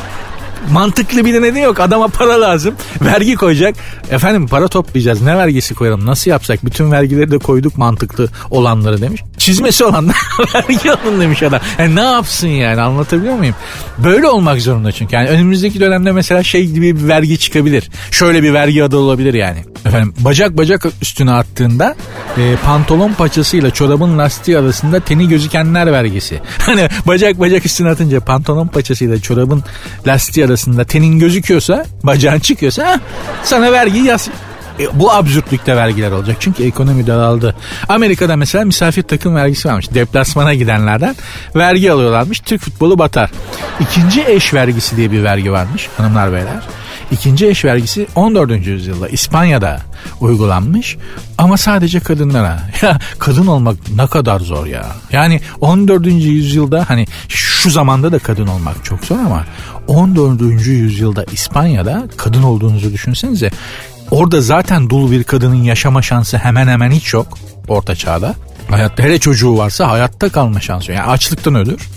Mantıklı 0.71 1.25
bir 1.25 1.33
nedeni 1.33 1.59
yok. 1.59 1.79
Adama 1.79 2.07
para 2.07 2.41
lazım. 2.41 2.75
Vergi 3.01 3.35
koyacak. 3.35 3.75
Efendim 4.11 4.47
para 4.47 4.67
toplayacağız. 4.67 5.21
Ne 5.21 5.37
vergisi 5.37 5.75
koyalım? 5.75 6.05
Nasıl 6.05 6.31
yapsak? 6.31 6.65
Bütün 6.65 6.91
vergileri 6.91 7.31
de 7.31 7.37
koyduk 7.37 7.77
mantıklı 7.77 8.29
olanları 8.51 9.01
demiş. 9.01 9.23
Çizmesi 9.37 9.83
olanlar 9.83 10.15
vergi 10.55 10.91
alın 10.91 11.21
demiş 11.21 11.43
adam. 11.43 11.59
Yani 11.79 11.95
ne 11.95 12.01
yapsın 12.01 12.47
yani 12.47 12.81
anlatabiliyor 12.81 13.35
muyum? 13.35 13.55
Böyle 13.97 14.27
olmak 14.27 14.61
zorunda 14.61 14.91
çünkü. 14.91 15.15
Yani 15.15 15.29
önümüzdeki 15.29 15.79
dönemde 15.79 16.11
mesela 16.11 16.43
şey 16.43 16.67
gibi 16.67 16.97
bir 16.97 17.07
vergi 17.07 17.37
çıkabilir. 17.37 17.89
Şöyle 18.11 18.43
bir 18.43 18.53
vergi 18.53 18.83
adı 18.83 18.97
olabilir 18.97 19.33
yani. 19.33 19.63
Efendim 19.85 20.13
bacak 20.19 20.57
bacak 20.57 20.85
üstüne 21.01 21.31
attığında 21.31 21.95
e, 22.37 22.55
pantolon 22.65 23.13
paçasıyla 23.13 23.71
çorabın 23.71 24.17
lastiği 24.17 24.57
arasında 24.57 24.99
teni 24.99 25.29
gözükenler 25.29 25.91
vergisi. 25.91 26.41
Hani 26.63 26.89
bacak 27.07 27.39
bacak 27.39 27.65
üstüne 27.65 27.89
atınca 27.89 28.19
pantolon 28.19 28.67
paçasıyla 28.67 29.19
çorabın 29.19 29.63
lastiği 30.07 30.45
arasında 30.45 30.52
tenin 30.85 31.19
gözüküyorsa 31.19 31.85
bacağın 32.03 32.39
çıkıyorsa 32.39 32.99
sana 33.43 33.71
vergi 33.71 33.99
yaz, 33.99 34.29
e, 34.79 34.99
bu 34.99 35.11
absürtlükte 35.11 35.75
vergiler 35.75 36.11
olacak. 36.11 36.37
Çünkü 36.39 36.63
ekonomi 36.63 37.07
daraldı. 37.07 37.55
Amerika'da 37.89 38.35
mesela 38.35 38.65
misafir 38.65 39.03
takım 39.03 39.35
vergisi 39.35 39.67
varmış. 39.67 39.93
Deplasmana 39.93 40.53
gidenlerden 40.53 41.15
vergi 41.55 41.91
alıyorlarmış. 41.91 42.39
Türk 42.39 42.61
futbolu 42.61 42.99
batar. 42.99 43.31
İkinci 43.79 44.23
eş 44.27 44.53
vergisi 44.53 44.97
diye 44.97 45.11
bir 45.11 45.23
vergi 45.23 45.51
varmış 45.51 45.89
hanımlar 45.97 46.33
beyler. 46.33 46.61
İkinci 47.13 47.47
eş 47.47 47.65
vergisi 47.65 48.07
14. 48.15 48.67
yüzyılda 48.67 49.09
İspanya'da 49.09 49.79
uygulanmış 50.19 50.97
ama 51.37 51.57
sadece 51.57 51.99
kadınlara. 51.99 52.59
Ya 52.81 52.99
kadın 53.19 53.47
olmak 53.47 53.77
ne 53.95 54.07
kadar 54.07 54.39
zor 54.39 54.65
ya. 54.65 54.85
Yani 55.11 55.41
14. 55.61 56.07
yüzyılda 56.07 56.85
hani 56.89 57.07
şu 57.27 57.69
zamanda 57.69 58.11
da 58.11 58.19
kadın 58.19 58.47
olmak 58.47 58.85
çok 58.85 59.05
zor 59.05 59.19
ama 59.19 59.45
14. 59.87 60.41
yüzyılda 60.65 61.23
İspanya'da 61.31 62.07
kadın 62.17 62.43
olduğunuzu 62.43 62.93
düşünsenize. 62.93 63.51
Orada 64.11 64.41
zaten 64.41 64.89
dul 64.89 65.11
bir 65.11 65.23
kadının 65.23 65.63
yaşama 65.63 66.01
şansı 66.01 66.37
hemen 66.37 66.67
hemen 66.67 66.91
hiç 66.91 67.13
yok 67.13 67.37
orta 67.67 67.95
çağda. 67.95 68.35
Hayatta 68.69 69.03
hele 69.03 69.19
çocuğu 69.19 69.57
varsa 69.57 69.89
hayatta 69.89 70.29
kalma 70.29 70.59
şansı 70.59 70.91
yok. 70.91 70.99
Yani 70.99 71.09
açlıktan 71.09 71.55
ölür. 71.55 71.89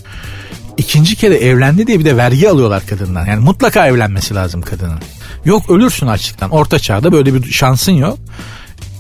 İkinci 0.77 1.17
kere 1.17 1.35
evlendi 1.35 1.87
diye 1.87 2.01
bir 2.01 2.05
de 2.05 2.17
vergi 2.17 2.51
alıyorlar 2.51 2.87
kadından. 2.87 3.27
Yani 3.27 3.45
mutlaka 3.45 3.87
evlenmesi 3.87 4.35
lazım 4.35 4.63
kadının. 4.63 4.99
Yok 5.45 5.71
ölürsün 5.71 6.07
açlıktan. 6.07 6.51
Orta 6.51 6.79
çağda 6.79 7.13
böyle 7.13 7.35
bir 7.35 7.53
şansın 7.53 7.93
yok. 7.93 8.19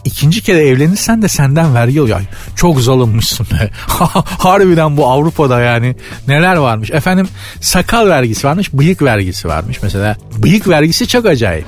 İkinci 0.04 0.40
kere 0.40 0.68
evlenirsen 0.68 1.22
de 1.22 1.28
senden 1.28 1.74
vergi 1.74 2.00
alıyor. 2.00 2.20
Çok 2.56 2.80
zalimmişsin 2.80 3.46
be. 3.46 3.70
Harbiden 4.38 4.96
bu 4.96 5.06
Avrupa'da 5.06 5.60
yani 5.60 5.96
neler 6.28 6.56
varmış. 6.56 6.90
Efendim 6.90 7.28
sakal 7.60 8.08
vergisi 8.08 8.46
varmış, 8.46 8.72
bıyık 8.72 9.02
vergisi 9.02 9.48
varmış 9.48 9.78
mesela. 9.82 10.16
Bıyık 10.38 10.68
vergisi 10.68 11.08
çok 11.08 11.26
acayip. 11.26 11.66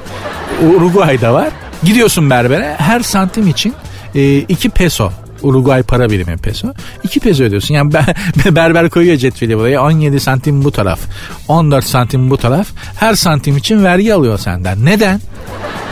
Uruguay'da 0.77 1.35
var. 1.35 1.49
Gidiyorsun 1.83 2.31
berbere 2.31 2.75
her 2.79 3.01
santim 3.01 3.49
için 3.49 3.75
2 4.15 4.69
e, 4.69 4.71
peso 4.71 5.13
Uruguay 5.43 5.83
para 5.83 6.11
birimi 6.11 6.37
peso. 6.37 6.75
2 7.03 7.21
peso 7.21 7.45
ödüyorsun. 7.45 7.75
Yani 7.75 7.93
berber 8.51 8.91
koyuyor 8.91 9.17
cetveli 9.17 9.59
buraya. 9.59 9.83
17 9.83 10.21
santim 10.21 10.65
bu 10.65 10.71
taraf. 10.71 11.01
14 11.49 11.85
santim 11.85 12.31
bu 12.31 12.37
taraf. 12.37 12.67
Her 12.97 13.15
santim 13.15 13.57
için 13.57 13.85
vergi 13.85 14.15
alıyor 14.15 14.39
senden. 14.39 14.85
Neden? 14.85 15.21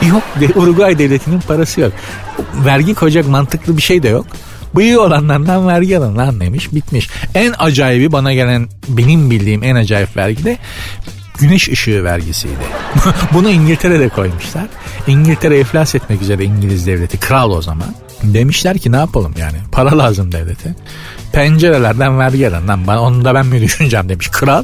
Yok 0.09 0.23
Uruguay 0.55 0.99
devletinin 0.99 1.39
parası 1.39 1.81
yok. 1.81 1.91
Vergi 2.65 2.93
koyacak 2.93 3.27
mantıklı 3.27 3.77
bir 3.77 3.81
şey 3.81 4.03
de 4.03 4.09
yok. 4.09 4.25
Bıyığı 4.75 5.01
olanlardan 5.01 5.67
vergi 5.67 5.97
alın 5.97 6.17
lan 6.17 6.39
demiş 6.39 6.73
bitmiş. 6.73 7.09
En 7.35 7.53
acayibi 7.59 8.11
bana 8.11 8.33
gelen 8.33 8.67
benim 8.87 9.31
bildiğim 9.31 9.63
en 9.63 9.75
acayip 9.75 10.17
vergi 10.17 10.45
de 10.45 10.57
güneş 11.39 11.69
ışığı 11.69 12.03
vergisiydi. 12.03 12.55
Bunu 13.33 13.49
İngiltere'de 13.49 14.09
koymuşlar. 14.09 14.65
İngiltere 15.07 15.59
iflas 15.59 15.95
etmek 15.95 16.21
üzere 16.21 16.43
İngiliz 16.43 16.87
devleti 16.87 17.19
kral 17.19 17.51
o 17.51 17.61
zaman. 17.61 17.87
Demişler 18.23 18.77
ki 18.77 18.91
ne 18.91 18.97
yapalım 18.97 19.33
yani 19.37 19.57
para 19.71 19.97
lazım 19.97 20.31
devlete. 20.31 20.75
Pencerelerden 21.31 22.19
vergi 22.19 22.49
alın 22.49 22.87
bana 22.87 23.01
onu 23.01 23.25
da 23.25 23.35
ben 23.35 23.45
mi 23.45 23.61
düşüneceğim 23.61 24.09
demiş 24.09 24.27
kral. 24.27 24.63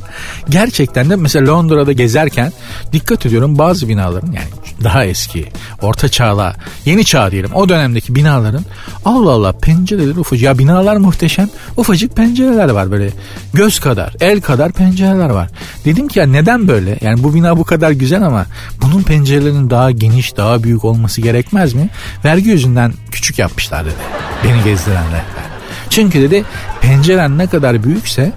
Gerçekten 0.49 1.09
de 1.09 1.15
mesela 1.15 1.53
Londra'da 1.53 1.91
gezerken 1.91 2.51
dikkat 2.91 3.25
ediyorum 3.25 3.57
bazı 3.57 3.89
binaların 3.89 4.31
yani 4.31 4.47
daha 4.83 5.05
eski 5.05 5.45
orta 5.81 6.09
çağla 6.09 6.55
yeni 6.85 7.05
çağ 7.05 7.31
diyelim 7.31 7.53
o 7.53 7.69
dönemdeki 7.69 8.15
binaların 8.15 8.65
Allah 9.05 9.31
Allah 9.31 9.51
pencereleri 9.51 10.19
ufacık 10.19 10.43
ya 10.43 10.57
binalar 10.57 10.97
muhteşem 10.97 11.49
ufacık 11.77 12.15
pencereler 12.15 12.69
var 12.69 12.91
böyle 12.91 13.09
göz 13.53 13.79
kadar 13.79 14.13
el 14.19 14.41
kadar 14.41 14.71
pencereler 14.71 15.29
var. 15.29 15.49
Dedim 15.85 16.07
ki 16.07 16.19
ya 16.19 16.25
neden 16.25 16.67
böyle 16.67 16.97
yani 17.01 17.23
bu 17.23 17.35
bina 17.35 17.57
bu 17.57 17.63
kadar 17.63 17.91
güzel 17.91 18.23
ama 18.23 18.45
bunun 18.81 19.03
pencerelerinin 19.03 19.69
daha 19.69 19.91
geniş 19.91 20.37
daha 20.37 20.63
büyük 20.63 20.85
olması 20.85 21.21
gerekmez 21.21 21.73
mi? 21.73 21.89
Vergi 22.25 22.49
yüzünden 22.49 22.93
küçük 23.11 23.39
yapmışlar 23.39 23.85
dedi. 23.85 23.95
Beni 24.43 24.63
gezdiren 24.63 25.07
rehber. 25.07 25.52
Çünkü 25.93 26.21
dedi 26.21 26.45
penceren 26.81 27.37
ne 27.37 27.47
kadar 27.47 27.83
büyükse 27.83 28.31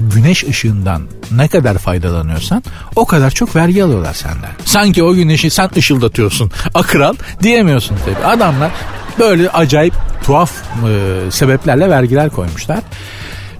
güneş 0.00 0.44
ışığından 0.44 1.02
ne 1.30 1.48
kadar 1.48 1.78
faydalanıyorsan 1.78 2.62
o 2.96 3.06
kadar 3.06 3.30
çok 3.30 3.56
vergi 3.56 3.84
alıyorlar 3.84 4.14
senden. 4.14 4.50
Sanki 4.64 5.02
o 5.02 5.14
güneşi 5.14 5.50
sen 5.50 5.70
ışıldatıyorsun 5.76 6.50
akral 6.74 7.14
diyemiyorsun 7.42 7.96
tabii. 8.04 8.26
Adamlar 8.26 8.70
böyle 9.18 9.50
acayip 9.50 9.94
tuhaf 10.24 10.52
e, 10.88 11.30
sebeplerle 11.30 11.90
vergiler 11.90 12.30
koymuşlar. 12.30 12.80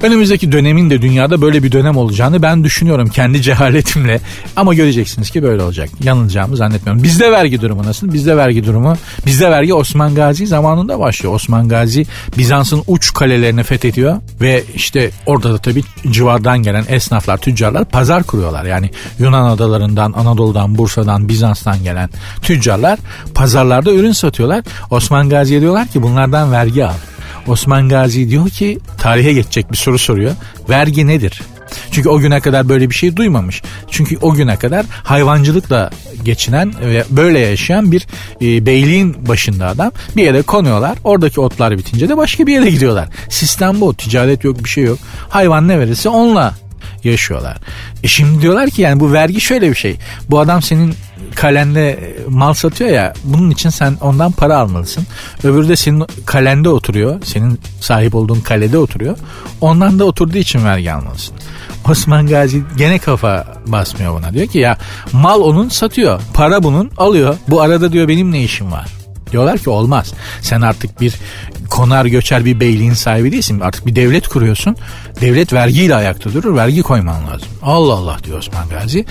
Önümüzdeki 0.06 0.52
dönemin 0.52 0.90
de 0.90 1.02
dünyada 1.02 1.40
böyle 1.40 1.62
bir 1.62 1.72
dönem 1.72 1.96
olacağını 1.96 2.42
ben 2.42 2.64
düşünüyorum 2.64 3.08
kendi 3.08 3.42
cehaletimle. 3.46 4.20
Ama 4.56 4.74
göreceksiniz 4.74 5.30
ki 5.30 5.42
böyle 5.42 5.62
olacak. 5.62 5.88
Yanılacağımı 6.02 6.56
zannetmiyorum. 6.56 7.02
Bizde 7.02 7.32
vergi 7.32 7.60
durumu 7.60 7.84
nasıl? 7.84 8.12
Bizde 8.12 8.36
vergi 8.36 8.64
durumu, 8.66 8.96
bizde 9.26 9.50
vergi 9.50 9.74
Osman 9.74 10.14
Gazi 10.14 10.46
zamanında 10.46 11.00
başlıyor. 11.00 11.34
Osman 11.34 11.68
Gazi 11.68 12.06
Bizans'ın 12.38 12.82
uç 12.86 13.14
kalelerini 13.14 13.62
fethediyor 13.62 14.16
ve 14.40 14.64
işte 14.74 15.10
orada 15.26 15.52
da 15.52 15.58
tabii 15.58 15.82
civardan 16.10 16.62
gelen 16.62 16.84
esnaflar, 16.88 17.38
tüccarlar 17.38 17.84
pazar 17.84 18.22
kuruyorlar. 18.22 18.64
Yani 18.64 18.90
Yunan 19.18 19.50
adalarından, 19.50 20.12
Anadolu'dan, 20.12 20.78
Bursa'dan, 20.78 21.28
Bizans'tan 21.28 21.84
gelen 21.84 22.10
tüccarlar 22.42 22.98
pazarlarda 23.34 23.92
ürün 23.92 24.12
satıyorlar. 24.12 24.64
Osman 24.90 25.28
Gazi'ye 25.28 25.60
diyorlar 25.60 25.88
ki 25.88 26.02
bunlardan 26.02 26.52
vergi 26.52 26.86
al. 26.86 26.94
Osman 27.46 27.88
Gazi 27.88 28.30
diyor 28.30 28.48
ki 28.48 28.78
tarihe 28.98 29.32
geçecek 29.32 29.72
bir 29.72 29.76
soru 29.76 29.98
soruyor. 29.98 30.32
Vergi 30.68 31.06
nedir? 31.06 31.42
Çünkü 31.90 32.08
o 32.08 32.18
güne 32.18 32.40
kadar 32.40 32.68
böyle 32.68 32.90
bir 32.90 32.94
şey 32.94 33.16
duymamış. 33.16 33.62
Çünkü 33.90 34.18
o 34.22 34.34
güne 34.34 34.56
kadar 34.56 34.86
hayvancılıkla 34.90 35.90
geçinen 36.24 36.74
ve 36.80 37.04
böyle 37.10 37.38
yaşayan 37.38 37.92
bir 37.92 38.06
e, 38.42 38.66
beyliğin 38.66 39.28
başında 39.28 39.66
adam 39.66 39.92
bir 40.16 40.22
yere 40.22 40.42
konuyorlar. 40.42 40.98
Oradaki 41.04 41.40
otlar 41.40 41.78
bitince 41.78 42.08
de 42.08 42.16
başka 42.16 42.46
bir 42.46 42.52
yere 42.52 42.70
gidiyorlar. 42.70 43.08
Sistem 43.28 43.80
bu. 43.80 43.94
Ticaret 43.94 44.44
yok 44.44 44.64
bir 44.64 44.68
şey 44.68 44.84
yok. 44.84 44.98
Hayvan 45.28 45.68
ne 45.68 45.78
verirse 45.78 46.08
onunla 46.08 46.54
yaşıyorlar. 47.06 47.56
E 48.02 48.08
şimdi 48.08 48.42
diyorlar 48.42 48.70
ki 48.70 48.82
yani 48.82 49.00
bu 49.00 49.12
vergi 49.12 49.40
şöyle 49.40 49.70
bir 49.70 49.74
şey. 49.74 49.96
Bu 50.30 50.40
adam 50.40 50.62
senin 50.62 50.94
kalende 51.34 52.14
mal 52.28 52.54
satıyor 52.54 52.90
ya 52.90 53.12
bunun 53.24 53.50
için 53.50 53.70
sen 53.70 53.96
ondan 54.00 54.32
para 54.32 54.58
almalısın. 54.58 55.06
Öbürü 55.44 55.68
de 55.68 55.76
senin 55.76 56.04
kalende 56.26 56.68
oturuyor. 56.68 57.22
Senin 57.24 57.60
sahip 57.80 58.14
olduğun 58.14 58.40
kalede 58.40 58.78
oturuyor. 58.78 59.18
Ondan 59.60 59.98
da 59.98 60.04
oturduğu 60.04 60.38
için 60.38 60.64
vergi 60.64 60.92
almalısın. 60.92 61.36
Osman 61.90 62.26
Gazi 62.26 62.62
gene 62.76 62.98
kafa 62.98 63.46
basmıyor 63.66 64.18
buna. 64.18 64.34
Diyor 64.34 64.46
ki 64.46 64.58
ya 64.58 64.78
mal 65.12 65.40
onun 65.40 65.68
satıyor. 65.68 66.20
Para 66.34 66.62
bunun 66.62 66.90
alıyor. 66.96 67.36
Bu 67.48 67.60
arada 67.60 67.92
diyor 67.92 68.08
benim 68.08 68.32
ne 68.32 68.42
işim 68.42 68.72
var? 68.72 68.95
Diyorlar 69.32 69.58
ki 69.58 69.70
olmaz. 69.70 70.12
Sen 70.40 70.60
artık 70.60 71.00
bir 71.00 71.14
konar 71.70 72.06
göçer 72.06 72.44
bir 72.44 72.60
beyliğin 72.60 72.92
sahibi 72.92 73.32
değilsin. 73.32 73.60
Artık 73.60 73.86
bir 73.86 73.96
devlet 73.96 74.28
kuruyorsun. 74.28 74.76
Devlet 75.20 75.52
vergiyle 75.52 75.94
ayakta 75.94 76.32
durur. 76.32 76.56
Vergi 76.56 76.82
koyman 76.82 77.26
lazım. 77.26 77.48
Allah 77.62 77.92
Allah 77.92 78.16
diyor 78.24 78.38
Osman 78.38 78.68
Gazi. 78.68 79.04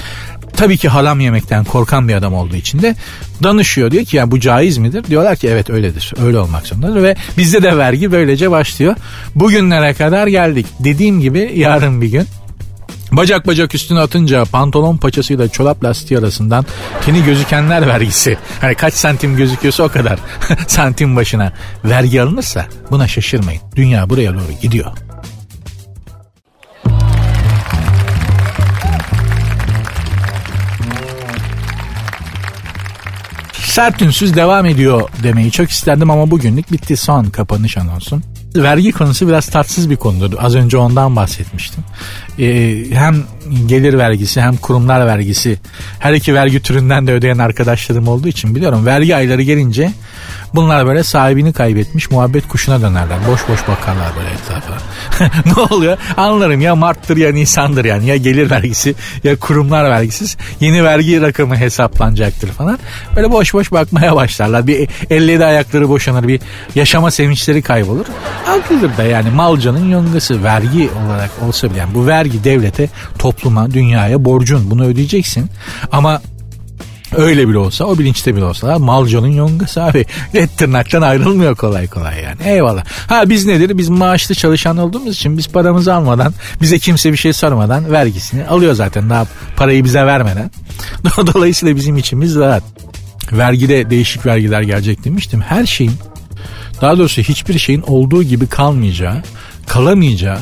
Tabii 0.58 0.78
ki 0.78 0.90
halam 0.90 1.20
yemekten 1.20 1.64
korkan 1.64 2.08
bir 2.08 2.14
adam 2.14 2.34
olduğu 2.34 2.56
için 2.56 2.82
de 2.82 2.96
danışıyor. 3.44 3.92
Diyor 3.92 4.06
ki 4.06 4.18
ya 4.18 4.32
bu 4.32 4.40
caiz 4.40 4.78
midir? 4.78 5.04
Diyorlar 5.04 5.36
ki 5.36 5.48
evet 5.48 5.70
öyledir. 5.70 6.14
Öyle 6.24 6.40
olmak 6.40 6.68
zorundadır 6.68 7.04
ve 7.04 7.16
bizde 7.38 7.64
de 7.64 7.78
vergi 7.78 8.12
böylece 8.12 8.52
başlıyor. 8.52 8.96
Bugünlere 9.36 9.94
kadar 9.94 10.28
geldik. 10.28 10.66
Dediğim 10.80 11.22
gibi 11.22 11.54
yarın 11.56 12.02
bir 12.02 12.08
gün 12.08 12.28
Bacak 13.16 13.48
bacak 13.48 13.76
üstüne 13.76 14.00
atınca 14.00 14.46
pantolon 14.46 14.98
paçasıyla 14.98 15.48
çorap 15.48 15.84
lastiği 15.84 16.20
arasından 16.20 16.66
teni 17.06 17.26
gözükenler 17.26 17.88
vergisi. 17.88 18.38
Hani 18.62 18.76
kaç 18.76 18.94
santim 18.94 19.38
gözüküyorsa 19.38 19.84
o 19.84 19.90
kadar 19.90 20.20
santim 20.68 21.16
başına 21.16 21.54
vergi 21.86 22.22
alınırsa 22.22 22.66
buna 22.92 23.08
şaşırmayın. 23.08 23.62
Dünya 23.76 24.10
buraya 24.10 24.34
doğru 24.34 24.52
gidiyor. 24.62 24.92
Sert 33.54 34.02
ünsüz 34.02 34.36
devam 34.36 34.66
ediyor 34.66 35.10
demeyi 35.24 35.52
çok 35.52 35.70
isterdim 35.70 36.12
ama 36.12 36.32
bugünlük 36.32 36.72
bitti 36.72 36.98
son 36.98 37.26
kapanış 37.26 37.78
anonsun. 37.78 38.24
Vergi 38.56 38.92
konusu 38.92 39.28
biraz 39.28 39.48
tatsız 39.48 39.90
bir 39.90 39.96
konudur. 39.96 40.38
Az 40.40 40.56
önce 40.56 40.78
ondan 40.78 41.16
bahsetmiştim. 41.16 41.84
Ee, 42.40 42.76
hem 42.92 43.24
gelir 43.66 43.98
vergisi 43.98 44.42
hem 44.42 44.58
kurumlar 44.58 45.08
vergisi 45.08 45.60
her 46.00 46.14
iki 46.14 46.34
vergi 46.34 46.62
türünden 46.62 47.08
de 47.08 47.14
ödeyen 47.14 47.38
arkadaşlarım 47.38 48.08
olduğu 48.08 48.28
için 48.28 48.56
biliyorum. 48.56 48.86
Vergi 48.86 49.16
ayları 49.16 49.42
gelince 49.42 49.92
bunlar 50.56 50.88
böyle 50.88 51.04
sahibini 51.04 51.54
kaybetmiş 51.54 52.12
muhabbet 52.12 52.48
kuşuna 52.48 52.82
dönerler. 52.82 53.18
Boş 53.32 53.42
boş 53.50 53.68
bakarlar 53.68 54.08
böyle 54.18 54.30
etrafa. 54.30 54.74
ne 55.56 55.76
oluyor? 55.76 55.98
Anlarım 56.18 56.62
ya 56.62 56.76
Mart'tır 56.76 57.18
ya 57.18 57.32
Nisan'dır 57.32 57.86
yani. 57.86 58.06
Ya 58.06 58.18
gelir 58.18 58.52
vergisi 58.52 58.96
ya 59.24 59.36
kurumlar 59.36 59.90
vergisiz. 59.90 60.38
Yeni 60.60 60.84
vergi 60.84 61.22
rakamı 61.22 61.56
hesaplanacaktır 61.56 62.48
falan. 62.48 62.80
Böyle 63.16 63.32
boş 63.32 63.54
boş 63.54 63.72
bakmaya 63.72 64.16
başlarlar. 64.16 64.68
Bir 64.68 64.90
elledi 65.10 65.46
ayakları 65.46 65.90
boşanır. 65.90 66.28
Bir 66.28 66.42
yaşama 66.76 67.12
sevinçleri 67.12 67.62
kaybolur. 67.62 68.06
Haklıdır 68.46 68.98
da 68.98 69.04
yani 69.04 69.30
malcanın 69.30 69.92
yongası 69.92 70.44
vergi 70.44 70.90
olarak 71.06 71.32
olsa 71.42 71.70
bile 71.70 71.80
yani 71.80 71.94
bu 71.94 72.08
vergi 72.08 72.25
devlete, 72.44 72.90
topluma, 73.20 73.72
dünyaya 73.74 74.26
borcun 74.26 74.72
bunu 74.72 74.86
ödeyeceksin. 74.86 75.50
Ama 75.92 76.22
Öyle 77.18 77.48
bile 77.48 77.58
olsa 77.58 77.86
o 77.86 77.98
bilinçte 77.98 78.36
bile 78.36 78.44
olsa 78.46 78.80
malcanın 78.80 79.28
yongası 79.28 79.84
abi. 79.84 80.06
Et 80.34 80.58
tırnaktan 80.58 81.02
ayrılmıyor 81.02 81.56
kolay 81.56 81.88
kolay 81.88 82.24
yani. 82.24 82.38
Eyvallah. 82.46 82.86
Ha 83.08 83.30
biz 83.30 83.46
nedir? 83.46 83.78
Biz 83.78 83.90
maaşlı 83.90 84.36
çalışan 84.36 84.78
olduğumuz 84.78 85.16
için 85.16 85.38
biz 85.38 85.48
paramızı 85.48 85.94
almadan 85.94 86.34
bize 86.62 86.80
kimse 86.80 87.12
bir 87.12 87.18
şey 87.18 87.34
sormadan 87.34 87.92
vergisini 87.92 88.48
alıyor 88.48 88.74
zaten. 88.74 89.10
Daha 89.10 89.26
parayı 89.56 89.84
bize 89.84 90.06
vermeden. 90.06 90.52
Dolayısıyla 91.34 91.76
bizim 91.76 91.98
içimiz 91.98 92.36
rahat. 92.36 92.64
Vergide 93.32 93.90
değişik 93.90 94.26
vergiler 94.26 94.62
gelecek 94.62 95.04
demiştim. 95.04 95.42
Her 95.42 95.66
şeyin 95.66 95.94
daha 96.82 96.98
doğrusu 96.98 97.22
hiçbir 97.22 97.60
şeyin 97.60 97.82
olduğu 97.82 98.24
gibi 98.24 98.48
kalmayacağı, 98.48 99.24
kalamayacağı, 99.68 100.40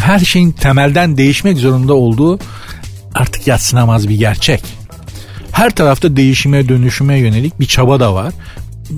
her 0.00 0.18
şeyin 0.18 0.52
temelden 0.52 1.16
değişmek 1.16 1.58
zorunda 1.58 1.94
olduğu 1.94 2.38
artık 3.14 3.46
yatsınamaz 3.46 4.08
bir 4.08 4.14
gerçek. 4.14 4.62
Her 5.52 5.70
tarafta 5.70 6.16
değişime 6.16 6.68
dönüşüme 6.68 7.18
yönelik 7.18 7.60
bir 7.60 7.66
çaba 7.66 8.00
da 8.00 8.14
var. 8.14 8.32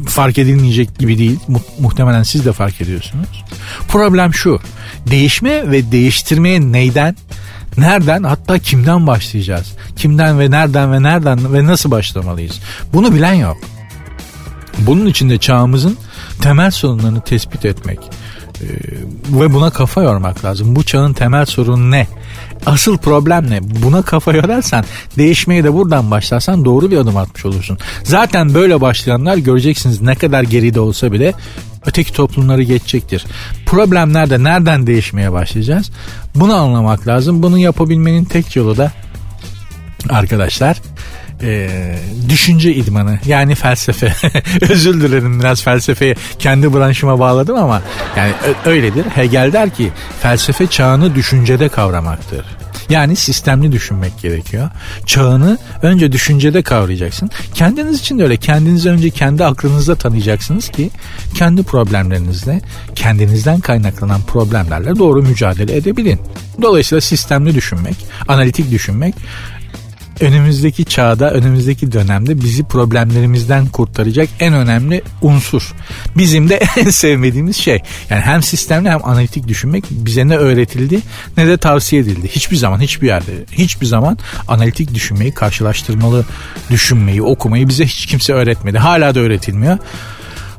Fark 0.06 0.38
edilmeyecek 0.38 0.98
gibi 0.98 1.18
değil. 1.18 1.38
Mu- 1.48 1.60
muhtemelen 1.78 2.22
siz 2.22 2.44
de 2.44 2.52
fark 2.52 2.80
ediyorsunuz. 2.80 3.44
Problem 3.88 4.34
şu. 4.34 4.60
Değişme 5.10 5.70
ve 5.70 5.92
değiştirmeye 5.92 6.60
neyden, 6.60 7.16
nereden 7.78 8.22
hatta 8.22 8.58
kimden 8.58 9.06
başlayacağız? 9.06 9.72
Kimden 9.96 10.40
ve 10.40 10.50
nereden 10.50 10.92
ve 10.92 11.02
nereden 11.02 11.54
ve 11.54 11.66
nasıl 11.66 11.90
başlamalıyız? 11.90 12.60
Bunu 12.92 13.14
bilen 13.14 13.34
yok. 13.34 13.56
Bunun 14.78 15.06
için 15.06 15.30
de 15.30 15.38
çağımızın 15.38 15.96
temel 16.42 16.70
sorunlarını 16.70 17.20
tespit 17.20 17.64
etmek 17.64 17.98
ve 19.28 19.54
buna 19.54 19.70
kafa 19.70 20.02
yormak 20.02 20.44
lazım. 20.44 20.76
Bu 20.76 20.82
çağın 20.82 21.12
temel 21.12 21.46
sorunu 21.46 21.90
ne? 21.90 22.06
Asıl 22.66 22.98
problem 22.98 23.50
ne? 23.50 23.60
Buna 23.62 24.02
kafa 24.02 24.32
yorarsan 24.32 24.84
değişmeye 25.18 25.64
de 25.64 25.74
buradan 25.74 26.10
başlarsan 26.10 26.64
doğru 26.64 26.90
bir 26.90 26.96
adım 26.96 27.16
atmış 27.16 27.44
olursun. 27.44 27.78
Zaten 28.02 28.54
böyle 28.54 28.80
başlayanlar 28.80 29.36
göreceksiniz 29.36 30.00
ne 30.00 30.14
kadar 30.14 30.42
geride 30.42 30.80
olsa 30.80 31.12
bile 31.12 31.34
öteki 31.86 32.12
toplumları 32.12 32.62
geçecektir. 32.62 33.24
Problem 33.66 34.12
nerede? 34.12 34.42
Nereden 34.42 34.86
değişmeye 34.86 35.32
başlayacağız? 35.32 35.90
Bunu 36.34 36.54
anlamak 36.54 37.06
lazım. 37.06 37.42
Bunu 37.42 37.58
yapabilmenin 37.58 38.24
tek 38.24 38.56
yolu 38.56 38.76
da 38.76 38.92
arkadaşlar 40.10 40.76
e, 41.42 41.68
düşünce 42.28 42.74
idmanı 42.74 43.18
yani 43.26 43.54
felsefe. 43.54 44.14
Özür 44.70 45.00
dilerim 45.00 45.40
biraz 45.40 45.62
felsefeyi 45.62 46.14
kendi 46.38 46.74
branşıma 46.74 47.18
bağladım 47.18 47.56
ama 47.56 47.82
yani 48.16 48.32
öyledir. 48.64 49.04
Hegel 49.04 49.52
der 49.52 49.70
ki 49.70 49.92
felsefe 50.20 50.66
çağını 50.66 51.14
düşüncede 51.14 51.68
kavramaktır. 51.68 52.44
Yani 52.90 53.16
sistemli 53.16 53.72
düşünmek 53.72 54.18
gerekiyor. 54.22 54.70
Çağını 55.06 55.58
önce 55.82 56.12
düşüncede 56.12 56.62
kavrayacaksın. 56.62 57.30
Kendiniz 57.54 58.00
için 58.00 58.18
de 58.18 58.22
öyle. 58.22 58.36
Kendinizi 58.36 58.90
önce 58.90 59.10
kendi 59.10 59.44
aklınızda 59.44 59.94
tanıyacaksınız 59.94 60.68
ki 60.68 60.90
kendi 61.34 61.62
problemlerinizle, 61.62 62.60
kendinizden 62.94 63.60
kaynaklanan 63.60 64.22
problemlerle 64.22 64.96
doğru 64.96 65.22
mücadele 65.22 65.76
edebilin. 65.76 66.20
Dolayısıyla 66.62 67.00
sistemli 67.00 67.54
düşünmek, 67.54 67.96
analitik 68.28 68.70
düşünmek 68.70 69.14
önümüzdeki 70.20 70.84
çağda, 70.84 71.30
önümüzdeki 71.30 71.92
dönemde 71.92 72.40
bizi 72.40 72.64
problemlerimizden 72.64 73.66
kurtaracak 73.66 74.28
en 74.40 74.54
önemli 74.54 75.02
unsur. 75.22 75.72
Bizim 76.16 76.48
de 76.48 76.60
en 76.76 76.90
sevmediğimiz 76.90 77.56
şey. 77.56 77.82
Yani 78.10 78.20
hem 78.20 78.42
sistemli 78.42 78.90
hem 78.90 79.04
analitik 79.04 79.48
düşünmek 79.48 79.84
bize 79.90 80.28
ne 80.28 80.36
öğretildi 80.36 81.00
ne 81.36 81.46
de 81.46 81.56
tavsiye 81.56 82.02
edildi. 82.02 82.28
Hiçbir 82.28 82.56
zaman 82.56 82.80
hiçbir 82.80 83.06
yerde 83.06 83.32
hiçbir 83.52 83.86
zaman 83.86 84.18
analitik 84.48 84.94
düşünmeyi, 84.94 85.32
karşılaştırmalı 85.32 86.24
düşünmeyi, 86.70 87.22
okumayı 87.22 87.68
bize 87.68 87.86
hiç 87.86 88.06
kimse 88.06 88.32
öğretmedi. 88.32 88.78
Hala 88.78 89.14
da 89.14 89.20
öğretilmiyor. 89.20 89.78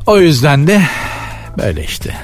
O 0.05 0.19
yüzden 0.19 0.67
de 0.67 0.81
böyle 1.57 1.83
işte 1.83 2.15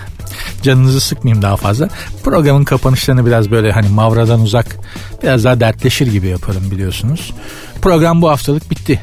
canınızı 0.63 1.01
sıkmayayım 1.01 1.41
daha 1.41 1.55
fazla. 1.55 1.89
Programın 2.23 2.63
kapanışlarını 2.63 3.25
biraz 3.25 3.51
böyle 3.51 3.71
hani 3.71 3.89
mavradan 3.89 4.41
uzak 4.41 4.77
biraz 5.23 5.43
daha 5.43 5.59
dertleşir 5.59 6.07
gibi 6.07 6.27
yaparım 6.27 6.71
biliyorsunuz. 6.71 7.33
Program 7.81 8.21
bu 8.21 8.29
haftalık 8.29 8.71
bitti. 8.71 9.01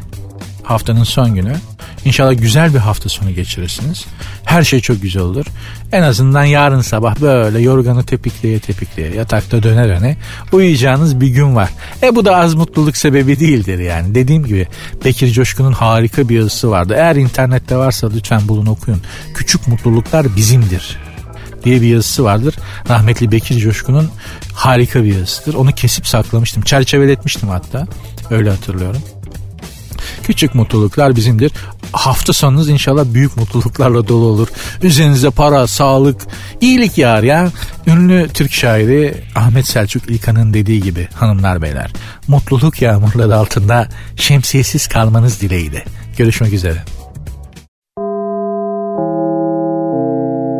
Haftanın 0.62 1.04
son 1.04 1.34
günü. 1.34 1.56
İnşallah 2.04 2.38
güzel 2.38 2.74
bir 2.74 2.78
hafta 2.78 3.08
sonu 3.08 3.30
geçirirsiniz. 3.30 4.06
Her 4.44 4.62
şey 4.62 4.80
çok 4.80 5.02
güzel 5.02 5.22
olur. 5.22 5.46
En 5.92 6.02
azından 6.02 6.44
yarın 6.44 6.80
sabah 6.80 7.20
böyle 7.20 7.60
yorganı 7.60 8.04
tepikleye 8.04 8.58
tepikleye 8.58 9.14
yatakta 9.14 9.62
döne 9.62 9.88
döne 9.88 10.16
uyuyacağınız 10.52 11.20
bir 11.20 11.28
gün 11.28 11.56
var. 11.56 11.70
E 12.02 12.14
bu 12.14 12.24
da 12.24 12.36
az 12.36 12.54
mutluluk 12.54 12.96
sebebi 12.96 13.40
değildir 13.40 13.78
yani. 13.78 14.14
Dediğim 14.14 14.44
gibi 14.44 14.66
Bekir 15.04 15.32
Coşkun'un 15.32 15.72
harika 15.72 16.28
bir 16.28 16.36
yazısı 16.36 16.70
vardı. 16.70 16.94
Eğer 16.96 17.16
internette 17.16 17.76
varsa 17.76 18.10
lütfen 18.14 18.48
bulun 18.48 18.66
okuyun. 18.66 19.02
Küçük 19.34 19.68
mutluluklar 19.68 20.36
bizimdir 20.36 21.07
diye 21.64 21.82
bir 21.82 21.88
yazısı 21.88 22.24
vardır. 22.24 22.54
Rahmetli 22.88 23.32
Bekir 23.32 23.60
Coşkun'un 23.60 24.10
harika 24.54 25.04
bir 25.04 25.14
yazısıdır. 25.14 25.54
Onu 25.54 25.72
kesip 25.72 26.06
saklamıştım. 26.06 26.62
Çerçeveletmiştim 26.62 27.48
hatta. 27.48 27.86
Öyle 28.30 28.50
hatırlıyorum. 28.50 29.02
Küçük 30.22 30.54
mutluluklar 30.54 31.16
bizimdir. 31.16 31.52
Hafta 31.92 32.32
sonunuz 32.32 32.68
inşallah 32.68 33.04
büyük 33.04 33.36
mutluluklarla 33.36 34.08
dolu 34.08 34.24
olur. 34.24 34.48
Üzerinize 34.82 35.30
para, 35.30 35.66
sağlık, 35.66 36.22
iyilik 36.60 36.98
yağar 36.98 37.22
ya. 37.22 37.50
Ünlü 37.86 38.28
Türk 38.34 38.52
şairi 38.52 39.14
Ahmet 39.34 39.66
Selçuk 39.66 40.10
İlkan'ın 40.10 40.54
dediği 40.54 40.82
gibi 40.82 41.08
hanımlar 41.14 41.62
beyler. 41.62 41.90
Mutluluk 42.28 42.82
yağmurları 42.82 43.36
altında 43.36 43.88
şemsiyesiz 44.16 44.86
kalmanız 44.86 45.40
dileğiyle. 45.40 45.84
Görüşmek 46.16 46.52
üzere. 46.52 46.84